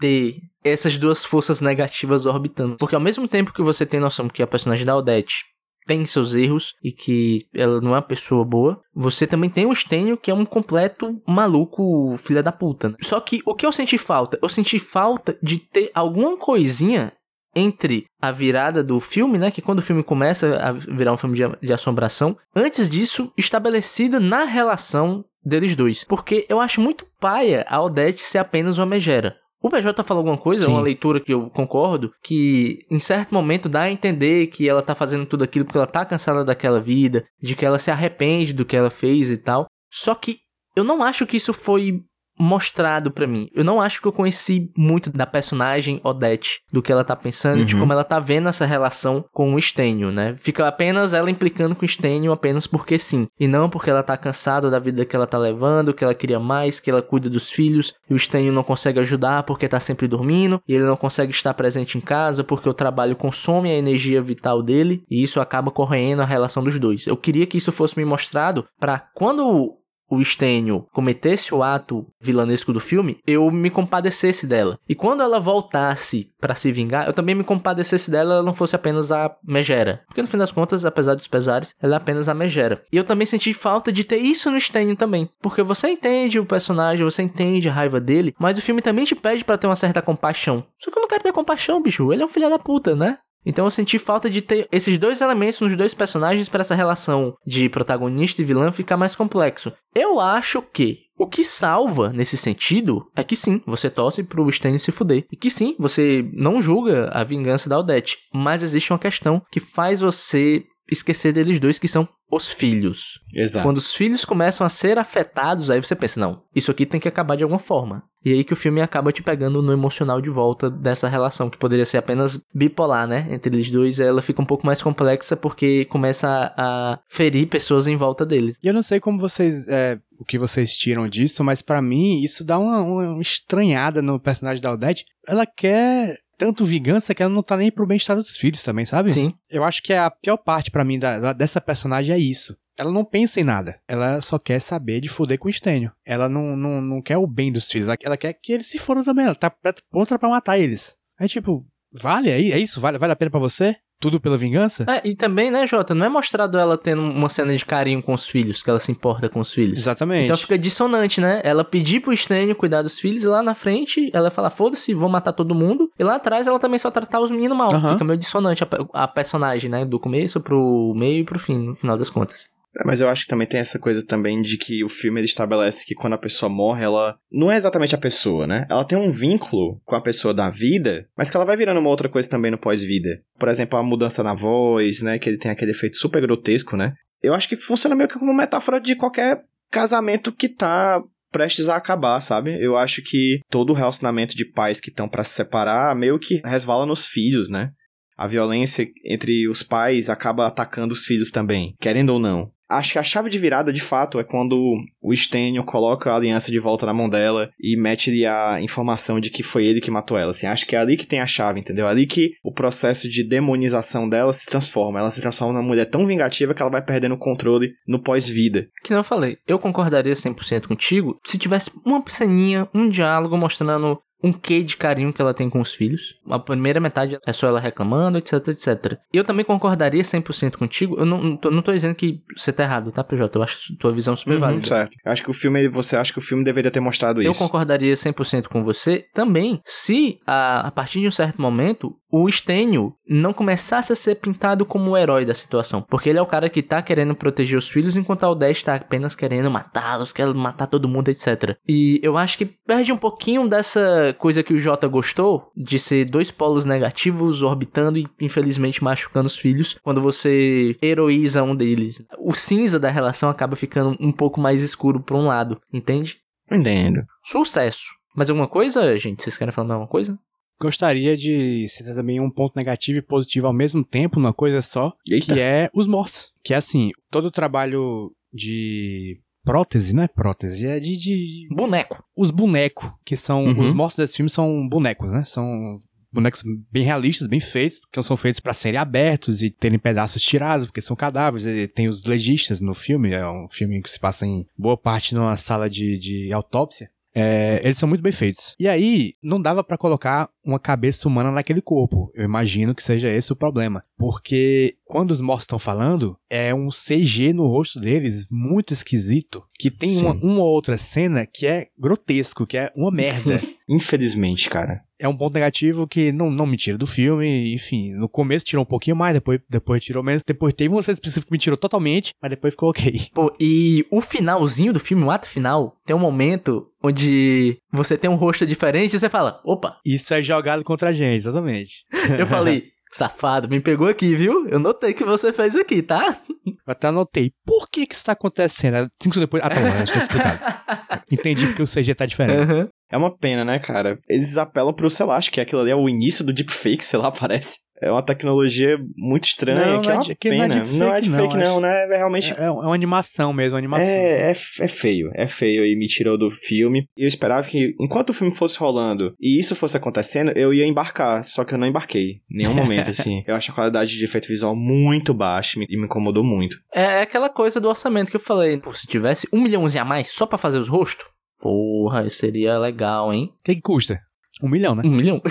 ter 0.00 0.38
essas 0.64 0.96
duas 0.96 1.24
forças 1.24 1.60
negativas 1.60 2.24
orbitando. 2.24 2.76
Porque 2.78 2.94
ao 2.94 3.00
mesmo 3.00 3.28
tempo 3.28 3.52
que 3.52 3.62
você 3.62 3.84
tem 3.84 4.00
noção 4.00 4.28
que 4.28 4.42
a 4.42 4.46
personagem 4.46 4.86
da 4.86 4.96
Odette 4.96 5.44
tem 5.86 6.06
seus 6.06 6.34
erros 6.34 6.74
e 6.82 6.92
que 6.92 7.46
ela 7.54 7.80
não 7.80 7.90
é 7.90 7.96
uma 7.96 8.02
pessoa 8.02 8.44
boa, 8.44 8.80
você 8.94 9.26
também 9.26 9.50
tem 9.50 9.66
o 9.66 9.74
Stênio, 9.74 10.16
que 10.16 10.30
é 10.30 10.34
um 10.34 10.44
completo 10.44 11.20
maluco 11.26 12.16
filha 12.18 12.42
da 12.42 12.52
puta. 12.52 12.90
Né? 12.90 12.96
Só 13.02 13.20
que 13.20 13.42
o 13.44 13.54
que 13.54 13.66
eu 13.66 13.72
senti 13.72 13.98
falta? 13.98 14.38
Eu 14.42 14.48
senti 14.48 14.78
falta 14.78 15.36
de 15.42 15.58
ter 15.58 15.90
alguma 15.94 16.36
coisinha 16.36 17.12
entre 17.54 18.06
a 18.20 18.30
virada 18.32 18.82
do 18.82 18.98
filme, 18.98 19.38
né? 19.38 19.50
Que 19.50 19.60
quando 19.60 19.80
o 19.80 19.82
filme 19.82 20.02
começa 20.02 20.56
a 20.56 20.72
virar 20.72 21.12
um 21.12 21.16
filme 21.18 21.36
de, 21.36 21.42
de 21.60 21.72
assombração, 21.72 22.36
antes 22.54 22.88
disso, 22.88 23.32
estabelecida 23.36 24.18
na 24.18 24.44
relação 24.44 25.24
deles 25.44 25.76
dois. 25.76 26.04
Porque 26.04 26.46
eu 26.48 26.60
acho 26.60 26.80
muito 26.80 27.06
paia 27.20 27.66
a 27.68 27.80
Odette 27.80 28.22
ser 28.22 28.38
apenas 28.38 28.78
uma 28.78 28.86
megera. 28.86 29.36
O 29.62 29.70
PJ 29.70 30.02
falou 30.02 30.22
alguma 30.22 30.36
coisa, 30.36 30.64
Sim. 30.64 30.72
uma 30.72 30.80
leitura 30.80 31.20
que 31.20 31.32
eu 31.32 31.48
concordo, 31.48 32.12
que 32.22 32.84
em 32.90 32.98
certo 32.98 33.32
momento 33.32 33.68
dá 33.68 33.82
a 33.82 33.90
entender 33.90 34.48
que 34.48 34.68
ela 34.68 34.82
tá 34.82 34.94
fazendo 34.94 35.24
tudo 35.24 35.44
aquilo 35.44 35.64
porque 35.64 35.78
ela 35.78 35.86
tá 35.86 36.04
cansada 36.04 36.44
daquela 36.44 36.80
vida, 36.80 37.24
de 37.40 37.54
que 37.54 37.64
ela 37.64 37.78
se 37.78 37.90
arrepende 37.90 38.52
do 38.52 38.64
que 38.64 38.76
ela 38.76 38.90
fez 38.90 39.30
e 39.30 39.36
tal. 39.36 39.66
Só 39.88 40.14
que 40.16 40.38
eu 40.74 40.82
não 40.82 41.02
acho 41.02 41.26
que 41.26 41.36
isso 41.36 41.52
foi 41.52 42.02
mostrado 42.38 43.10
pra 43.10 43.26
mim. 43.26 43.48
Eu 43.54 43.64
não 43.64 43.80
acho 43.80 44.00
que 44.00 44.08
eu 44.08 44.12
conheci 44.12 44.70
muito 44.76 45.10
da 45.10 45.26
personagem 45.26 46.00
Odette, 46.02 46.60
do 46.72 46.82
que 46.82 46.90
ela 46.90 47.04
tá 47.04 47.14
pensando 47.14 47.60
e 47.60 47.64
de 47.64 47.74
Uhum. 47.74 47.80
como 47.80 47.92
ela 47.92 48.04
tá 48.04 48.18
vendo 48.18 48.48
essa 48.48 48.66
relação 48.66 49.24
com 49.32 49.54
o 49.54 49.60
Stênio, 49.60 50.10
né? 50.10 50.34
Fica 50.38 50.66
apenas 50.66 51.12
ela 51.12 51.30
implicando 51.30 51.74
com 51.74 51.84
o 51.84 51.88
Stênio 51.88 52.32
apenas 52.32 52.66
porque 52.66 52.98
sim, 52.98 53.26
e 53.38 53.46
não 53.46 53.68
porque 53.68 53.90
ela 53.90 54.02
tá 54.02 54.16
cansada 54.16 54.70
da 54.70 54.78
vida 54.78 55.04
que 55.04 55.14
ela 55.14 55.26
tá 55.26 55.38
levando, 55.38 55.94
que 55.94 56.02
ela 56.04 56.14
queria 56.14 56.40
mais, 56.40 56.80
que 56.80 56.90
ela 56.90 57.02
cuida 57.02 57.28
dos 57.30 57.50
filhos, 57.50 57.94
e 58.08 58.14
o 58.14 58.18
Stênio 58.18 58.52
não 58.52 58.62
consegue 58.62 59.00
ajudar 59.00 59.42
porque 59.44 59.68
tá 59.68 59.80
sempre 59.80 60.08
dormindo, 60.08 60.60
e 60.66 60.74
ele 60.74 60.84
não 60.84 60.96
consegue 60.96 61.32
estar 61.32 61.54
presente 61.54 61.96
em 61.96 62.00
casa 62.00 62.42
porque 62.42 62.68
o 62.68 62.74
trabalho 62.74 63.16
consome 63.16 63.70
a 63.70 63.76
energia 63.76 64.22
vital 64.22 64.62
dele, 64.62 65.02
e 65.10 65.22
isso 65.22 65.40
acaba 65.40 65.70
corroendo 65.70 66.22
a 66.22 66.26
relação 66.26 66.62
dos 66.62 66.78
dois. 66.78 67.06
Eu 67.06 67.16
queria 67.16 67.46
que 67.46 67.58
isso 67.58 67.72
fosse 67.72 67.98
me 67.98 68.04
mostrado 68.04 68.64
pra 68.78 68.98
quando 69.14 69.76
o 70.08 70.22
Stênio 70.22 70.86
cometesse 70.92 71.54
o 71.54 71.62
ato 71.62 72.06
vilanesco 72.20 72.72
do 72.72 72.80
filme, 72.80 73.18
eu 73.26 73.50
me 73.50 73.70
compadecesse 73.70 74.46
dela. 74.46 74.78
E 74.88 74.94
quando 74.94 75.22
ela 75.22 75.40
voltasse 75.40 76.30
pra 76.40 76.54
se 76.54 76.70
vingar, 76.70 77.06
eu 77.06 77.12
também 77.12 77.34
me 77.34 77.44
compadecesse 77.44 78.10
dela, 78.10 78.34
ela 78.34 78.42
não 78.42 78.54
fosse 78.54 78.76
apenas 78.76 79.10
a 79.10 79.34
megera. 79.42 80.02
Porque 80.06 80.20
no 80.20 80.28
fim 80.28 80.36
das 80.36 80.52
contas, 80.52 80.84
apesar 80.84 81.14
dos 81.14 81.28
pesares, 81.28 81.74
ela 81.80 81.94
é 81.94 81.96
apenas 81.96 82.28
a 82.28 82.34
megera. 82.34 82.82
E 82.92 82.96
eu 82.96 83.04
também 83.04 83.26
senti 83.26 83.54
falta 83.54 83.90
de 83.90 84.04
ter 84.04 84.18
isso 84.18 84.50
no 84.50 84.60
Stênio 84.60 84.96
também. 84.96 85.30
Porque 85.40 85.62
você 85.62 85.88
entende 85.88 86.38
o 86.38 86.46
personagem, 86.46 87.04
você 87.04 87.22
entende 87.22 87.68
a 87.68 87.72
raiva 87.72 88.00
dele, 88.00 88.34
mas 88.38 88.58
o 88.58 88.62
filme 88.62 88.82
também 88.82 89.04
te 89.04 89.14
pede 89.14 89.44
pra 89.44 89.56
ter 89.56 89.66
uma 89.66 89.76
certa 89.76 90.02
compaixão. 90.02 90.64
Só 90.78 90.90
que 90.90 90.98
eu 90.98 91.02
não 91.02 91.08
quero 91.08 91.22
ter 91.22 91.32
compaixão, 91.32 91.82
bicho. 91.82 92.12
Ele 92.12 92.22
é 92.22 92.26
um 92.26 92.28
filho 92.28 92.50
da 92.50 92.58
puta, 92.58 92.94
né? 92.94 93.18
Então 93.44 93.64
eu 93.66 93.70
senti 93.70 93.98
falta 93.98 94.30
de 94.30 94.40
ter 94.40 94.68
esses 94.70 94.98
dois 94.98 95.20
elementos 95.20 95.60
nos 95.60 95.76
dois 95.76 95.94
personagens 95.94 96.48
para 96.48 96.60
essa 96.60 96.74
relação 96.74 97.34
de 97.46 97.68
protagonista 97.68 98.40
e 98.40 98.44
vilã 98.44 98.70
ficar 98.70 98.96
mais 98.96 99.14
complexo. 99.16 99.72
Eu 99.94 100.20
acho 100.20 100.62
que 100.62 101.00
o 101.18 101.26
que 101.26 101.44
salva 101.44 102.12
nesse 102.12 102.36
sentido 102.36 103.06
é 103.14 103.22
que 103.22 103.36
sim, 103.36 103.62
você 103.66 103.88
torce 103.88 104.22
pro 104.22 104.48
Stanley 104.48 104.80
se 104.80 104.90
fuder. 104.90 105.24
E 105.30 105.36
que 105.36 105.50
sim, 105.50 105.76
você 105.78 106.28
não 106.32 106.60
julga 106.60 107.10
a 107.12 107.22
vingança 107.22 107.68
da 107.68 107.78
Odette. 107.78 108.18
Mas 108.34 108.62
existe 108.62 108.92
uma 108.92 108.98
questão 108.98 109.40
que 109.50 109.60
faz 109.60 110.00
você 110.00 110.64
esquecer 110.90 111.32
deles 111.32 111.58
dois, 111.60 111.78
que 111.78 111.88
são 111.88 112.08
os 112.30 112.48
filhos. 112.48 113.20
Exato. 113.34 113.62
Quando 113.62 113.76
os 113.76 113.94
filhos 113.94 114.24
começam 114.24 114.66
a 114.66 114.70
ser 114.70 114.98
afetados, 114.98 115.70
aí 115.70 115.80
você 115.80 115.94
pensa, 115.94 116.18
não, 116.18 116.42
isso 116.54 116.70
aqui 116.70 116.86
tem 116.86 117.00
que 117.00 117.08
acabar 117.08 117.36
de 117.36 117.42
alguma 117.42 117.58
forma. 117.58 118.04
E 118.24 118.32
aí 118.32 118.44
que 118.44 118.52
o 118.52 118.56
filme 118.56 118.80
acaba 118.80 119.12
te 119.12 119.22
pegando 119.22 119.60
no 119.60 119.72
emocional 119.72 120.20
de 120.20 120.30
volta 120.30 120.70
dessa 120.70 121.08
relação, 121.08 121.50
que 121.50 121.58
poderia 121.58 121.84
ser 121.84 121.98
apenas 121.98 122.40
bipolar, 122.54 123.06
né? 123.06 123.26
Entre 123.30 123.54
eles 123.54 123.70
dois, 123.70 123.98
ela 124.00 124.22
fica 124.22 124.40
um 124.40 124.46
pouco 124.46 124.64
mais 124.64 124.80
complexa 124.80 125.36
porque 125.36 125.84
começa 125.86 126.54
a, 126.56 126.98
ferir 127.08 127.48
pessoas 127.48 127.86
em 127.86 127.96
volta 127.96 128.24
deles. 128.24 128.56
E 128.62 128.66
eu 128.66 128.74
não 128.74 128.82
sei 128.82 129.00
como 129.00 129.18
vocês. 129.18 129.66
é, 129.68 129.98
o 130.18 130.24
que 130.24 130.38
vocês 130.38 130.76
tiram 130.76 131.08
disso, 131.08 131.42
mas 131.42 131.62
pra 131.62 131.82
mim 131.82 132.22
isso 132.22 132.44
dá 132.44 132.56
uma, 132.56 132.80
uma 132.80 133.20
estranhada 133.20 134.00
no 134.00 134.20
personagem 134.20 134.62
da 134.62 134.72
Odette. 134.72 135.04
Ela 135.26 135.44
quer 135.44 136.16
tanto 136.44 136.64
vingança 136.64 137.14
que 137.14 137.22
ela 137.22 137.32
não 137.32 137.42
tá 137.42 137.56
nem 137.56 137.70
pro 137.70 137.86
bem-estar 137.86 138.16
dos 138.16 138.36
filhos 138.36 138.62
também, 138.62 138.84
sabe? 138.84 139.12
Sim. 139.12 139.32
Eu 139.50 139.62
acho 139.62 139.82
que 139.82 139.92
a 139.92 140.10
pior 140.10 140.36
parte 140.36 140.70
pra 140.70 140.84
mim 140.84 140.98
da- 140.98 141.18
da- 141.18 141.32
dessa 141.32 141.60
personagem 141.60 142.14
é 142.14 142.18
isso. 142.18 142.56
Ela 142.76 142.90
não 142.90 143.04
pensa 143.04 143.40
em 143.40 143.44
nada. 143.44 143.78
Ela 143.86 144.20
só 144.20 144.38
quer 144.38 144.58
saber 144.58 145.00
de 145.00 145.08
foder 145.08 145.38
com 145.38 145.48
o 145.48 145.52
Stênio. 145.52 145.92
Ela 146.04 146.28
não, 146.28 146.56
não, 146.56 146.80
não 146.80 147.02
quer 147.02 147.16
o 147.18 147.26
bem 147.26 147.52
dos 147.52 147.70
filhos. 147.70 147.86
Ela- 148.02 148.16
quer 148.16 148.32
que 148.32 148.52
eles 148.52 148.66
se 148.66 148.78
foram 148.78 149.04
também. 149.04 149.26
Ela 149.26 149.34
tá 149.34 149.50
pronta 149.90 150.18
pra 150.18 150.28
matar 150.28 150.58
eles. 150.58 150.96
Aí, 151.20 151.28
tipo, 151.28 151.64
vale 151.92 152.30
aí? 152.30 152.52
É 152.52 152.58
isso? 152.58 152.80
Vale, 152.80 152.98
vale 152.98 153.12
a 153.12 153.16
pena 153.16 153.30
pra 153.30 153.40
você? 153.40 153.76
Tudo 154.00 154.20
pela 154.20 154.36
vingança? 154.36 154.84
É, 154.88 155.08
e 155.08 155.14
também, 155.14 155.48
né, 155.48 155.64
Jota, 155.64 155.94
não 155.94 156.04
é 156.04 156.08
mostrado 156.08 156.58
ela 156.58 156.76
tendo 156.76 157.00
uma 157.00 157.28
cena 157.28 157.56
de 157.56 157.64
carinho 157.64 158.02
com 158.02 158.12
os 158.12 158.26
filhos, 158.26 158.60
que 158.60 158.68
ela 158.68 158.80
se 158.80 158.90
importa 158.90 159.28
com 159.28 159.38
os 159.38 159.52
filhos. 159.52 159.78
Exatamente. 159.78 160.24
Então 160.24 160.36
fica 160.36 160.58
dissonante, 160.58 161.20
né? 161.20 161.40
Ela 161.44 161.62
pedir 161.62 162.00
pro 162.00 162.16
Stênio 162.16 162.56
cuidar 162.56 162.82
dos 162.82 162.98
filhos 162.98 163.22
e 163.22 163.28
lá 163.28 163.44
na 163.44 163.54
frente 163.54 164.10
ela 164.12 164.28
fala, 164.28 164.50
foda-se, 164.50 164.92
vou 164.92 165.08
matar 165.08 165.32
todo 165.32 165.54
mundo. 165.54 165.88
E 165.96 166.02
lá 166.02 166.16
atrás 166.16 166.48
ela 166.48 166.58
também 166.58 166.80
só 166.80 166.90
tratar 166.90 167.20
os 167.20 167.30
meninos 167.30 167.56
mal. 167.56 167.72
Aham. 167.72 167.92
Fica 167.92 168.04
meio 168.04 168.18
dissonante 168.18 168.64
a, 168.64 168.68
a 168.92 169.06
personagem, 169.06 169.70
né? 169.70 169.84
Do 169.84 170.00
começo 170.00 170.40
pro 170.40 170.92
meio 170.96 171.20
e 171.20 171.24
pro 171.24 171.38
fim, 171.38 171.58
no 171.58 171.76
final 171.76 171.96
das 171.96 172.10
contas. 172.10 172.50
É, 172.76 172.82
Mas 172.86 173.00
eu 173.00 173.08
acho 173.08 173.24
que 173.24 173.28
também 173.28 173.46
tem 173.46 173.60
essa 173.60 173.78
coisa 173.78 174.04
também 174.04 174.40
de 174.40 174.56
que 174.56 174.82
o 174.82 174.88
filme 174.88 175.20
ele 175.20 175.26
estabelece 175.26 175.84
que 175.84 175.94
quando 175.94 176.14
a 176.14 176.18
pessoa 176.18 176.48
morre, 176.48 176.84
ela 176.84 177.16
não 177.30 177.50
é 177.50 177.56
exatamente 177.56 177.94
a 177.94 177.98
pessoa, 177.98 178.46
né? 178.46 178.66
Ela 178.70 178.84
tem 178.84 178.96
um 178.96 179.10
vínculo 179.10 179.80
com 179.84 179.94
a 179.94 180.00
pessoa 180.00 180.32
da 180.32 180.48
vida, 180.48 181.06
mas 181.16 181.28
que 181.28 181.36
ela 181.36 181.44
vai 181.44 181.56
virando 181.56 181.80
uma 181.80 181.90
outra 181.90 182.08
coisa 182.08 182.28
também 182.28 182.50
no 182.50 182.58
pós-vida. 182.58 183.22
Por 183.38 183.48
exemplo, 183.48 183.78
a 183.78 183.82
mudança 183.82 184.22
na 184.22 184.34
voz, 184.34 185.02
né? 185.02 185.18
Que 185.18 185.28
ele 185.28 185.38
tem 185.38 185.50
aquele 185.50 185.72
efeito 185.72 185.96
super 185.96 186.20
grotesco, 186.22 186.76
né? 186.76 186.94
Eu 187.22 187.34
acho 187.34 187.48
que 187.48 187.56
funciona 187.56 187.94
meio 187.94 188.08
que 188.08 188.18
como 188.18 188.34
metáfora 188.34 188.80
de 188.80 188.96
qualquer 188.96 189.42
casamento 189.70 190.32
que 190.32 190.48
tá 190.48 191.02
prestes 191.30 191.68
a 191.68 191.76
acabar, 191.76 192.20
sabe? 192.20 192.62
Eu 192.62 192.76
acho 192.76 193.02
que 193.02 193.40
todo 193.48 193.70
o 193.70 193.74
relacionamento 193.74 194.36
de 194.36 194.44
pais 194.44 194.80
que 194.80 194.90
estão 194.90 195.08
pra 195.08 195.24
se 195.24 195.34
separar 195.34 195.96
meio 195.96 196.18
que 196.18 196.42
resvala 196.44 196.84
nos 196.84 197.06
filhos, 197.06 197.48
né? 197.48 197.70
A 198.16 198.26
violência 198.26 198.86
entre 199.04 199.48
os 199.48 199.62
pais 199.62 200.10
acaba 200.10 200.46
atacando 200.46 200.92
os 200.92 201.04
filhos 201.04 201.30
também, 201.30 201.74
querendo 201.80 202.10
ou 202.10 202.20
não. 202.20 202.52
Acho 202.72 202.92
que 202.92 202.98
a 202.98 203.02
chave 203.04 203.28
de 203.28 203.38
virada, 203.38 203.72
de 203.72 203.80
fato, 203.80 204.18
é 204.18 204.24
quando 204.24 204.76
o 205.00 205.14
Stênio 205.14 205.64
coloca 205.64 206.10
a 206.10 206.16
aliança 206.16 206.50
de 206.50 206.58
volta 206.58 206.86
na 206.86 206.94
mão 206.94 207.08
dela 207.08 207.50
e 207.60 207.76
mete-lhe 207.76 208.26
a 208.26 208.60
informação 208.60 209.20
de 209.20 209.30
que 209.30 209.42
foi 209.42 209.66
ele 209.66 209.80
que 209.80 209.90
matou 209.90 210.16
ela. 210.16 210.30
Assim, 210.30 210.46
acho 210.46 210.66
que 210.66 210.74
é 210.74 210.78
ali 210.78 210.96
que 210.96 211.06
tem 211.06 211.20
a 211.20 211.26
chave, 211.26 211.60
entendeu? 211.60 211.86
É 211.86 211.90
ali 211.90 212.06
que 212.06 212.32
o 212.42 212.52
processo 212.52 213.08
de 213.08 213.22
demonização 213.22 214.08
dela 214.08 214.32
se 214.32 214.46
transforma. 214.46 215.00
Ela 215.00 215.10
se 215.10 215.20
transforma 215.20 215.54
numa 215.54 215.66
mulher 215.66 215.86
tão 215.86 216.06
vingativa 216.06 216.54
que 216.54 216.62
ela 216.62 216.70
vai 216.70 216.82
perdendo 216.82 217.14
o 217.14 217.18
controle 217.18 217.72
no 217.86 218.02
pós-vida. 218.02 218.66
Que 218.82 218.94
eu 218.94 219.04
falei, 219.04 219.38
eu 219.46 219.58
concordaria 219.58 220.14
100% 220.14 220.66
contigo 220.66 221.18
se 221.24 221.38
tivesse 221.38 221.70
uma 221.84 222.02
ceninha, 222.06 222.68
um 222.74 222.88
diálogo 222.88 223.36
mostrando 223.36 224.00
um 224.22 224.32
quê 224.32 224.62
de 224.62 224.76
carinho 224.76 225.12
que 225.12 225.20
ela 225.20 225.34
tem 225.34 225.50
com 225.50 225.60
os 225.60 225.72
filhos. 225.72 226.14
A 226.28 226.38
primeira 226.38 226.80
metade 226.80 227.18
é 227.26 227.32
só 227.32 227.46
ela 227.46 227.60
reclamando, 227.60 228.18
etc, 228.18 228.48
etc. 228.48 228.98
E 229.12 229.16
eu 229.16 229.24
também 229.24 229.44
concordaria 229.44 230.02
100% 230.02 230.56
contigo. 230.56 230.96
Eu 230.98 231.04
não, 231.04 231.22
não, 231.22 231.36
tô, 231.36 231.50
não 231.50 231.62
tô 231.62 231.72
dizendo 231.72 231.94
que 231.94 232.22
você 232.36 232.52
tá 232.52 232.62
errado, 232.62 232.92
tá, 232.92 233.02
PJ? 233.02 233.36
Eu 233.36 233.42
acho 233.42 233.76
tua 233.78 233.92
visão 233.92 234.14
super 234.16 234.38
válida. 234.38 234.58
Uhum, 234.60 234.64
certo. 234.64 234.96
Eu 235.04 235.12
acho 235.12 235.22
que 235.22 235.30
o 235.30 235.34
filme, 235.34 235.68
você 235.68 235.96
acha 235.96 236.12
que 236.12 236.18
o 236.18 236.22
filme 236.22 236.44
deveria 236.44 236.70
ter 236.70 236.80
mostrado 236.80 237.22
Eu 237.22 237.32
isso. 237.32 237.40
concordaria 237.40 237.94
100% 237.94 238.46
com 238.46 238.62
você 238.62 239.04
também 239.12 239.60
se, 239.64 240.20
a, 240.26 240.68
a 240.68 240.70
partir 240.70 241.00
de 241.00 241.08
um 241.08 241.12
certo 241.12 241.40
momento, 241.40 241.96
o 242.10 242.30
Stênio 242.30 242.94
não 243.08 243.32
começasse 243.32 243.92
a 243.92 243.96
ser 243.96 244.16
pintado 244.16 244.66
como 244.66 244.90
o 244.90 244.96
herói 244.96 245.24
da 245.24 245.32
situação. 245.34 245.82
Porque 245.88 246.10
ele 246.10 246.18
é 246.18 246.22
o 246.22 246.26
cara 246.26 246.50
que 246.50 246.62
tá 246.62 246.82
querendo 246.82 247.14
proteger 247.14 247.58
os 247.58 247.68
filhos, 247.68 247.96
enquanto 247.96 248.24
a 248.24 248.30
Odete 248.30 248.64
tá 248.64 248.74
apenas 248.74 249.14
querendo 249.14 249.50
matá-los, 249.50 250.12
quer 250.12 250.26
matar 250.34 250.66
todo 250.66 250.88
mundo, 250.88 251.08
etc. 251.08 251.56
E 251.66 251.98
eu 252.02 252.18
acho 252.18 252.36
que 252.36 252.44
perde 252.44 252.92
um 252.92 252.98
pouquinho 252.98 253.48
dessa 253.48 254.11
outra 254.12 254.14
coisa 254.14 254.42
que 254.42 254.52
o 254.52 254.58
Jota 254.58 254.86
gostou 254.86 255.50
de 255.56 255.78
ser 255.78 256.04
dois 256.04 256.30
polos 256.30 256.64
negativos 256.64 257.42
orbitando 257.42 257.98
e 257.98 258.06
infelizmente 258.20 258.84
machucando 258.84 259.26
os 259.26 259.36
filhos 259.36 259.76
quando 259.82 260.00
você 260.00 260.76
heroíza 260.82 261.42
um 261.42 261.56
deles. 261.56 262.02
O 262.18 262.34
cinza 262.34 262.78
da 262.78 262.90
relação 262.90 263.30
acaba 263.30 263.56
ficando 263.56 263.96
um 263.98 264.12
pouco 264.12 264.40
mais 264.40 264.60
escuro 264.60 265.00
pra 265.00 265.16
um 265.16 265.26
lado, 265.26 265.60
entende? 265.72 266.18
Entendo. 266.50 267.04
Sucesso. 267.24 267.86
Mais 268.14 268.28
alguma 268.28 268.46
coisa, 268.46 268.96
gente? 268.98 269.22
Vocês 269.22 269.38
querem 269.38 269.52
falar 269.52 269.68
mais 269.68 269.76
alguma 269.76 269.90
coisa? 269.90 270.18
Gostaria 270.60 271.16
de 271.16 271.66
citar 271.66 271.94
também 271.94 272.20
um 272.20 272.30
ponto 272.30 272.54
negativo 272.54 272.98
e 272.98 273.02
positivo 273.02 273.46
ao 273.46 273.52
mesmo 273.52 273.82
tempo, 273.82 274.20
numa 274.20 274.34
coisa 274.34 274.62
só, 274.62 274.92
Eita. 275.10 275.34
que 275.34 275.40
é 275.40 275.70
os 275.74 275.86
mortos. 275.86 276.32
Que 276.44 276.54
é 276.54 276.56
assim, 276.56 276.90
todo 277.10 277.26
o 277.26 277.32
trabalho 277.32 278.12
de 278.32 279.18
prótese, 279.44 279.94
não 279.94 280.02
é 280.02 280.08
prótese, 280.08 280.66
é 280.66 280.78
de, 280.80 280.96
de- 280.96 281.48
Boneco. 281.50 282.02
os 282.16 282.30
bonecos, 282.30 282.90
que 283.04 283.16
são 283.16 283.44
Uhum. 283.44 283.60
os 283.60 283.72
mortos 283.74 283.96
desse 283.96 284.16
filme 284.16 284.30
são 284.30 284.68
bonecos, 284.68 285.10
né? 285.12 285.24
São 285.24 285.78
bonecos 286.12 286.42
bem 286.70 286.84
realistas, 286.84 287.26
bem 287.26 287.40
feitos, 287.40 287.80
que 287.90 288.02
são 288.02 288.16
feitos 288.16 288.38
pra 288.40 288.52
serem 288.52 288.78
abertos 288.78 289.42
e 289.42 289.50
terem 289.50 289.78
pedaços 289.78 290.22
tirados, 290.22 290.66
porque 290.66 290.82
são 290.82 290.94
cadáveres. 290.94 291.46
E 291.46 291.66
tem 291.66 291.88
os 291.88 292.04
legistas 292.04 292.60
no 292.60 292.74
filme, 292.74 293.12
é 293.12 293.26
um 293.28 293.48
filme 293.48 293.80
que 293.82 293.88
se 293.90 293.98
passa 293.98 294.26
em 294.26 294.46
boa 294.56 294.76
parte 294.76 295.14
numa 295.14 295.36
sala 295.36 295.68
de, 295.70 295.98
de 295.98 296.32
autópsia. 296.32 296.90
É, 297.14 297.60
eles 297.62 297.78
são 297.78 297.88
muito 297.88 298.02
bem 298.02 298.12
feitos. 298.12 298.54
E 298.58 298.66
aí, 298.66 299.14
não 299.22 299.40
dava 299.40 299.62
pra 299.62 299.78
colocar 299.78 300.30
uma 300.44 300.58
cabeça 300.58 301.06
humana 301.06 301.30
naquele 301.30 301.60
corpo. 301.60 302.10
Eu 302.14 302.24
imagino 302.24 302.74
que 302.74 302.82
seja 302.82 303.08
esse 303.08 303.32
o 303.32 303.36
problema. 303.36 303.82
Porque 303.98 304.76
quando 304.84 305.10
os 305.10 305.20
mortos 305.20 305.44
estão 305.44 305.58
falando, 305.58 306.16
é 306.28 306.54
um 306.54 306.68
CG 306.68 307.32
no 307.32 307.46
rosto 307.46 307.80
deles 307.80 308.26
muito 308.30 308.72
esquisito. 308.72 309.44
Que 309.58 309.70
tem 309.70 309.96
uma, 309.98 310.12
uma 310.12 310.42
ou 310.42 310.52
outra 310.52 310.76
cena 310.76 311.26
que 311.26 311.46
é 311.46 311.68
grotesco, 311.78 312.46
que 312.46 312.56
é 312.56 312.72
uma 312.74 312.90
merda. 312.90 313.40
Infelizmente, 313.68 314.48
cara. 314.50 314.82
É 315.02 315.08
um 315.08 315.16
ponto 315.16 315.34
negativo 315.34 315.86
que 315.86 316.12
não, 316.12 316.30
não 316.30 316.46
me 316.46 316.56
tira 316.56 316.78
do 316.78 316.86
filme. 316.86 317.52
Enfim, 317.52 317.92
no 317.92 318.08
começo 318.08 318.44
tirou 318.44 318.62
um 318.62 318.66
pouquinho 318.66 318.94
mais, 318.94 319.14
depois, 319.14 319.40
depois 319.50 319.82
tirou 319.82 320.02
menos. 320.02 320.22
Depois 320.24 320.54
teve 320.54 320.72
uma 320.72 320.80
cena 320.80 320.94
específica 320.94 321.26
que 321.26 321.32
me 321.32 321.38
tirou 321.38 321.56
totalmente, 321.56 322.14
mas 322.22 322.30
depois 322.30 322.54
ficou 322.54 322.70
ok. 322.70 323.08
Pô, 323.12 323.34
e 323.40 323.84
o 323.90 324.00
finalzinho 324.00 324.72
do 324.72 324.78
filme, 324.78 325.02
o 325.02 325.10
ato 325.10 325.28
final, 325.28 325.76
tem 325.84 325.94
um 325.94 325.98
momento 325.98 326.68
onde 326.80 327.58
você 327.72 327.98
tem 327.98 328.08
um 328.08 328.14
rosto 328.14 328.46
diferente 328.46 328.94
e 328.94 328.98
você 328.98 329.08
fala, 329.08 329.40
opa, 329.44 329.76
Isso 329.84 330.14
é 330.14 330.22
jogado 330.22 330.62
contra 330.62 330.90
a 330.90 330.92
gente, 330.92 331.16
exatamente. 331.16 331.84
eu 332.16 332.26
falei, 332.28 332.70
safado, 332.92 333.48
me 333.48 333.60
pegou 333.60 333.88
aqui, 333.88 334.14
viu? 334.14 334.46
Eu 334.48 334.60
notei 334.60 334.94
que 334.94 335.02
você 335.02 335.32
fez 335.32 335.56
aqui, 335.56 335.82
tá? 335.82 336.20
Eu 336.46 336.54
até 336.66 336.88
anotei. 336.88 337.32
Por 337.44 337.68
que 337.68 337.86
que 337.86 337.94
isso 337.94 338.04
tá 338.04 338.12
acontecendo? 338.12 338.88
Cinco 339.02 339.14
segundos 339.14 339.20
depois. 339.20 339.42
Ah, 339.42 339.50
tá 339.50 339.60
bom, 339.60 339.82
acho 339.82 339.92
que 339.92 339.98
explicado. 339.98 341.02
Entendi 341.10 341.46
porque 341.48 341.62
o 341.62 341.66
CG 341.66 341.94
tá 341.94 342.06
diferente. 342.06 342.38
Aham. 342.38 342.68
É 342.92 342.96
uma 342.96 343.16
pena, 343.16 343.44
né, 343.44 343.58
cara? 343.58 343.98
Eles 344.08 344.36
apelam 344.36 344.72
pro, 344.74 344.90
sei 344.90 345.06
lá, 345.06 345.16
acho 345.16 345.30
que 345.30 345.40
aquilo 345.40 345.62
ali 345.62 345.70
é 345.70 345.76
o 345.76 345.88
início 345.88 346.24
do 346.24 346.32
deepfake, 346.32 346.84
sei 346.84 346.98
lá, 346.98 347.10
parece. 347.10 347.60
É 347.80 347.90
uma 347.90 348.04
tecnologia 348.04 348.78
muito 348.96 349.24
estranha, 349.24 349.72
Não, 349.72 349.80
que 349.80 349.88
não 349.88 349.90
é 349.90 349.94
é 349.94 349.96
uma 349.98 350.04
de- 350.04 350.14
que 350.14 350.28
não 350.30 350.36
é 350.36 350.48
pena. 350.48 350.54
deepfake, 350.54 350.78
não 350.78 350.94
é 350.94 351.00
deepfake, 351.00 351.34
não, 351.36 351.40
não, 351.40 351.50
acho- 351.50 351.60
né? 351.62 351.82
É 351.94 351.96
realmente... 351.96 352.32
É, 352.38 352.44
é 352.44 352.50
uma 352.50 352.74
animação 352.74 353.32
mesmo, 353.32 353.54
uma 353.54 353.58
animação. 353.58 353.84
É, 353.88 354.30
é, 354.30 354.30
é 354.30 354.68
feio, 354.68 355.10
é 355.16 355.26
feio 355.26 355.66
e 355.66 355.74
me 355.74 355.88
tirou 355.88 356.16
do 356.16 356.30
filme. 356.30 356.86
Eu 356.96 357.08
esperava 357.08 357.44
que, 357.48 357.74
enquanto 357.80 358.10
o 358.10 358.12
filme 358.12 358.32
fosse 358.32 358.56
rolando 358.56 359.12
e 359.20 359.40
isso 359.40 359.56
fosse 359.56 359.76
acontecendo, 359.76 360.30
eu 360.36 360.54
ia 360.54 360.64
embarcar, 360.64 361.24
só 361.24 361.44
que 361.44 361.54
eu 361.54 361.58
não 361.58 361.66
embarquei. 361.66 362.20
Em 362.30 362.36
nenhum 362.36 362.54
momento, 362.54 362.88
assim. 362.90 363.24
Eu 363.26 363.34
acho 363.34 363.50
a 363.50 363.54
qualidade 363.54 363.96
de 363.98 364.04
efeito 364.04 364.28
visual 364.28 364.54
muito 364.54 365.12
baixa 365.12 365.58
e 365.68 365.76
me 365.76 365.84
incomodou 365.86 366.22
muito. 366.22 366.58
É 366.72 367.00
aquela 367.02 367.30
coisa 367.30 367.60
do 367.60 367.68
orçamento 367.68 368.10
que 368.10 368.16
eu 368.16 368.20
falei. 368.20 368.58
Pô, 368.58 368.72
se 368.72 368.86
tivesse 368.86 369.26
um 369.32 369.40
milhãozinho 369.40 369.82
a 369.82 369.84
mais 369.84 370.06
só 370.08 370.24
pra 370.24 370.38
fazer 370.38 370.58
os 370.58 370.68
rostos, 370.68 371.04
porra, 371.42 372.08
seria 372.08 372.58
legal, 372.58 373.12
hein? 373.12 373.34
O 373.40 373.44
que, 373.44 373.56
que 373.56 373.60
custa? 373.60 374.00
Um 374.42 374.48
milhão, 374.48 374.74
né? 374.74 374.82
Um 374.84 374.94
milhão? 374.94 375.20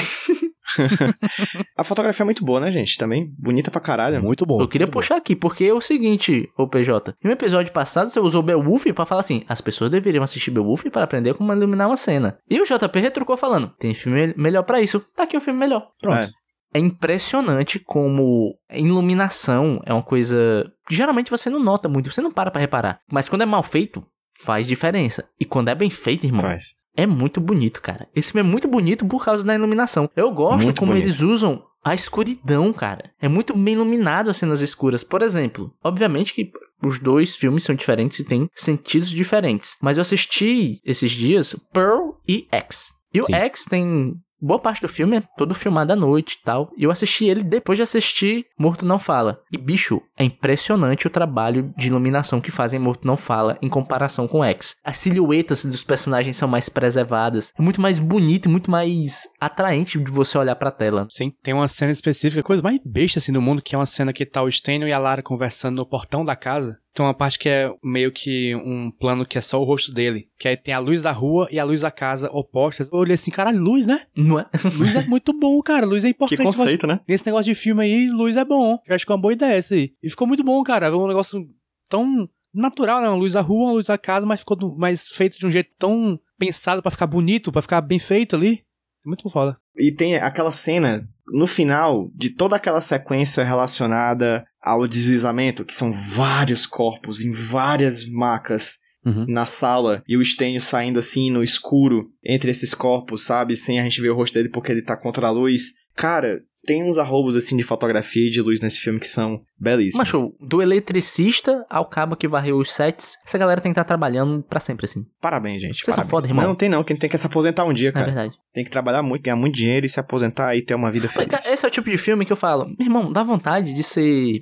A 1.78 1.84
fotografia 1.84 2.24
é 2.24 2.26
muito 2.26 2.46
boa, 2.46 2.60
né, 2.60 2.72
gente? 2.72 2.98
Também 2.98 3.34
bonita 3.38 3.70
pra 3.72 3.82
caralho. 3.82 4.22
Muito 4.24 4.46
bom. 4.46 4.62
Eu 4.62 4.68
queria 4.68 4.86
muito 4.86 4.94
bom. 4.94 5.00
puxar 5.00 5.18
aqui, 5.18 5.36
porque 5.36 5.66
é 5.66 5.74
o 5.74 5.82
seguinte, 5.82 6.50
ô 6.58 6.68
PJ. 6.68 7.14
Em 7.24 7.28
um 7.28 7.32
episódio 7.32 7.74
passado, 7.74 8.12
você 8.12 8.20
usou 8.20 8.42
Beowulf 8.42 8.86
pra 8.94 9.06
falar 9.06 9.22
assim: 9.22 9.44
as 9.50 9.60
pessoas 9.60 9.92
deveriam 9.92 10.24
assistir 10.24 10.52
Beowulf 10.52 10.86
para 10.86 11.04
aprender 11.04 11.34
como 11.34 11.52
iluminar 11.52 11.88
uma 11.88 11.98
cena. 11.98 12.38
E 12.50 12.62
o 12.62 12.66
JP 12.66 13.00
retrucou 13.00 13.36
falando: 13.36 13.74
tem 13.80 13.94
filme 13.94 14.34
melhor 14.38 14.64
pra 14.64 14.82
isso. 14.82 15.04
Tá 15.16 15.24
aqui 15.24 15.36
o 15.36 15.42
filme 15.42 15.60
melhor. 15.60 15.90
Pronto. 16.02 16.30
É 16.74 16.80
impressionante 16.80 17.80
como 17.80 18.56
iluminação 18.72 19.82
é 19.86 19.92
uma 19.92 20.04
coisa 20.04 20.72
que 20.88 20.96
geralmente 20.96 21.30
você 21.30 21.50
não 21.50 21.60
nota 21.60 21.90
muito, 21.90 22.10
você 22.10 22.22
não 22.22 22.32
para 22.32 22.50
pra 22.50 22.62
reparar. 22.62 23.02
Mas 23.12 23.28
quando 23.28 23.42
é 23.42 23.46
mal 23.46 23.62
feito, 23.62 24.06
faz 24.44 24.68
diferença. 24.68 25.28
E 25.40 25.46
quando 25.46 25.70
é 25.70 25.76
bem 25.76 25.90
feito, 25.90 26.26
irmão, 26.26 26.42
Faz. 26.42 26.76
é 26.96 27.06
muito 27.06 27.40
bonito, 27.40 27.82
cara. 27.82 28.08
Esse 28.16 28.32
filme 28.32 28.48
é 28.48 28.52
muito 28.52 28.68
bonito 28.68 29.06
por 29.06 29.24
causa 29.24 29.44
da 29.44 29.56
iluminação. 29.56 30.10
Eu 30.16 30.32
gosto 30.32 30.64
Muito 30.64 30.80
como 30.80 30.92
bonito. 30.92 31.06
eles 31.06 31.22
usam 31.22 31.64
a 31.84 31.94
escuridão, 31.96 32.72
cara. 32.74 33.12
É 33.22 33.28
muito 33.28 33.56
bem 33.58 33.74
iluminado 33.74 34.30
as 34.30 34.38
cenas 34.38 34.62
escuras. 34.62 35.04
Por 35.04 35.22
exemplo, 35.22 35.74
obviamente 35.84 36.34
que 36.34 36.52
os 36.84 37.00
dois 37.00 37.36
filmes 37.36 37.64
são 37.64 37.76
diferentes 37.76 38.20
e 38.20 38.24
têm 38.26 38.50
sentidos 38.56 39.10
diferentes. 39.10 39.78
Mas 39.82 39.98
eu 39.98 40.02
assisti 40.02 40.80
esses 40.86 41.12
dias 41.12 41.56
Pearl 41.74 42.12
e 42.28 42.48
X. 42.52 42.94
E 43.14 43.22
o 43.22 43.26
Sim. 43.26 43.34
X 43.34 43.66
tem. 43.66 44.14
Boa 44.42 44.58
parte 44.58 44.82
do 44.82 44.90
filme 44.90 45.18
é 45.18 45.24
todo 45.38 45.54
filmado 45.54 45.94
à 45.94 45.96
noite 45.96 46.34
e 46.34 46.44
tal. 46.44 46.72
E 46.76 46.84
eu 46.84 46.90
assisti 46.90 47.26
ele 47.26 47.44
depois 47.44 47.78
de 47.78 47.84
assistir 47.84 48.46
Morto 48.58 48.84
Não 48.84 48.98
Fala. 48.98 49.40
E, 49.52 49.58
bicho, 49.58 50.02
é 50.18 50.24
impressionante 50.24 51.06
o 51.06 51.12
trabalho 51.12 51.72
de 51.78 51.88
iluminação 51.88 52.42
que 52.42 52.50
fazem 52.50 52.80
em 52.80 52.84
Morto 52.84 53.06
Não 53.06 53.16
Fala 53.16 53.60
em 53.62 53.70
comparação 53.70 54.28
com 54.28 54.44
X. 54.44 54.76
As 54.84 54.98
silhuetas 54.98 55.64
dos 55.64 55.84
personagens 55.84 56.38
são 56.38 56.48
mais 56.48 56.70
preservadas. 56.70 57.54
É 57.58 57.62
muito 57.62 57.80
mais 57.80 58.00
bonito 58.00 58.48
e 58.48 58.52
muito 58.52 58.72
mais 58.72 59.28
atraente 59.40 60.00
de 60.00 60.12
você 60.12 60.38
olhar 60.40 60.56
pra 60.56 60.72
tela. 60.72 61.06
Sim, 61.12 61.32
tem 61.44 61.54
uma 61.54 61.68
cena 61.68 61.92
específica, 61.92 62.42
coisa 62.42 62.64
mais 62.64 62.80
besta 62.84 63.20
assim 63.20 63.32
do 63.32 63.42
mundo, 63.42 63.62
que 63.62 63.76
é 63.76 63.78
uma 63.78 63.86
cena 63.86 64.12
que 64.12 64.26
tá 64.26 64.42
o 64.42 64.52
Stênio 64.52 64.88
e 64.88 64.94
a 64.94 64.98
Lara 64.98 65.22
conversando 65.22 65.76
no 65.76 65.86
portão 65.86 66.26
da 66.26 66.36
casa. 66.36 66.80
Tem 66.94 67.06
uma 67.06 67.14
parte 67.14 67.40
que 67.40 67.48
é 67.48 67.74
meio 67.84 68.12
que 68.12 68.54
um 68.56 68.92
plano 68.92 69.26
que 69.26 69.38
é 69.38 69.42
só 69.42 69.62
o 69.62 69.64
rosto 69.64 69.94
dele. 69.94 70.28
Que 70.38 70.50
aí 70.50 70.58
tem 70.58 70.74
a 70.74 70.80
luz 70.80 71.02
da 71.02 71.12
rua 71.12 71.48
e 71.50 71.58
a 71.58 71.64
luz 71.64 71.82
da 71.82 71.90
casa 71.92 72.30
opostas. 72.34 72.90
Eu 72.92 73.00
olhei 73.00 73.16
assim, 73.16 73.32
caralho, 73.32 73.62
luz, 73.62 73.88
né? 73.88 74.02
Não 74.16 74.38
é? 74.40 74.46
Luz 74.78 74.96
é 74.96 75.06
muito 75.06 75.32
bom, 75.32 75.62
cara. 75.62 75.86
Luz 75.86 76.04
é 76.04 76.08
Que 76.08 76.12
importante. 76.14 76.44
conceito, 76.44 76.86
né? 76.86 77.00
Nesse 77.08 77.26
negócio 77.26 77.46
de 77.54 77.56
filme 77.58 77.82
aí, 77.84 78.10
luz 78.10 78.36
é 78.36 78.44
bom. 78.44 78.78
Eu 78.86 78.94
acho 78.94 79.06
que 79.06 79.12
é 79.12 79.16
uma 79.16 79.22
boa 79.22 79.32
ideia 79.34 79.58
isso 79.58 79.74
aí. 79.74 79.94
E 80.04 80.10
ficou 80.10 80.28
muito 80.28 80.44
bom, 80.44 80.62
cara. 80.64 80.88
É 80.88 80.92
um 80.92 81.08
negócio 81.08 81.48
tão 81.90 82.28
natural, 82.54 83.00
né? 83.00 83.08
Uma 83.08 83.16
luz 83.16 83.32
da 83.34 83.42
rua, 83.42 83.68
uma 83.68 83.74
luz 83.74 83.86
da 83.86 83.98
casa, 83.98 84.26
mas 84.26 84.42
ficou 84.42 84.58
do- 84.58 84.76
mais 84.76 85.08
feito 85.08 85.40
de 85.40 85.46
um 85.48 85.50
jeito 85.52 85.70
tão 85.80 86.20
pensado 86.38 86.82
pra 86.82 86.92
ficar 86.92 87.08
bonito, 87.08 87.52
pra 87.54 87.62
ficar 87.62 87.80
bem 87.80 88.00
feito 88.00 88.36
ali. 88.36 88.66
Muito 89.06 89.30
foda. 89.30 89.58
E 89.78 89.94
tem 89.94 90.18
aquela 90.18 90.52
cena 90.52 91.08
no 91.28 91.48
final 91.48 92.12
de 92.14 92.30
toda 92.32 92.58
aquela 92.58 92.82
sequência 92.82 93.44
relacionada 93.46 94.46
ao 94.62 94.88
deslizamento, 94.88 95.66
que 95.66 95.74
são 95.74 95.92
vários 95.92 96.66
corpos 96.66 97.22
em 97.22 97.32
várias 97.32 98.06
macas 98.10 98.80
Uhum. 99.04 99.26
na 99.28 99.48
sala 99.48 100.04
e 100.08 100.16
o 100.16 100.24
Stênio 100.24 100.62
saindo 100.62 101.00
assim 101.00 101.32
no 101.32 101.44
escuro 101.44 102.08
entre 102.24 102.52
esses 102.52 102.72
corpos, 102.72 103.24
sabe? 103.24 103.56
Sem 103.56 103.80
a 103.80 103.84
gente 103.84 104.00
ver 104.00 104.12
o 104.12 104.16
rosto 104.16 104.36
dele 104.36 104.48
porque 104.50 104.72
ele 104.72 104.84
tá 104.84 104.96
contra 104.96 105.26
a 105.26 105.32
luz. 105.32 105.72
Cara, 105.96 106.40
tem 106.64 106.84
uns 106.84 107.00
arrobos 107.00 107.36
assim 107.36 107.58
de 107.58 107.64
fotografia 107.64 108.28
e 108.28 108.30
de 108.30 108.40
luz 108.44 108.62
nesse 108.62 108.78
filme 108.80 109.00
que 109.00 109.08
são 109.08 109.42
belíssimos. 109.60 109.98
Macho, 110.08 110.36
do 110.40 110.62
eletricista 110.62 111.66
ao 111.68 111.86
cabo 111.90 112.16
que 112.16 112.28
varreu 112.28 112.58
os 112.58 112.72
sets, 112.72 113.18
essa 113.26 113.40
galera 113.40 113.60
tem 113.60 113.72
que 113.72 113.80
estar 113.80 113.86
trabalhando 113.88 114.44
pra 114.44 114.60
sempre, 114.60 114.86
assim. 114.86 115.04
Parabéns, 115.20 115.62
gente. 115.64 115.78
Vocês 115.78 115.86
são 115.86 115.96
parabéns. 115.96 116.12
foda, 116.12 116.28
irmão. 116.28 116.46
Não, 116.46 116.56
tem 116.56 116.70
não. 116.70 116.84
Quem 116.84 116.96
tem 116.96 117.10
que 117.10 117.18
se 117.18 117.26
aposentar 117.26 117.66
um 117.66 117.74
dia, 117.74 117.90
É 117.90 117.92
cara. 117.92 118.06
verdade. 118.06 118.36
tem 118.54 118.64
que 118.64 118.70
trabalhar 118.70 119.02
muito, 119.02 119.24
ganhar 119.24 119.36
muito 119.36 119.56
dinheiro 119.56 119.86
e 119.86 119.90
se 119.90 120.00
aposentar 120.00 120.56
e 120.56 120.62
ter 120.62 120.76
uma 120.76 120.92
vida 120.92 121.10
feliz. 121.10 121.44
Esse 121.48 121.66
é 121.66 121.68
o 121.68 121.72
tipo 121.72 121.90
de 121.90 121.98
filme 121.98 122.24
que 122.24 122.32
eu 122.32 122.38
falo, 122.38 122.66
meu 122.78 122.86
irmão, 122.86 123.12
dá 123.12 123.24
vontade 123.24 123.74
de 123.74 123.82
ser 123.82 124.42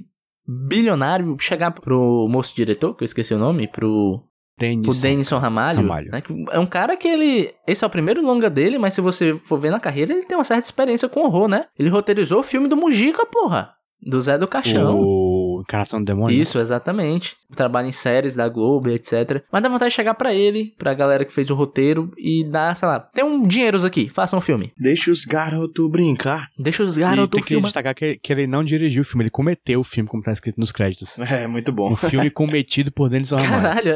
bilionário, 0.50 1.38
chegar 1.40 1.72
pro 1.72 2.28
moço 2.28 2.56
diretor, 2.56 2.96
que 2.96 3.04
eu 3.04 3.06
esqueci 3.06 3.34
o 3.34 3.38
nome, 3.38 3.68
pro, 3.68 4.20
Denison. 4.60 5.02
Denison 5.02 5.38
Ramalho, 5.38 5.82
Ramalho. 5.82 6.12
né, 6.12 6.22
é 6.52 6.60
um 6.60 6.66
cara 6.66 6.98
que 6.98 7.08
ele, 7.08 7.54
esse 7.66 7.84
é 7.84 7.88
o 7.88 7.90
primeiro 7.90 8.22
longa 8.22 8.50
dele, 8.50 8.78
mas 8.78 8.94
se 8.94 9.00
você 9.00 9.40
for 9.46 9.58
ver 9.58 9.72
na 9.72 9.80
carreira, 9.80 10.12
ele 10.12 10.26
tem 10.26 10.38
uma 10.38 10.44
certa 10.44 10.66
experiência 10.66 11.08
com 11.08 11.22
horror, 11.22 11.48
né? 11.48 11.66
Ele 11.78 11.90
roteirizou 11.90 12.40
o 12.40 12.44
filme 12.44 12.68
do 12.68 12.76
Mujica, 12.76 13.26
porra, 13.26 13.74
do 14.02 14.20
Zé 14.20 14.38
do 14.38 14.48
Caixão. 14.48 15.00
O 15.00 15.19
Encarnação 15.62 16.00
do 16.00 16.06
Demônio. 16.06 16.36
né? 16.36 16.42
Isso, 16.44 16.60
exatamente. 16.60 17.36
Trabalha 17.56 17.88
em 17.88 17.92
séries 17.92 18.36
da 18.36 18.48
Globo, 18.48 18.90
etc. 18.90 19.44
Mas 19.52 19.64
dá 19.64 19.70
vontade 19.70 19.90
de 19.90 19.96
chegar 19.96 20.14
pra 20.14 20.34
ele, 20.34 20.74
pra 20.78 20.94
galera 20.94 21.26
que 21.26 21.34
fez 21.34 21.50
o 21.50 21.56
roteiro 21.56 22.12
e 22.18 22.44
dar, 22.44 22.76
sei 22.76 22.88
lá, 22.88 23.00
tem 23.00 23.24
um 23.24 23.42
dinheiros 23.42 23.84
aqui, 23.84 24.08
façam 24.10 24.38
um 24.40 24.42
filme. 24.42 24.72
Deixa 24.78 25.10
os 25.12 25.26
garotos 25.26 25.90
brincar. 25.90 26.48
Deixa 26.60 26.84
os 26.84 26.96
garotos 26.98 27.32
tem 27.36 27.42
que 27.44 27.50
filmar. 27.50 27.66
destacar 27.66 27.96
que, 27.96 28.18
que 28.18 28.32
ele 28.34 28.46
não 28.46 28.64
dirigiu 28.64 29.02
o 29.02 29.06
filme, 29.06 29.24
ele 29.24 29.32
cometeu 29.32 29.80
o 29.80 29.84
filme, 29.84 30.08
como 30.08 30.22
tá 30.22 30.32
escrito 30.32 30.60
nos 30.60 30.72
créditos. 30.72 31.18
É, 31.20 31.48
muito 31.48 31.72
bom. 31.72 31.92
Um 31.92 31.96
filme 31.96 32.30
cometido 32.30 32.92
por 32.92 33.10
Denison 33.10 33.38
Ramalho. 33.38 33.64
Caralho. 33.64 33.96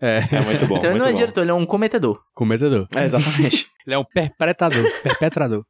É, 0.00 0.18
É 0.32 0.40
muito 0.40 0.66
bom, 0.66 0.76
então 0.78 0.90
ele 0.90 0.98
muito 0.98 0.98
não 1.02 1.06
é 1.06 1.12
bom. 1.12 1.18
diretor, 1.18 1.40
ele 1.42 1.50
é 1.50 1.54
um 1.54 1.66
cometedor. 1.66 2.18
cometedor. 2.34 2.86
É, 2.94 3.04
exatamente. 3.04 3.66
Ele 3.86 3.94
é 3.94 3.98
um 3.98 4.04
perpetrador, 4.04 4.84
perpetrador. 5.02 5.64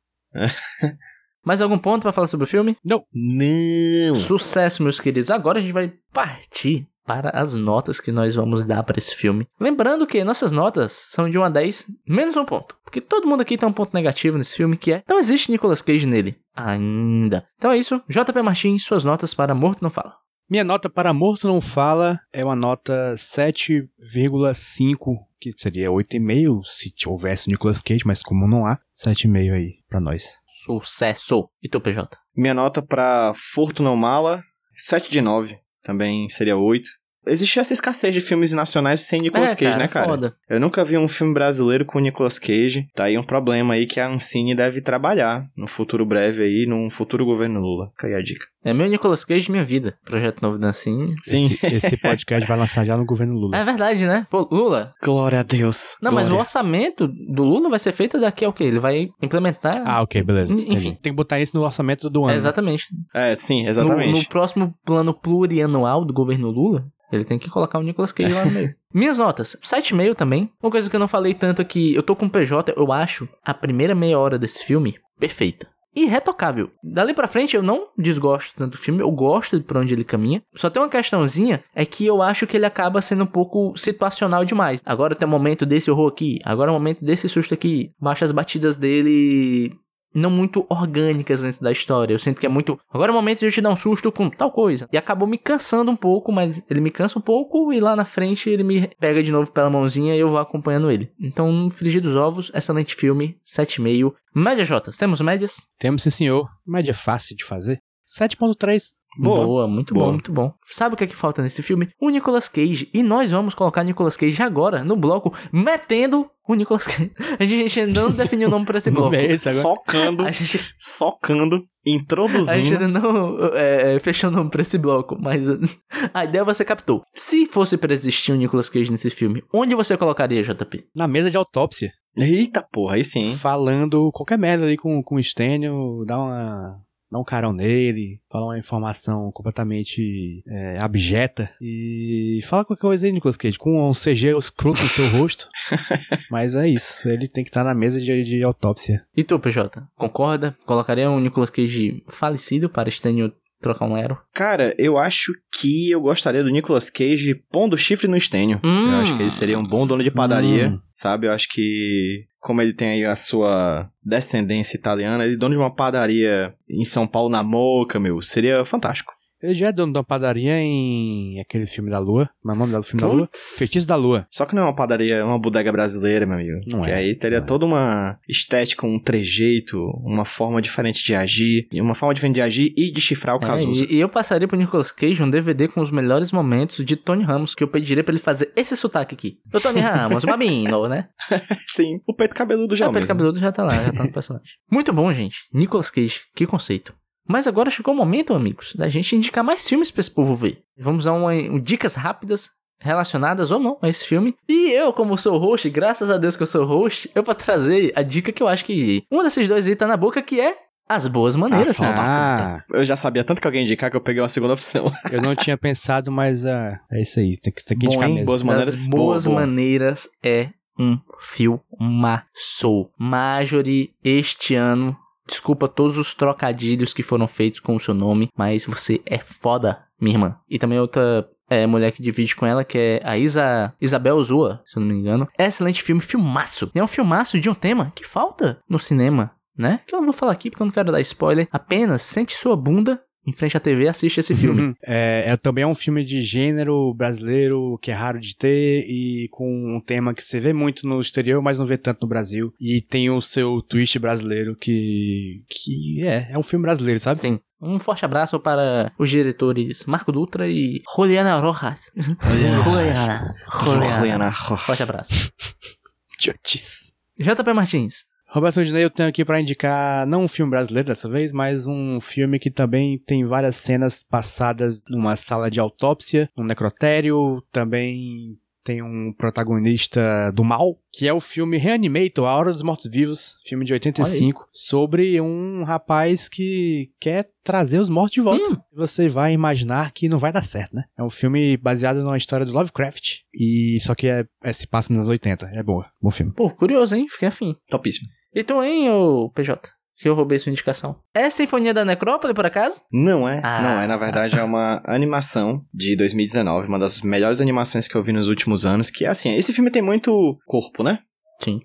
Mais 1.45 1.61
algum 1.61 1.79
ponto 1.79 2.03
pra 2.03 2.13
falar 2.13 2.27
sobre 2.27 2.45
o 2.45 2.49
filme? 2.49 2.77
Não. 2.85 3.05
não. 3.13 4.17
Sucesso, 4.17 4.83
meus 4.83 5.01
queridos. 5.01 5.31
Agora 5.31 5.59
a 5.59 5.63
gente 5.63 5.73
vai 5.73 5.93
partir 6.13 6.87
para 7.07 7.31
as 7.31 7.55
notas 7.55 7.99
que 7.99 8.13
nós 8.13 8.37
vamos 8.37 8.65
dar 8.65 8.83
para 8.83 8.99
esse 8.99 9.17
filme. 9.17 9.47
Lembrando 9.59 10.07
que 10.07 10.23
nossas 10.23 10.53
notas 10.53 11.07
são 11.11 11.29
de 11.29 11.37
1 11.37 11.43
a 11.43 11.49
10, 11.49 11.87
menos 12.07 12.37
um 12.37 12.45
ponto. 12.45 12.77
Porque 12.85 13.01
todo 13.01 13.27
mundo 13.27 13.41
aqui 13.41 13.59
tem 13.59 13.69
um 13.69 13.73
ponto 13.73 13.93
negativo 13.95 14.39
nesse 14.39 14.57
filme, 14.57 14.77
que 14.77 14.93
é 14.93 15.03
não 15.09 15.19
existe 15.19 15.51
Nicolas 15.51 15.83
Cage 15.83 16.07
nele. 16.07 16.37
Ainda. 16.55 17.45
Então 17.57 17.73
é 17.73 17.79
isso. 17.79 18.01
JP 18.09 18.43
Martins, 18.43 18.85
suas 18.85 19.03
notas 19.03 19.35
para 19.35 19.55
Morto 19.55 19.83
Não 19.83 19.91
Fala. 19.91 20.15
Minha 20.49 20.65
nota 20.65 20.91
para 20.91 21.13
Morto 21.13 21.49
Não 21.49 21.61
Fala 21.61 22.21
é 22.33 22.45
uma 22.45 22.57
nota 22.57 23.15
7,5, 23.17 25.17
que 25.41 25.53
seria 25.57 25.91
8,5 25.91 26.61
se 26.65 26.93
houvesse 27.07 27.49
Nicolas 27.49 27.83
Cage, 27.83 28.07
mas 28.07 28.23
como 28.23 28.47
não 28.47 28.67
há, 28.67 28.79
7,5 28.95 29.53
aí 29.53 29.75
pra 29.89 30.01
nós. 30.01 30.39
Sucesso. 30.65 31.49
E 31.63 31.69
tu, 31.69 31.81
PJ? 31.81 32.17
Minha 32.37 32.55
nota 32.55 32.83
pra 32.83 33.33
Furto 33.35 33.83
Não 33.83 33.97
Mala, 33.97 34.43
7 34.75 35.11
de 35.11 35.21
9. 35.21 35.59
Também 35.83 36.29
seria 36.29 36.57
8. 36.57 36.89
Existe 37.27 37.59
essa 37.61 37.73
escassez 37.73 38.15
de 38.15 38.21
filmes 38.21 38.53
nacionais 38.53 39.01
sem 39.01 39.21
Nicolas 39.21 39.53
É, 39.53 39.55
Cage, 39.57 39.71
cara, 39.73 39.79
né, 39.83 39.89
cara? 39.89 40.07
foda. 40.07 40.35
Eu 40.49 40.59
nunca 40.59 40.85
vi 40.85 40.97
um 40.97 41.07
filme 41.09 41.35
brasileiro 41.35 41.85
com 41.85 41.99
Nicolas 42.01 42.39
Cage. 42.39 42.87
Tá 42.95 43.05
aí 43.05 43.19
um 43.19 43.23
problema 43.23 43.75
aí 43.75 43.87
que 43.87 44.01
a 44.01 44.09
Ancine 44.09 44.55
deve 44.57 44.81
trabalhar 44.81 45.45
no 45.57 45.67
futuro 45.67 46.05
breve 46.07 46.43
aí, 46.45 46.65
num 46.67 46.89
futuro 46.91 47.25
governo 47.25 47.61
Lula. 47.61 47.91
Aí 48.03 48.15
a 48.15 48.23
dica. 48.23 48.47
É 48.65 48.73
meu 48.75 48.87
Nicolas 48.89 49.25
Cage 49.25 49.51
minha 49.51 49.65
vida. 49.65 49.95
Projeto 50.05 50.41
novo 50.43 50.59
da 50.59 50.73
Sim. 50.73 51.15
Sim. 51.23 51.45
Esse, 51.47 51.67
esse 51.67 51.97
podcast 51.99 52.47
vai 52.49 52.59
lançar 52.59 52.85
já 52.85 52.97
no 52.97 53.05
governo 53.05 53.35
Lula. 53.35 53.57
É 53.57 53.65
verdade, 53.65 54.07
né? 54.07 54.27
Pô, 54.31 54.47
Lula. 54.51 54.93
Glória 55.03 55.41
a 55.41 55.43
Deus. 55.43 55.97
Não, 56.03 56.13
mas 56.13 56.27
o 56.27 56.31
Glória. 56.31 56.41
orçamento 56.41 57.07
do 57.09 57.43
Lula 57.43 57.69
vai 57.71 57.79
ser 57.79 57.93
feito 57.93 58.19
daqui 58.21 58.45
ao 58.45 58.53
quê? 58.53 58.65
Ele 58.65 58.79
vai 58.79 59.09
implementar. 59.23 59.83
Ah, 59.87 60.03
ok, 60.03 60.23
beleza. 60.23 60.53
Enfim. 60.53 60.63
Entendi. 60.65 60.99
Tem 61.03 61.13
que 61.13 61.17
botar 61.17 61.41
isso 61.41 61.57
no 61.57 61.63
orçamento 61.65 62.09
do 62.11 62.25
ano. 62.25 62.33
É, 62.33 62.37
exatamente. 62.37 62.87
É, 63.15 63.35
sim, 63.35 63.63
No, 63.65 63.69
exatamente. 63.71 64.19
no 64.19 64.29
próximo 64.29 64.75
plano 64.85 65.15
plurianual 65.15 66.05
do 66.05 66.13
governo 66.13 66.51
Lula, 66.51 66.85
ele 67.13 67.25
tem 67.25 67.39
que 67.39 67.51
colocar 67.51 67.79
o 67.79 67.83
Nicolas 67.83 68.13
Cage 68.13 68.33
lá 68.33 68.45
no 68.45 68.51
meio. 68.51 68.75
Minhas 68.93 69.19
notas, 69.19 69.57
7,5 69.63 70.15
também. 70.15 70.51
Uma 70.63 70.71
coisa 70.71 70.91
que 70.91 70.97
eu 70.97 71.01
não 71.01 71.09
falei 71.09 71.35
tanto 71.35 71.63
aqui, 71.63 71.95
eu 71.95 72.03
tô 72.03 72.17
com 72.17 72.27
o 72.27 72.31
PJ, 72.31 72.75
eu 72.77 72.93
acho 72.93 73.29
a 73.45 73.55
primeira 73.55 73.95
meia 73.95 74.19
hora 74.19 74.39
desse 74.39 74.65
filme 74.65 74.99
perfeita. 75.19 75.69
Irretocável. 75.95 76.71
Dali 76.83 77.13
pra 77.13 77.27
frente 77.27 77.57
eu 77.57 77.63
não 77.63 77.89
desgosto 77.99 78.55
tanto 78.57 78.73
do 78.73 78.79
filme, 78.79 79.01
eu 79.01 79.11
gosto 79.11 79.59
de 79.59 79.65
pra 79.65 79.81
onde 79.81 79.93
ele 79.93 80.05
caminha. 80.05 80.43
Só 80.55 80.71
tem 80.71 80.81
uma 80.81 80.89
questãozinha, 80.89 81.65
é 81.75 81.85
que 81.85 82.07
eu 82.07 82.23
acho 82.23 82.47
que 82.47 82.57
ele 82.57 82.67
acaba 82.67 83.01
sendo 83.01 83.25
um 83.25 83.27
pouco 83.27 83.77
situacional 83.77 84.45
demais. 84.45 84.83
Agora 84.87 85.17
tem 85.17 85.27
o 85.27 85.31
momento 85.31 85.67
desse 85.67 85.91
horror 85.91 86.09
aqui, 86.09 86.39
agora 86.45 86.71
é 86.71 86.73
o 86.73 86.75
momento 86.75 87.05
desse 87.05 87.29
susto 87.29 87.55
aqui. 87.55 87.93
Baixa 88.01 88.25
as 88.25 88.33
batidas 88.33 88.77
dele 88.77 89.73
não 90.15 90.31
muito 90.31 90.67
orgânicas 90.69 91.43
dentro 91.43 91.63
da 91.63 91.73
história. 91.73 92.15
Eu 92.15 92.19
sinto 92.19 92.41
que 92.41 92.47
é 92.47 92.49
muito. 92.49 92.79
Agora 92.93 93.11
é 93.11 93.13
o 93.13 93.15
momento 93.15 93.41
de 93.41 93.47
eu 93.47 93.53
te 93.53 93.61
dar 93.61 93.71
um 93.71 93.77
susto 93.77 94.11
com 94.11 94.29
tal 94.29 94.51
coisa. 94.51 94.89
E 94.93 94.97
acabou 94.97 95.29
me 95.29 95.39
cansando 95.39 95.91
um 95.91 95.97
pouco, 95.97 96.33
mas 96.33 96.63
ele 96.69 96.81
me 96.81 96.91
cansa 96.91 97.19
um 97.19 97.23
pouco 97.23 97.73
e 97.73 97.81
lá 97.81 97.95
na 97.97 98.05
frente 98.05 98.49
ele 98.49 98.63
me 98.63 98.89
pega 98.99 99.23
de 99.23 99.31
novo 99.31 99.51
pela 99.53 99.71
mãozinha 99.71 100.15
e 100.15 100.19
eu 100.19 100.31
vou 100.31 100.39
acompanhando 100.39 100.91
ele. 100.91 101.11
Então, 101.21 101.71
Frigir 101.71 102.03
dos 102.03 102.17
Ovos, 102.17 102.51
excelente 102.55 102.95
filme, 102.95 103.39
7,5. 103.45 104.13
Média 104.35 104.65
J, 104.65 104.91
temos 104.93 105.21
médias? 105.21 105.57
Temos 105.79 106.03
sim, 106.03 106.11
senhor. 106.11 106.49
Média 106.67 106.95
fácil 106.95 107.37
de 107.37 107.45
fazer. 107.45 107.81
7.3. 108.09 109.00
Boa. 109.19 109.67
muito 109.67 109.93
Boa. 109.95 110.07
bom, 110.07 110.13
muito 110.13 110.33
bom. 110.33 110.53
Sabe 110.69 110.95
o 110.95 110.97
que 110.99 111.05
é 111.05 111.07
que 111.07 111.17
falta 111.17 111.43
nesse 111.43 111.63
filme? 111.63 111.89
O 112.01 112.09
Nicolas 112.11 112.49
Cage. 112.49 112.89
E 112.95 113.03
nós 113.03 113.31
vamos 113.31 113.55
colocar 113.55 113.83
Nicolas 113.83 114.17
Cage 114.17 114.43
agora 114.43 114.85
no 114.85 114.97
bloco, 114.97 115.35
metendo 115.53 116.31
o 116.49 116.55
Nicolas 116.55 116.85
Cage. 116.85 117.11
A 117.39 117.45
gente 117.45 117.81
ainda 117.81 118.03
não 118.03 118.11
definiu 118.13 118.49
o 118.49 118.51
nome 118.51 118.65
pra 118.67 118.79
esse 118.79 118.89
O 118.91 118.93
bloco. 118.93 119.15
é 119.15 119.25
esse 119.25 119.49
agora? 119.49 119.63
Socando, 119.63 120.23
A 120.27 120.31
gente 120.31 120.75
socando, 120.79 121.57
A 121.57 121.59
gente 121.59 121.71
introduzindo. 122.03 122.51
ainda 122.53 122.89
não 122.89 123.37
é, 123.55 123.99
fechou 124.01 124.31
o 124.31 124.33
nome 124.33 124.51
pra 124.51 124.63
esse 124.63 124.79
bloco, 124.79 125.17
mas 125.21 125.41
a 126.15 126.25
ideia 126.25 126.45
você 126.45 126.65
captou. 126.65 127.03
Se 127.15 127.47
fosse 127.47 127.77
pra 127.77 127.93
existir 127.93 128.33
um 128.33 128.37
Nicolas 128.37 128.69
Cage 128.69 128.91
nesse 128.91 129.11
filme, 129.11 129.43
onde 129.53 129.75
você 129.75 129.97
colocaria, 129.97 130.43
JP? 130.43 130.85
Na 130.95 131.09
mesa 131.09 131.31
de 131.31 131.37
autópsia. 131.37 131.91
Eita 132.17 132.63
porra, 132.73 132.97
aí 132.97 133.05
sim. 133.05 133.37
Falando 133.37 134.11
qualquer 134.13 134.39
merda 134.39 134.65
ali 134.65 134.77
com, 134.77 135.01
com 135.03 135.15
o 135.17 135.23
Stênio, 135.23 136.05
dá 136.07 136.19
uma. 136.19 136.77
Dá 137.11 137.19
um 137.19 137.25
carão 137.25 137.53
nele, 137.53 138.21
fala 138.31 138.47
uma 138.47 138.59
informação 138.59 139.33
completamente 139.33 140.45
é, 140.47 140.79
abjeta 140.79 141.51
e 141.61 142.41
fala 142.45 142.65
qualquer 142.65 142.81
coisa 142.81 143.07
aí, 143.07 143.13
Nicolas 143.13 143.37
Cage, 143.37 143.59
com 143.59 143.91
um 143.91 143.93
CG 143.93 144.37
escroto 144.39 144.83
no 144.83 144.89
seu 144.89 145.07
rosto. 145.19 145.49
Mas 146.31 146.55
é 146.55 146.69
isso, 146.69 147.09
ele 147.09 147.27
tem 147.27 147.43
que 147.43 147.51
estar 147.51 147.65
na 147.65 147.75
mesa 147.75 148.01
de, 148.01 148.23
de 148.23 148.43
autópsia. 148.43 149.05
E 149.17 149.25
tu, 149.25 149.39
PJ? 149.41 149.83
Concorda? 149.97 150.57
Colocaria 150.65 151.11
um 151.11 151.19
Nicolas 151.19 151.51
Cage 151.51 152.03
falecido 152.09 152.71
para 152.71 152.91
Stênio 152.91 153.33
trocar 153.61 153.87
um 153.87 153.97
ero? 153.97 154.19
Cara, 154.33 154.75
eu 154.79 154.97
acho 154.99 155.33
que 155.53 155.91
eu 155.91 156.01
gostaria 156.01 156.43
do 156.43 156.51
Nicolas 156.51 156.89
Cage 156.91 157.35
pondo 157.51 157.77
chifre 157.77 158.09
no 158.09 158.17
estênio. 158.17 158.61
Hum. 158.65 158.91
Eu 158.93 158.97
acho 159.01 159.17
que 159.17 159.23
ele 159.23 159.31
seria 159.31 159.59
um 159.59 159.67
bom 159.67 159.87
dono 159.87 160.03
de 160.03 160.11
padaria, 160.11 160.69
Hum. 160.71 160.81
sabe? 160.93 161.27
Eu 161.27 161.33
acho 161.33 161.49
que, 161.51 162.25
como 162.41 162.61
ele 162.63 162.73
tem 162.73 162.89
aí 162.91 163.05
a 163.05 163.15
sua 163.17 163.89
descendência 164.05 164.77
italiana, 164.77 165.25
ele 165.25 165.35
é 165.35 165.37
dono 165.37 165.55
de 165.55 165.61
uma 165.61 165.75
padaria 165.75 166.55
em 166.69 166.85
São 166.85 167.07
Paulo, 167.07 167.29
na 167.31 167.43
Moca, 167.43 167.99
meu, 168.01 168.21
seria 168.21 168.65
fantástico. 168.65 169.13
Ele 169.43 169.55
já 169.55 169.69
é 169.69 169.73
dono 169.73 169.93
de 169.93 169.99
uma 169.99 170.05
padaria 170.05 170.59
em 170.61 171.41
aquele 171.41 171.67
filme 171.67 171.91
da 171.91 171.99
Lua. 171.99 172.29
Mas 172.45 172.57
o 172.57 172.59
nome 172.61 172.73
do 172.73 172.83
filme 172.83 173.01
da 173.01 173.09
Lua? 173.09 173.29
Feitiço 173.33 173.87
da 173.87 173.97
Lua. 173.97 174.27
Só 174.31 174.45
que 174.45 174.55
não 174.55 174.63
é 174.63 174.65
uma 174.67 174.75
padaria, 174.75 175.17
é 175.17 175.25
uma 175.25 175.39
bodega 175.39 175.73
brasileira, 175.73 176.27
meu 176.27 176.37
amigo. 176.37 176.61
Não 176.67 176.83
que 176.83 176.91
é, 176.91 176.95
aí 176.97 177.15
teria 177.17 177.39
não 177.39 177.45
é. 177.45 177.49
toda 177.49 177.65
uma 177.67 178.19
estética, 178.29 178.87
um 178.87 178.99
trejeito, 178.99 179.81
uma 180.05 180.25
forma 180.25 180.61
diferente 180.61 181.03
de 181.05 181.15
agir, 181.15 181.67
e 181.73 181.81
uma 181.81 181.95
forma 181.95 182.15
diferente 182.15 182.35
de 182.37 182.41
agir 182.43 182.75
e 182.77 182.91
de 182.93 183.01
chifrar 183.01 183.37
o 183.37 183.43
É, 183.43 183.47
Cazuza. 183.47 183.85
e, 183.85 183.95
e 183.97 184.01
eu 184.01 184.09
passaria 184.09 184.47
pro 184.47 184.57
Nicolas 184.59 184.93
Cage 184.93 185.23
um 185.23 185.31
DVD 185.31 185.69
com 185.69 185.81
os 185.81 185.91
melhores 185.91 186.33
momentos 186.33 186.85
de 186.85 186.97
Tony 186.97 187.23
Ramos, 187.25 187.55
que 187.55 187.63
eu 187.65 187.69
pediria 187.69 188.05
pra 188.05 188.13
ele 188.13 188.21
fazer 188.23 188.53
esse 188.57 188.77
sotaque 188.77 189.15
aqui. 189.15 189.39
Ô 189.55 189.61
Tony 189.61 189.81
Ramos, 189.81 190.25
babino, 190.25 190.89
né? 190.89 191.09
Sim, 191.69 192.01
o 192.07 192.15
peito 192.15 192.35
cabeludo 192.35 192.77
já 192.77 192.85
É, 192.85 192.87
é 192.87 192.89
o 192.89 192.91
o 192.91 192.93
Pedro 192.93 193.07
mesmo. 193.07 193.09
Cabeludo 193.09 193.39
já 193.39 193.53
tá 193.53 193.65
lá, 193.65 193.75
já 193.85 193.93
tá 193.93 194.05
no 194.05 194.13
personagem. 194.13 194.49
Muito 194.71 194.93
bom, 194.93 195.13
gente. 195.13 195.39
Nicolas 195.53 195.91
Cage, 195.91 196.21
que 196.35 196.47
conceito. 196.47 196.95
Mas 197.29 197.47
agora 197.47 197.71
chegou 197.71 197.95
o 197.95 197.97
momento, 197.97 198.35
amigos, 198.35 198.75
da 198.75 198.89
gente 198.89 199.15
indicar 199.15 199.45
mais 199.45 199.69
filmes 199.69 199.91
pra 199.91 200.01
esse 200.01 200.11
povo 200.11 200.35
ver. 200.35 200.63
Vamos 200.79 201.05
dar 201.05 201.13
uma, 201.13 201.33
um- 201.33 201.61
dicas 201.61 201.95
rápidas 201.95 202.51
relacionadas 202.83 203.51
ou 203.51 203.59
não 203.61 203.79
a 203.83 203.89
esse 203.89 204.07
filme. 204.07 204.35
E 204.49 204.73
eu, 204.73 204.93
como 204.93 205.17
sou 205.19 205.39
host, 205.39 205.69
graças 205.71 206.09
a 206.11 206.17
Deus 206.17 206.35
que 206.37 206.43
eu 206.43 206.47
sou 206.47 206.65
host, 206.65 207.11
eu 207.15 207.23
pra 207.23 207.35
trazer 207.35 207.93
a 207.95 208.03
dica 208.03 208.33
que 208.33 208.43
eu 208.43 208.49
acho 208.49 208.65
que 208.65 209.03
um 209.13 209.23
desses 209.23 209.47
dois 209.47 209.67
aí 209.67 209.77
tá 209.77 209.87
na 209.87 209.97
boca, 209.99 210.23
que 210.23 210.41
é 210.41 210.57
As 210.89 211.07
Boas 211.07 211.37
Maneiras. 211.37 211.79
Ah. 211.79 212.57
Ah, 212.59 212.65
Eu 212.71 212.85
já 212.85 212.97
sabia 212.97 213.23
tanto 213.23 213.41
que 213.41 213.47
alguém 213.47 213.61
ia 213.61 213.65
indicar 213.67 213.91
que 213.91 213.97
eu 213.97 214.01
peguei 214.01 214.23
uma 214.23 214.29
segunda 214.31 214.55
opção. 214.55 214.91
eu 215.13 215.21
não 215.21 215.37
tinha 215.37 215.57
pensado, 215.59 216.11
mas 216.11 216.45
ah, 216.47 216.81
é 216.91 217.03
isso 217.03 217.21
aí. 217.21 217.37
Tem 217.37 217.53
que, 217.53 217.63
tem 217.65 217.79
que 217.79 217.87
Bom, 217.87 217.93
indicar 217.93 218.09
hein? 218.09 218.15
mesmo. 218.15 218.27
Boas 218.27 218.43
maneiras. 218.43 218.75
Das 218.79 218.87
Boas 218.89 219.25
boa, 219.27 219.35
boa. 219.37 219.47
Maneiras 219.47 220.09
é 220.25 220.49
um 220.79 220.99
filmaço. 221.21 222.91
Marjorie, 222.99 223.91
este 224.03 224.55
ano, 224.55 224.97
desculpa 225.27 225.69
todos 225.69 225.97
os 225.97 226.15
trocadilhos 226.15 226.93
que 226.93 227.03
foram 227.03 227.27
feitos 227.27 227.61
com 227.61 227.77
o 227.77 227.81
seu 227.81 227.95
nome, 227.95 228.29
mas 228.37 228.65
você 228.65 229.01
é 229.07 229.19
foda, 229.19 229.85
minha 230.01 230.15
irmã. 230.15 230.37
E 230.49 230.59
também 230.59 230.79
outra 230.79 231.29
é, 231.49 231.67
mulher 231.67 231.93
que 231.93 232.03
divide 232.03 232.37
com 232.37 232.47
ela, 232.47 232.65
que 232.65 232.79
é 232.79 233.01
a 233.05 233.19
Isa, 233.19 233.75
Isabel 233.81 234.23
Zua, 234.23 234.63
se 234.65 234.79
eu 234.79 234.81
não 234.81 234.89
me 234.89 234.95
engano. 234.95 235.29
É 235.37 235.47
excelente 235.47 235.83
filme, 235.83 236.01
filmaço. 236.01 236.71
É 236.75 236.83
um 236.83 236.87
filmaço 236.87 237.39
de 237.41 237.51
um 237.51 237.55
tema 237.55 237.93
que 237.95 238.07
falta 238.07 238.61
no 238.69 238.79
cinema, 238.79 239.33
né? 239.57 239.81
Que 239.87 239.95
eu 239.95 239.99
não 239.99 240.07
vou 240.07 240.15
falar 240.15 240.33
aqui 240.33 240.49
porque 240.49 240.63
eu 240.63 240.67
não 240.67 240.73
quero 240.73 240.93
dar 240.93 241.01
spoiler. 241.01 241.49
Apenas 241.51 242.03
sente 242.03 242.35
sua 242.35 242.57
bunda 242.57 243.03
em 243.27 243.33
frente 243.33 243.57
à 243.57 243.61
TV 243.61 243.89
assiste 243.89 244.19
esse 244.19 244.35
filme. 244.35 244.61
Uhum. 244.61 244.75
É, 244.83 245.25
é 245.27 245.37
também 245.37 245.65
um 245.65 245.75
filme 245.75 246.03
de 246.03 246.21
gênero 246.21 246.93
brasileiro 246.95 247.79
que 247.81 247.91
é 247.91 247.95
raro 247.95 248.19
de 248.19 248.35
ter 248.35 248.85
e 248.89 249.29
com 249.31 249.47
um 249.77 249.81
tema 249.81 250.15
que 250.15 250.23
você 250.23 250.41
vê 250.41 250.53
muito 250.53 250.87
no 250.87 251.01
exterior, 251.01 251.41
mas 251.43 251.59
não 251.59 251.67
vê 251.67 251.77
tanto 251.77 252.03
no 252.03 252.09
Brasil. 252.09 252.53
E 252.61 252.81
tem 252.81 253.11
o 253.11 253.21
seu 253.21 253.63
twist 253.63 253.99
brasileiro 253.99 254.57
que. 254.57 255.43
que 255.49 256.03
é, 256.03 256.33
é 256.33 256.39
um 256.39 256.43
filme 256.43 256.63
brasileiro, 256.65 256.99
sabe? 256.99 257.21
Sim. 257.21 257.41
Um 257.61 257.79
forte 257.79 258.05
abraço 258.05 258.41
para 258.41 258.91
os 258.99 259.11
diretores 259.11 259.85
Marco 259.85 260.11
Dutra 260.11 260.49
e 260.49 260.83
Juliana 260.97 261.39
Rojas. 261.39 261.93
Juliana. 261.95 263.35
Juliana. 263.99 264.33
Forte 264.33 264.83
abraço. 264.83 265.31
Idiotice. 266.19 266.93
JP 267.19 267.53
Martins. 267.53 268.10
Roberto 268.33 268.65
Dinei, 268.65 268.85
eu 268.85 268.91
tenho 268.91 269.09
aqui 269.09 269.25
pra 269.25 269.41
indicar 269.41 270.07
não 270.07 270.25
um 270.25 270.29
filme 270.29 270.51
brasileiro 270.51 270.87
dessa 270.89 271.09
vez, 271.09 271.33
mas 271.33 271.67
um 271.67 272.01
filme 272.01 272.39
que 272.39 272.51
também 272.51 272.97
tem 272.99 273.25
várias 273.25 273.57
cenas 273.57 274.05
passadas 274.09 274.81
numa 274.89 275.17
sala 275.17 275.51
de 275.51 275.59
autópsia, 275.59 276.31
num 276.37 276.45
necrotério, 276.45 277.43
também 277.51 278.39
tem 278.63 278.83
um 278.83 279.13
protagonista 279.13 280.31
do 280.33 280.45
mal, 280.45 280.79
que 280.93 281.09
é 281.09 281.13
o 281.13 281.19
filme 281.19 281.57
Reanimator, 281.57 282.27
A 282.29 282.37
Hora 282.37 282.53
dos 282.53 282.63
Mortos-Vivos, 282.63 283.39
filme 283.45 283.65
de 283.65 283.73
85, 283.73 284.47
sobre 284.53 285.21
um 285.21 285.65
rapaz 285.65 286.29
que 286.29 286.91
quer 287.01 287.31
trazer 287.43 287.79
os 287.81 287.89
mortos 287.89 288.13
de 288.13 288.21
volta. 288.21 288.53
Hum. 288.53 288.57
Você 288.75 289.09
vai 289.09 289.33
imaginar 289.33 289.93
que 289.93 290.09
não 290.09 290.19
vai 290.19 290.31
dar 290.31 290.43
certo, 290.45 290.77
né? 290.77 290.85
É 290.97 291.03
um 291.03 291.11
filme 291.11 291.57
baseado 291.57 292.03
numa 292.03 292.19
história 292.19 292.47
do 292.47 292.53
Lovecraft, 292.53 293.21
e 293.35 293.79
só 293.81 293.95
que 293.95 294.07
é, 294.07 294.25
é- 294.45 294.53
se 294.53 294.67
passa 294.69 294.93
nos 294.93 294.99
anos 295.01 295.09
80. 295.09 295.47
É 295.47 295.63
boa, 295.63 295.87
bom 296.01 296.11
filme. 296.11 296.33
Pô, 296.33 296.49
curioso, 296.51 296.95
hein? 296.95 297.09
Fiquei 297.09 297.29
afim. 297.29 297.57
Topíssimo. 297.69 298.09
E 298.35 298.43
tu, 298.45 298.63
hein, 298.63 298.91
ô 298.91 299.31
PJ? 299.31 299.69
que 300.03 300.09
eu 300.09 300.15
roubei 300.15 300.39
sua 300.39 300.51
indicação. 300.51 300.97
É 301.15 301.29
Sinfonia 301.29 301.75
da 301.75 301.85
Necrópole, 301.85 302.33
por 302.33 302.47
acaso? 302.47 302.81
Não 302.91 303.29
é, 303.29 303.43
Ah. 303.45 303.61
não 303.61 303.81
é. 303.83 303.87
Na 303.87 303.99
verdade, 303.99 304.39
é 304.39 304.43
uma 304.43 304.81
animação 304.87 305.63
de 305.75 305.95
2019, 305.95 306.69
uma 306.69 306.79
das 306.79 307.03
melhores 307.03 307.39
animações 307.43 307.87
que 307.87 307.95
eu 307.95 308.03
vi 308.03 308.11
nos 308.11 308.27
últimos 308.27 308.65
anos. 308.65 308.89
Que 308.89 309.05
é 309.05 309.09
assim, 309.09 309.35
esse 309.37 309.53
filme 309.53 309.71
tem 309.71 309.83
muito 309.83 310.39
corpo, 310.47 310.83
né? 310.83 311.01
Sim. 311.45 311.61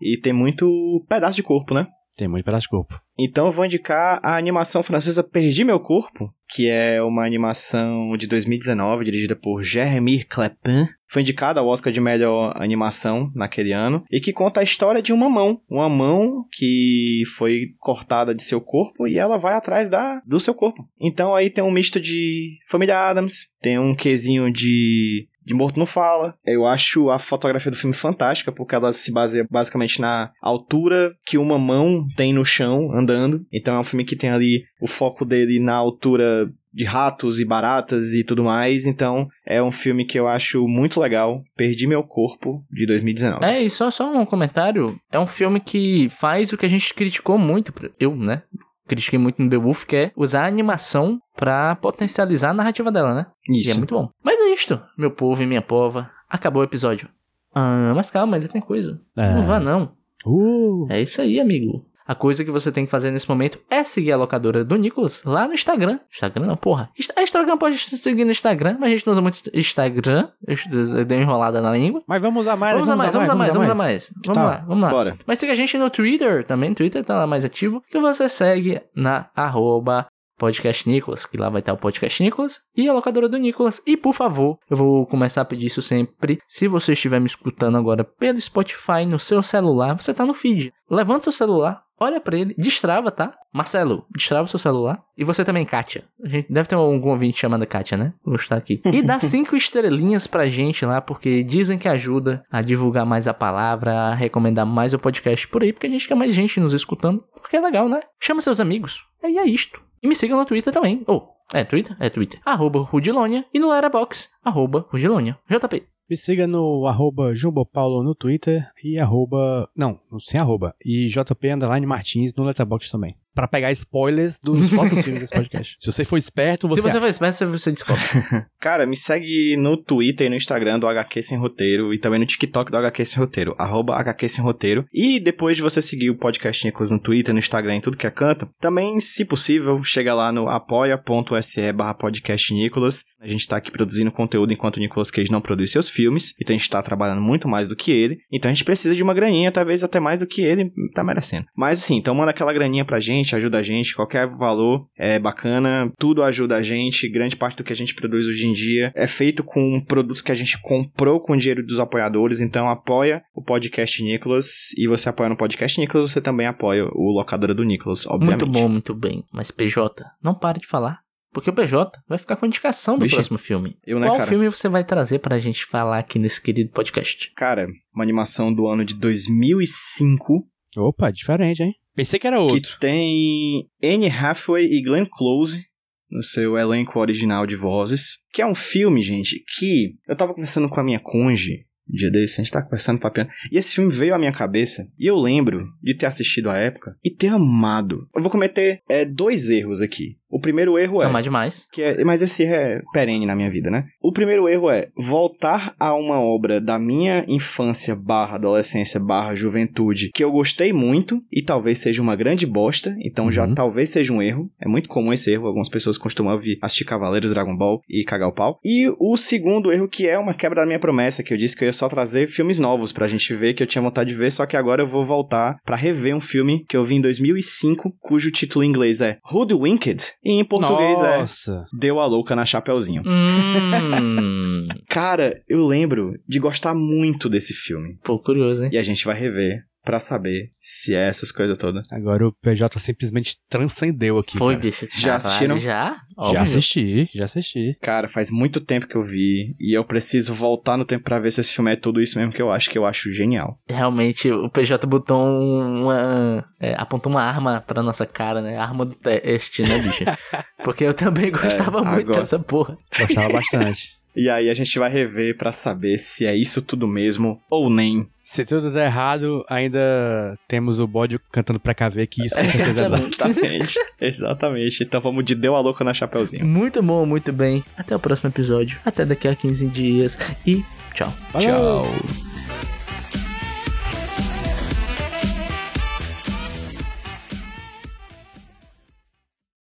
E 0.00 0.16
tem 0.20 0.32
muito 0.32 1.04
pedaço 1.08 1.34
de 1.34 1.42
corpo, 1.42 1.74
né? 1.74 1.88
Tem 2.16 2.28
muito 2.28 2.44
pedaço 2.44 2.62
de 2.62 2.68
corpo. 2.68 2.94
Então 3.18 3.46
eu 3.46 3.52
vou 3.52 3.64
indicar 3.66 4.20
a 4.22 4.36
animação 4.36 4.84
francesa 4.84 5.24
Perdi 5.24 5.64
Meu 5.64 5.80
Corpo, 5.80 6.32
que 6.48 6.68
é 6.68 7.02
uma 7.02 7.26
animação 7.26 8.16
de 8.16 8.28
2019, 8.28 9.04
dirigida 9.04 9.34
por 9.34 9.62
Jeremy 9.64 10.22
Clepin. 10.22 10.86
Foi 11.10 11.22
indicada 11.22 11.58
ao 11.58 11.66
Oscar 11.66 11.92
de 11.92 12.00
melhor 12.00 12.54
animação 12.56 13.32
naquele 13.34 13.72
ano, 13.72 14.04
e 14.10 14.20
que 14.20 14.32
conta 14.32 14.60
a 14.60 14.64
história 14.64 15.02
de 15.02 15.12
uma 15.12 15.28
mão. 15.28 15.60
Uma 15.68 15.88
mão 15.88 16.44
que 16.52 17.22
foi 17.36 17.74
cortada 17.78 18.34
de 18.34 18.44
seu 18.44 18.60
corpo 18.60 19.08
e 19.08 19.18
ela 19.18 19.36
vai 19.36 19.54
atrás 19.54 19.90
da, 19.90 20.22
do 20.24 20.38
seu 20.38 20.54
corpo. 20.54 20.88
Então 21.00 21.34
aí 21.34 21.50
tem 21.50 21.64
um 21.64 21.70
misto 21.70 22.00
de 22.00 22.58
Família 22.66 22.96
Adams, 22.96 23.48
tem 23.60 23.78
um 23.78 23.94
quesinho 23.94 24.52
de 24.52 25.28
de 25.44 25.54
Morto 25.54 25.78
Não 25.78 25.86
Fala. 25.86 26.36
Eu 26.44 26.66
acho 26.66 27.10
a 27.10 27.18
fotografia 27.18 27.70
do 27.70 27.76
filme 27.76 27.94
fantástica, 27.94 28.52
porque 28.52 28.74
ela 28.74 28.92
se 28.92 29.12
baseia 29.12 29.46
basicamente 29.50 30.00
na 30.00 30.30
altura 30.40 31.12
que 31.26 31.38
uma 31.38 31.58
mão 31.58 32.06
tem 32.16 32.32
no 32.32 32.44
chão 32.44 32.92
andando. 32.92 33.40
Então 33.52 33.74
é 33.74 33.80
um 33.80 33.84
filme 33.84 34.04
que 34.04 34.14
tem 34.14 34.30
ali 34.30 34.64
o 34.80 34.86
foco 34.86 35.24
dele 35.24 35.58
na 35.58 35.74
altura 35.74 36.52
de 36.72 36.84
ratos 36.84 37.40
e 37.40 37.44
baratas 37.44 38.14
e 38.14 38.24
tudo 38.24 38.44
mais. 38.44 38.86
Então 38.86 39.28
é 39.44 39.62
um 39.62 39.70
filme 39.70 40.04
que 40.04 40.18
eu 40.18 40.28
acho 40.28 40.66
muito 40.66 41.00
legal. 41.00 41.42
Perdi 41.56 41.86
Meu 41.86 42.02
Corpo, 42.02 42.64
de 42.70 42.86
2019. 42.86 43.44
É, 43.44 43.62
e 43.62 43.70
só, 43.70 43.90
só 43.90 44.10
um 44.12 44.26
comentário. 44.26 44.98
É 45.10 45.18
um 45.18 45.26
filme 45.26 45.60
que 45.60 46.08
faz 46.10 46.52
o 46.52 46.56
que 46.56 46.66
a 46.66 46.70
gente 46.70 46.94
criticou 46.94 47.38
muito, 47.38 47.72
eu, 47.98 48.14
né? 48.16 48.42
Critiquei 48.86 49.18
muito 49.18 49.40
no 49.40 49.48
The 49.48 49.56
Wolf, 49.56 49.84
que 49.84 49.96
é 49.96 50.12
usar 50.16 50.44
a 50.44 50.48
animação 50.48 51.20
pra 51.36 51.76
potencializar 51.76 52.50
a 52.50 52.54
narrativa 52.54 52.90
dela, 52.90 53.14
né? 53.14 53.26
E 53.48 53.60
Isso. 53.60 53.70
é 53.70 53.74
muito 53.74 53.94
bom. 53.94 54.08
Mas 54.22 54.38
é 54.38 54.52
isto, 54.52 54.80
meu 54.98 55.10
povo 55.12 55.42
e 55.42 55.46
minha 55.46 55.62
pova. 55.62 56.10
Acabou 56.28 56.60
o 56.60 56.64
episódio. 56.64 57.08
Ah, 57.54 57.92
mas 57.94 58.10
calma, 58.10 58.36
ainda 58.36 58.48
tem 58.48 58.60
coisa. 58.60 59.00
É. 59.16 59.34
Não 59.34 59.46
vá, 59.46 59.60
não. 59.60 59.92
Uh, 60.24 60.86
É 60.90 61.00
isso 61.00 61.20
aí, 61.20 61.40
amigo. 61.40 61.84
A 62.10 62.14
coisa 62.16 62.44
que 62.44 62.50
você 62.50 62.72
tem 62.72 62.84
que 62.84 62.90
fazer 62.90 63.12
nesse 63.12 63.28
momento 63.28 63.56
é 63.70 63.84
seguir 63.84 64.10
a 64.10 64.16
locadora 64.16 64.64
do 64.64 64.74
Nicolas 64.74 65.22
lá 65.24 65.46
no 65.46 65.54
Instagram. 65.54 66.00
Instagram 66.12 66.44
não, 66.44 66.56
porra. 66.56 66.90
Insta- 66.98 67.14
Instagram 67.22 67.56
pode 67.56 67.78
seguir 67.78 68.24
no 68.24 68.32
Instagram, 68.32 68.76
mas 68.80 68.88
a 68.88 68.94
gente 68.96 69.06
não 69.06 69.12
usa 69.12 69.20
muito 69.22 69.38
Instagram. 69.54 70.26
Eu 70.44 71.04
dei 71.04 71.18
uma 71.18 71.22
enrolada 71.22 71.60
na 71.60 71.70
língua. 71.70 72.02
mas 72.08 72.20
vamos 72.20 72.40
usar 72.42 72.56
mais, 72.56 72.74
Vamos 72.74 72.90
a 72.90 72.96
mais, 72.96 73.12
vamos 73.14 73.30
a 73.30 73.34
mais, 73.36 73.54
vamos 73.54 73.70
a 73.70 73.74
mais. 73.76 74.12
Vamos 74.26 74.42
lá, 74.42 74.64
vamos 74.66 74.80
lá. 74.82 74.90
Bora. 74.90 75.16
Mas 75.24 75.38
siga 75.38 75.52
a 75.52 75.54
gente 75.54 75.78
no 75.78 75.88
Twitter 75.88 76.44
também. 76.44 76.74
Twitter 76.74 77.04
tá 77.04 77.16
lá 77.16 77.28
mais 77.28 77.44
ativo. 77.44 77.80
Que 77.88 78.00
você 78.00 78.28
segue 78.28 78.80
na 78.92 79.26
arroba 79.36 80.08
podcast 80.40 80.88
Nicolas, 80.88 81.26
que 81.26 81.36
lá 81.36 81.50
vai 81.50 81.60
estar 81.60 81.74
o 81.74 81.76
podcast 81.76 82.22
Nicolas 82.22 82.62
e 82.74 82.88
a 82.88 82.94
locadora 82.94 83.28
do 83.28 83.36
Nicolas. 83.36 83.82
E 83.86 83.94
por 83.94 84.14
favor, 84.14 84.58
eu 84.70 84.76
vou 84.76 85.06
começar 85.06 85.42
a 85.42 85.44
pedir 85.44 85.66
isso 85.66 85.82
sempre. 85.82 86.40
Se 86.48 86.66
você 86.66 86.94
estiver 86.94 87.20
me 87.20 87.26
escutando 87.26 87.76
agora 87.76 88.02
pelo 88.02 88.40
Spotify 88.40 89.04
no 89.06 89.18
seu 89.18 89.42
celular, 89.42 90.00
você 90.00 90.14
tá 90.14 90.24
no 90.24 90.32
feed. 90.32 90.72
Levanta 90.90 91.24
seu 91.24 91.32
celular, 91.32 91.82
olha 92.00 92.20
pra 92.20 92.38
ele, 92.38 92.54
destrava, 92.56 93.10
tá? 93.10 93.34
Marcelo, 93.52 94.06
destrava 94.16 94.46
o 94.46 94.48
seu 94.48 94.58
celular. 94.58 95.02
E 95.16 95.24
você 95.24 95.44
também, 95.44 95.66
Kátia. 95.66 96.04
A 96.24 96.28
gente 96.28 96.50
deve 96.50 96.68
ter 96.68 96.74
algum 96.74 97.10
ouvinte 97.10 97.38
chamado 97.38 97.66
Kátia, 97.66 97.98
né? 97.98 98.14
Vou 98.24 98.36
estar 98.36 98.56
aqui. 98.56 98.80
E 98.86 99.02
dá 99.02 99.20
cinco 99.20 99.54
estrelinhas 99.54 100.26
pra 100.26 100.46
gente 100.46 100.86
lá, 100.86 101.02
porque 101.02 101.44
dizem 101.44 101.78
que 101.78 101.86
ajuda 101.86 102.42
a 102.50 102.62
divulgar 102.62 103.04
mais 103.04 103.28
a 103.28 103.34
palavra, 103.34 103.92
a 103.92 104.14
recomendar 104.14 104.64
mais 104.64 104.94
o 104.94 104.98
podcast 104.98 105.46
por 105.48 105.62
aí, 105.62 105.72
porque 105.72 105.86
a 105.86 105.90
gente 105.90 106.08
quer 106.08 106.14
mais 106.14 106.32
gente 106.32 106.58
nos 106.58 106.72
escutando. 106.72 107.22
Porque 107.34 107.56
é 107.56 107.60
legal, 107.60 107.88
né? 107.88 108.00
Chama 108.18 108.40
seus 108.40 108.58
amigos. 108.58 109.04
E 109.22 109.38
é 109.38 109.44
isto. 109.44 109.89
E 110.02 110.08
me 110.08 110.14
sigam 110.14 110.38
no 110.38 110.46
Twitter 110.46 110.72
também. 110.72 111.02
Ou, 111.06 111.28
é 111.52 111.64
Twitter? 111.64 111.96
É 112.00 112.08
Twitter. 112.08 112.40
Arroba 112.44 112.80
Rudilonia. 112.80 113.44
E 113.52 113.58
no 113.58 113.68
Letterboxd, 113.68 114.28
arroba 114.42 114.86
Rudilonia. 114.90 115.38
JP. 115.48 115.82
Me 116.08 116.16
siga 116.16 116.46
no 116.46 116.86
arroba 116.86 117.32
Jumbopaulo 117.34 118.02
no 118.02 118.14
Twitter 118.14 118.68
e 118.82 118.98
arroba... 118.98 119.68
Não, 119.76 120.00
sem 120.18 120.40
arroba. 120.40 120.74
E 120.84 121.06
JP 121.06 121.52
Underline 121.52 121.86
Martins 121.86 122.34
no 122.34 122.42
Letterboxd 122.44 122.90
também. 122.90 123.16
Pra 123.34 123.46
pegar 123.46 123.70
spoilers 123.72 124.38
dos 124.42 124.68
próximos 124.70 125.04
filmes 125.04 125.22
desse 125.22 125.34
podcast. 125.34 125.76
Se 125.78 125.86
você 125.90 126.04
for 126.04 126.16
esperto, 126.16 126.68
você... 126.68 126.80
Se 126.80 126.88
você 126.88 126.90
acha. 126.90 127.00
for 127.00 127.08
esperto, 127.08 127.50
você 127.50 127.72
descobre. 127.72 128.02
Cara, 128.60 128.86
me 128.86 128.96
segue 128.96 129.56
no 129.56 129.76
Twitter 129.76 130.26
e 130.26 130.30
no 130.30 130.36
Instagram 130.36 130.78
do 130.78 130.88
HQ 130.88 131.22
Sem 131.22 131.38
Roteiro 131.38 131.94
e 131.94 131.98
também 131.98 132.18
no 132.20 132.26
TikTok 132.26 132.70
do 132.70 132.76
HQ 132.76 133.04
Sem 133.04 133.18
Roteiro, 133.18 133.54
arroba 133.58 133.96
HQ 133.96 134.28
Sem 134.28 134.44
Roteiro. 134.44 134.84
E 134.92 135.20
depois 135.20 135.56
de 135.56 135.62
você 135.62 135.80
seguir 135.80 136.10
o 136.10 136.18
podcast 136.18 136.64
Nicolas 136.64 136.90
no 136.90 136.98
Twitter, 136.98 137.32
no 137.32 137.38
Instagram 137.38 137.76
e 137.76 137.80
tudo 137.80 137.96
que 137.96 138.06
é 138.06 138.10
canto, 138.10 138.48
também, 138.60 139.00
se 139.00 139.24
possível, 139.24 139.82
chega 139.84 140.14
lá 140.14 140.32
no 140.32 140.48
apoia.se 140.48 141.72
barra 141.72 141.94
podcast 141.94 142.52
Nicolas. 142.52 143.04
A 143.20 143.28
gente 143.28 143.46
tá 143.46 143.56
aqui 143.56 143.70
produzindo 143.70 144.10
conteúdo 144.10 144.52
enquanto 144.52 144.78
o 144.78 144.80
Nicolas 144.80 145.10
Cage 145.10 145.30
não 145.30 145.40
produz 145.40 145.70
seus 145.70 145.88
filmes, 145.88 146.34
então 146.40 146.54
a 146.54 146.58
gente 146.58 146.70
tá 146.70 146.82
trabalhando 146.82 147.20
muito 147.20 147.46
mais 147.46 147.68
do 147.68 147.76
que 147.76 147.92
ele, 147.92 148.18
então 148.32 148.50
a 148.50 148.54
gente 148.54 148.64
precisa 148.64 148.94
de 148.94 149.02
uma 149.02 149.12
graninha, 149.12 149.52
talvez 149.52 149.84
até 149.84 150.00
mais 150.00 150.20
do 150.20 150.26
que 150.26 150.40
ele 150.40 150.72
tá 150.94 151.04
merecendo. 151.04 151.46
Mas 151.54 151.82
assim, 151.82 151.96
então 151.96 152.14
manda 152.14 152.30
aquela 152.30 152.52
graninha 152.52 152.84
pra 152.84 152.98
gente, 152.98 153.19
ajuda 153.34 153.58
a 153.58 153.62
gente, 153.62 153.94
qualquer 153.94 154.26
valor 154.26 154.86
é 154.96 155.18
bacana, 155.18 155.92
tudo 155.98 156.22
ajuda 156.22 156.56
a 156.56 156.62
gente, 156.62 157.08
grande 157.08 157.36
parte 157.36 157.56
do 157.56 157.64
que 157.64 157.72
a 157.72 157.76
gente 157.76 157.94
produz 157.94 158.26
hoje 158.26 158.46
em 158.46 158.52
dia 158.52 158.92
é 158.94 159.06
feito 159.06 159.42
com 159.44 159.80
produtos 159.84 160.22
que 160.22 160.32
a 160.32 160.34
gente 160.34 160.60
comprou 160.60 161.20
com 161.20 161.32
o 161.32 161.36
dinheiro 161.36 161.64
dos 161.64 161.80
apoiadores, 161.80 162.40
então 162.40 162.68
apoia 162.68 163.22
o 163.34 163.42
podcast 163.42 164.02
Nicolas 164.02 164.72
e 164.76 164.86
você 164.86 165.08
apoia 165.08 165.28
no 165.28 165.36
podcast 165.36 165.80
Nicolas, 165.80 166.10
você 166.10 166.20
também 166.20 166.46
apoia 166.46 166.84
o 166.92 167.12
locadora 167.12 167.54
do 167.54 167.64
Nicolas, 167.64 168.06
obviamente. 168.06 168.44
Muito 168.44 168.58
bom, 168.58 168.68
muito 168.68 168.94
bem. 168.94 169.24
Mas 169.32 169.50
PJ, 169.50 170.04
não 170.22 170.34
pare 170.34 170.60
de 170.60 170.66
falar. 170.66 171.00
Porque 171.32 171.48
o 171.48 171.52
PJ 171.52 171.92
vai 172.08 172.18
ficar 172.18 172.34
com 172.34 172.44
a 172.44 172.48
indicação 172.48 172.98
do 172.98 173.02
Vixe. 173.02 173.14
próximo 173.14 173.38
filme. 173.38 173.76
Eu, 173.86 174.00
né, 174.00 174.06
Qual 174.08 174.16
cara? 174.16 174.28
filme 174.28 174.48
você 174.48 174.68
vai 174.68 174.82
trazer 174.82 175.20
pra 175.20 175.38
gente 175.38 175.64
falar 175.64 175.98
aqui 175.98 176.18
nesse 176.18 176.42
querido 176.42 176.70
podcast? 176.70 177.32
Cara, 177.36 177.68
uma 177.94 178.02
animação 178.02 178.52
do 178.52 178.66
ano 178.66 178.84
de 178.84 178.94
2005 178.94 180.44
Opa, 180.76 181.10
diferente, 181.10 181.62
hein? 181.62 181.74
Pensei 181.94 182.18
que 182.18 182.26
era 182.26 182.40
outro. 182.40 182.72
que 182.74 182.80
tem 182.80 183.68
Anne 183.82 184.08
Hathaway 184.08 184.64
e 184.64 184.82
Glenn 184.82 185.06
Close 185.06 185.64
no 186.10 186.22
seu 186.22 186.58
elenco 186.58 186.98
original 186.98 187.46
de 187.46 187.54
vozes, 187.54 188.18
que 188.32 188.42
é 188.42 188.46
um 188.46 188.54
filme, 188.54 189.00
gente, 189.00 189.44
que 189.56 189.94
eu 190.08 190.16
tava 190.16 190.34
conversando 190.34 190.68
com 190.68 190.80
a 190.80 190.84
minha 190.84 190.98
conge 190.98 191.66
um 191.90 191.96
dia 191.96 192.10
desse, 192.10 192.40
a 192.40 192.44
gente 192.44 192.52
tava 192.52 192.64
conversando, 192.64 193.00
papiando, 193.00 193.30
e 193.50 193.58
esse 193.58 193.74
filme 193.74 193.90
veio 193.90 194.14
à 194.14 194.18
minha 194.18 194.32
cabeça, 194.32 194.90
e 194.98 195.06
eu 195.06 195.16
lembro 195.16 195.66
de 195.82 195.94
ter 195.94 196.06
assistido 196.06 196.48
à 196.48 196.56
época 196.56 196.96
e 197.04 197.10
ter 197.10 197.28
amado. 197.28 198.08
Eu 198.14 198.22
vou 198.22 198.30
cometer 198.30 198.80
é, 198.88 199.04
dois 199.04 199.50
erros 199.50 199.80
aqui. 199.80 200.19
O 200.30 200.40
primeiro 200.40 200.78
erro 200.78 201.02
é... 201.02 201.06
Amar 201.06 201.22
demais. 201.22 201.66
Que 201.72 201.82
é, 201.82 202.04
mas 202.04 202.22
esse 202.22 202.42
erro 202.44 202.54
é 202.54 202.82
perene 202.92 203.26
na 203.26 203.34
minha 203.34 203.50
vida, 203.50 203.70
né? 203.70 203.86
O 204.00 204.12
primeiro 204.12 204.48
erro 204.48 204.70
é 204.70 204.88
voltar 204.96 205.74
a 205.78 205.92
uma 205.94 206.20
obra 206.20 206.60
da 206.60 206.78
minha 206.78 207.24
infância 207.26 207.94
barra 207.96 208.36
adolescência 208.36 209.00
barra 209.00 209.34
juventude 209.34 210.10
que 210.14 210.22
eu 210.22 210.30
gostei 210.30 210.72
muito 210.72 211.22
e 211.32 211.42
talvez 211.42 211.78
seja 211.78 212.00
uma 212.02 212.14
grande 212.16 212.46
bosta, 212.46 212.96
então 213.04 213.30
já 213.30 213.46
Uhum. 213.46 213.54
talvez 213.54 213.90
seja 213.90 214.12
um 214.12 214.22
erro. 214.22 214.50
É 214.60 214.68
muito 214.68 214.88
comum 214.88 215.12
esse 215.12 215.30
erro, 215.32 215.46
algumas 215.46 215.68
pessoas 215.68 215.96
costumam 215.98 216.38
vir 216.38 216.58
assistir 216.62 216.84
Cavaleiros 216.84 217.32
Dragon 217.32 217.56
Ball 217.56 217.80
e 217.88 218.04
cagar 218.04 218.28
o 218.28 218.32
pau. 218.32 218.58
E 218.64 218.88
o 218.98 219.16
segundo 219.16 219.72
erro 219.72 219.88
que 219.88 220.06
é 220.06 220.18
uma 220.18 220.34
quebra 220.34 220.60
da 220.60 220.66
minha 220.66 220.78
promessa, 220.78 221.22
que 221.22 221.32
eu 221.32 221.38
disse 221.38 221.56
que 221.56 221.64
eu 221.64 221.66
ia 221.66 221.72
só 221.72 221.88
trazer 221.88 222.26
filmes 222.28 222.58
novos 222.58 222.92
pra 222.92 223.06
gente 223.08 223.32
ver, 223.34 223.54
que 223.54 223.62
eu 223.62 223.66
tinha 223.66 223.82
vontade 223.82 224.10
de 224.10 224.16
ver, 224.16 224.30
só 224.30 224.46
que 224.46 224.56
agora 224.56 224.82
eu 224.82 224.86
vou 224.86 225.02
voltar 225.02 225.56
pra 225.64 225.76
rever 225.76 226.14
um 226.14 226.20
filme 226.20 226.64
que 226.68 226.76
eu 226.76 226.84
vi 226.84 226.96
em 226.96 227.00
2005, 227.00 227.92
cujo 228.00 228.30
título 228.30 228.64
em 228.64 228.68
inglês 228.68 229.00
é 229.00 229.18
Hoodwinked 229.30 230.04
e 230.22 230.32
em 230.32 230.44
português 230.44 231.02
é 231.02 231.18
Nossa. 231.18 231.66
Deu 231.72 231.98
a 231.98 232.06
louca 232.06 232.36
na 232.36 232.44
Chapeuzinho. 232.44 233.02
Hum. 233.06 234.68
Cara, 234.88 235.42
eu 235.48 235.66
lembro 235.66 236.12
de 236.28 236.38
gostar 236.38 236.74
muito 236.74 237.28
desse 237.28 237.54
filme. 237.54 237.98
Pô, 238.04 238.18
curioso, 238.18 238.64
hein? 238.64 238.70
E 238.72 238.78
a 238.78 238.82
gente 238.82 239.04
vai 239.04 239.14
rever 239.14 239.64
pra 239.84 239.98
saber 240.00 240.50
se 240.58 240.94
é 240.94 241.08
essas 241.08 241.32
coisas 241.32 241.56
todas. 241.58 241.86
Agora 241.90 242.26
o 242.26 242.32
PJ 242.42 242.78
simplesmente 242.78 243.36
transcendeu 243.48 244.18
aqui, 244.18 244.36
Foi, 244.38 244.54
cara. 244.54 244.66
bicho. 244.66 244.88
Já 244.94 245.16
assistiram? 245.16 245.56
Já? 245.58 245.90
Já 245.90 246.00
Óbvio. 246.16 246.40
assisti, 246.42 247.08
já 247.14 247.24
assisti. 247.24 247.76
Cara, 247.80 248.06
faz 248.08 248.30
muito 248.30 248.60
tempo 248.60 248.86
que 248.86 248.94
eu 248.96 249.02
vi 249.02 249.54
e 249.58 249.76
eu 249.76 249.84
preciso 249.84 250.34
voltar 250.34 250.76
no 250.76 250.84
tempo 250.84 251.04
pra 251.04 251.18
ver 251.18 251.30
se 251.30 251.40
esse 251.40 251.52
filme 251.52 251.72
é 251.72 251.76
tudo 251.76 252.00
isso 252.02 252.18
mesmo 252.18 252.32
que 252.32 252.42
eu 252.42 252.50
acho, 252.52 252.68
que 252.70 252.76
eu 252.78 252.84
acho 252.84 253.10
genial. 253.12 253.58
Realmente, 253.68 254.30
o 254.30 254.50
PJ 254.50 254.86
botou 254.86 255.18
uma. 255.26 256.44
é, 256.60 256.74
apontou 256.76 257.10
uma 257.10 257.22
arma 257.22 257.62
pra 257.66 257.82
nossa 257.82 258.04
cara, 258.06 258.42
né? 258.42 258.56
Arma 258.58 258.84
do 258.84 258.94
teste, 258.94 259.62
né, 259.62 259.78
bicho? 259.78 260.04
Porque 260.62 260.84
eu 260.84 260.92
também 260.94 261.30
gostava 261.30 261.82
muito 261.82 262.08
agora- 262.08 262.20
dessa 262.20 262.38
porra. 262.38 262.76
Gostava 262.98 263.32
bastante. 263.32 263.88
E 264.14 264.28
aí 264.28 264.50
a 264.50 264.54
gente 264.54 264.78
vai 264.78 264.90
rever 264.90 265.36
pra 265.36 265.52
saber 265.52 265.98
se 265.98 266.26
é 266.26 266.34
isso 266.34 266.62
tudo 266.62 266.86
mesmo 266.86 267.40
ou 267.48 267.70
nem. 267.70 268.06
Se 268.22 268.44
tudo 268.44 268.70
der 268.70 268.86
errado, 268.86 269.44
ainda 269.48 270.36
temos 270.46 270.78
o 270.80 270.86
bode 270.86 271.18
cantando 271.32 271.58
pra 271.58 271.74
KV 271.74 272.06
que 272.06 272.26
isso 272.26 272.36
com 272.36 272.44
certeza 272.48 272.88
dá. 272.90 272.98
Exatamente. 272.98 273.74
Exatamente. 274.00 274.82
Então 274.84 275.00
vamos 275.00 275.24
de 275.24 275.34
Deu 275.34 275.56
a 275.56 275.60
louca 275.60 275.82
na 275.84 275.94
Chapeuzinho. 275.94 276.46
Muito 276.46 276.82
bom, 276.82 277.04
muito 277.06 277.32
bem. 277.32 277.64
Até 277.76 277.94
o 277.94 278.00
próximo 278.00 278.30
episódio. 278.30 278.78
Até 278.84 279.04
daqui 279.04 279.26
a 279.28 279.34
15 279.34 279.66
dias. 279.68 280.18
E 280.46 280.64
tchau. 280.94 281.12
Valeu! 281.32 281.82
Tchau. 281.82 282.29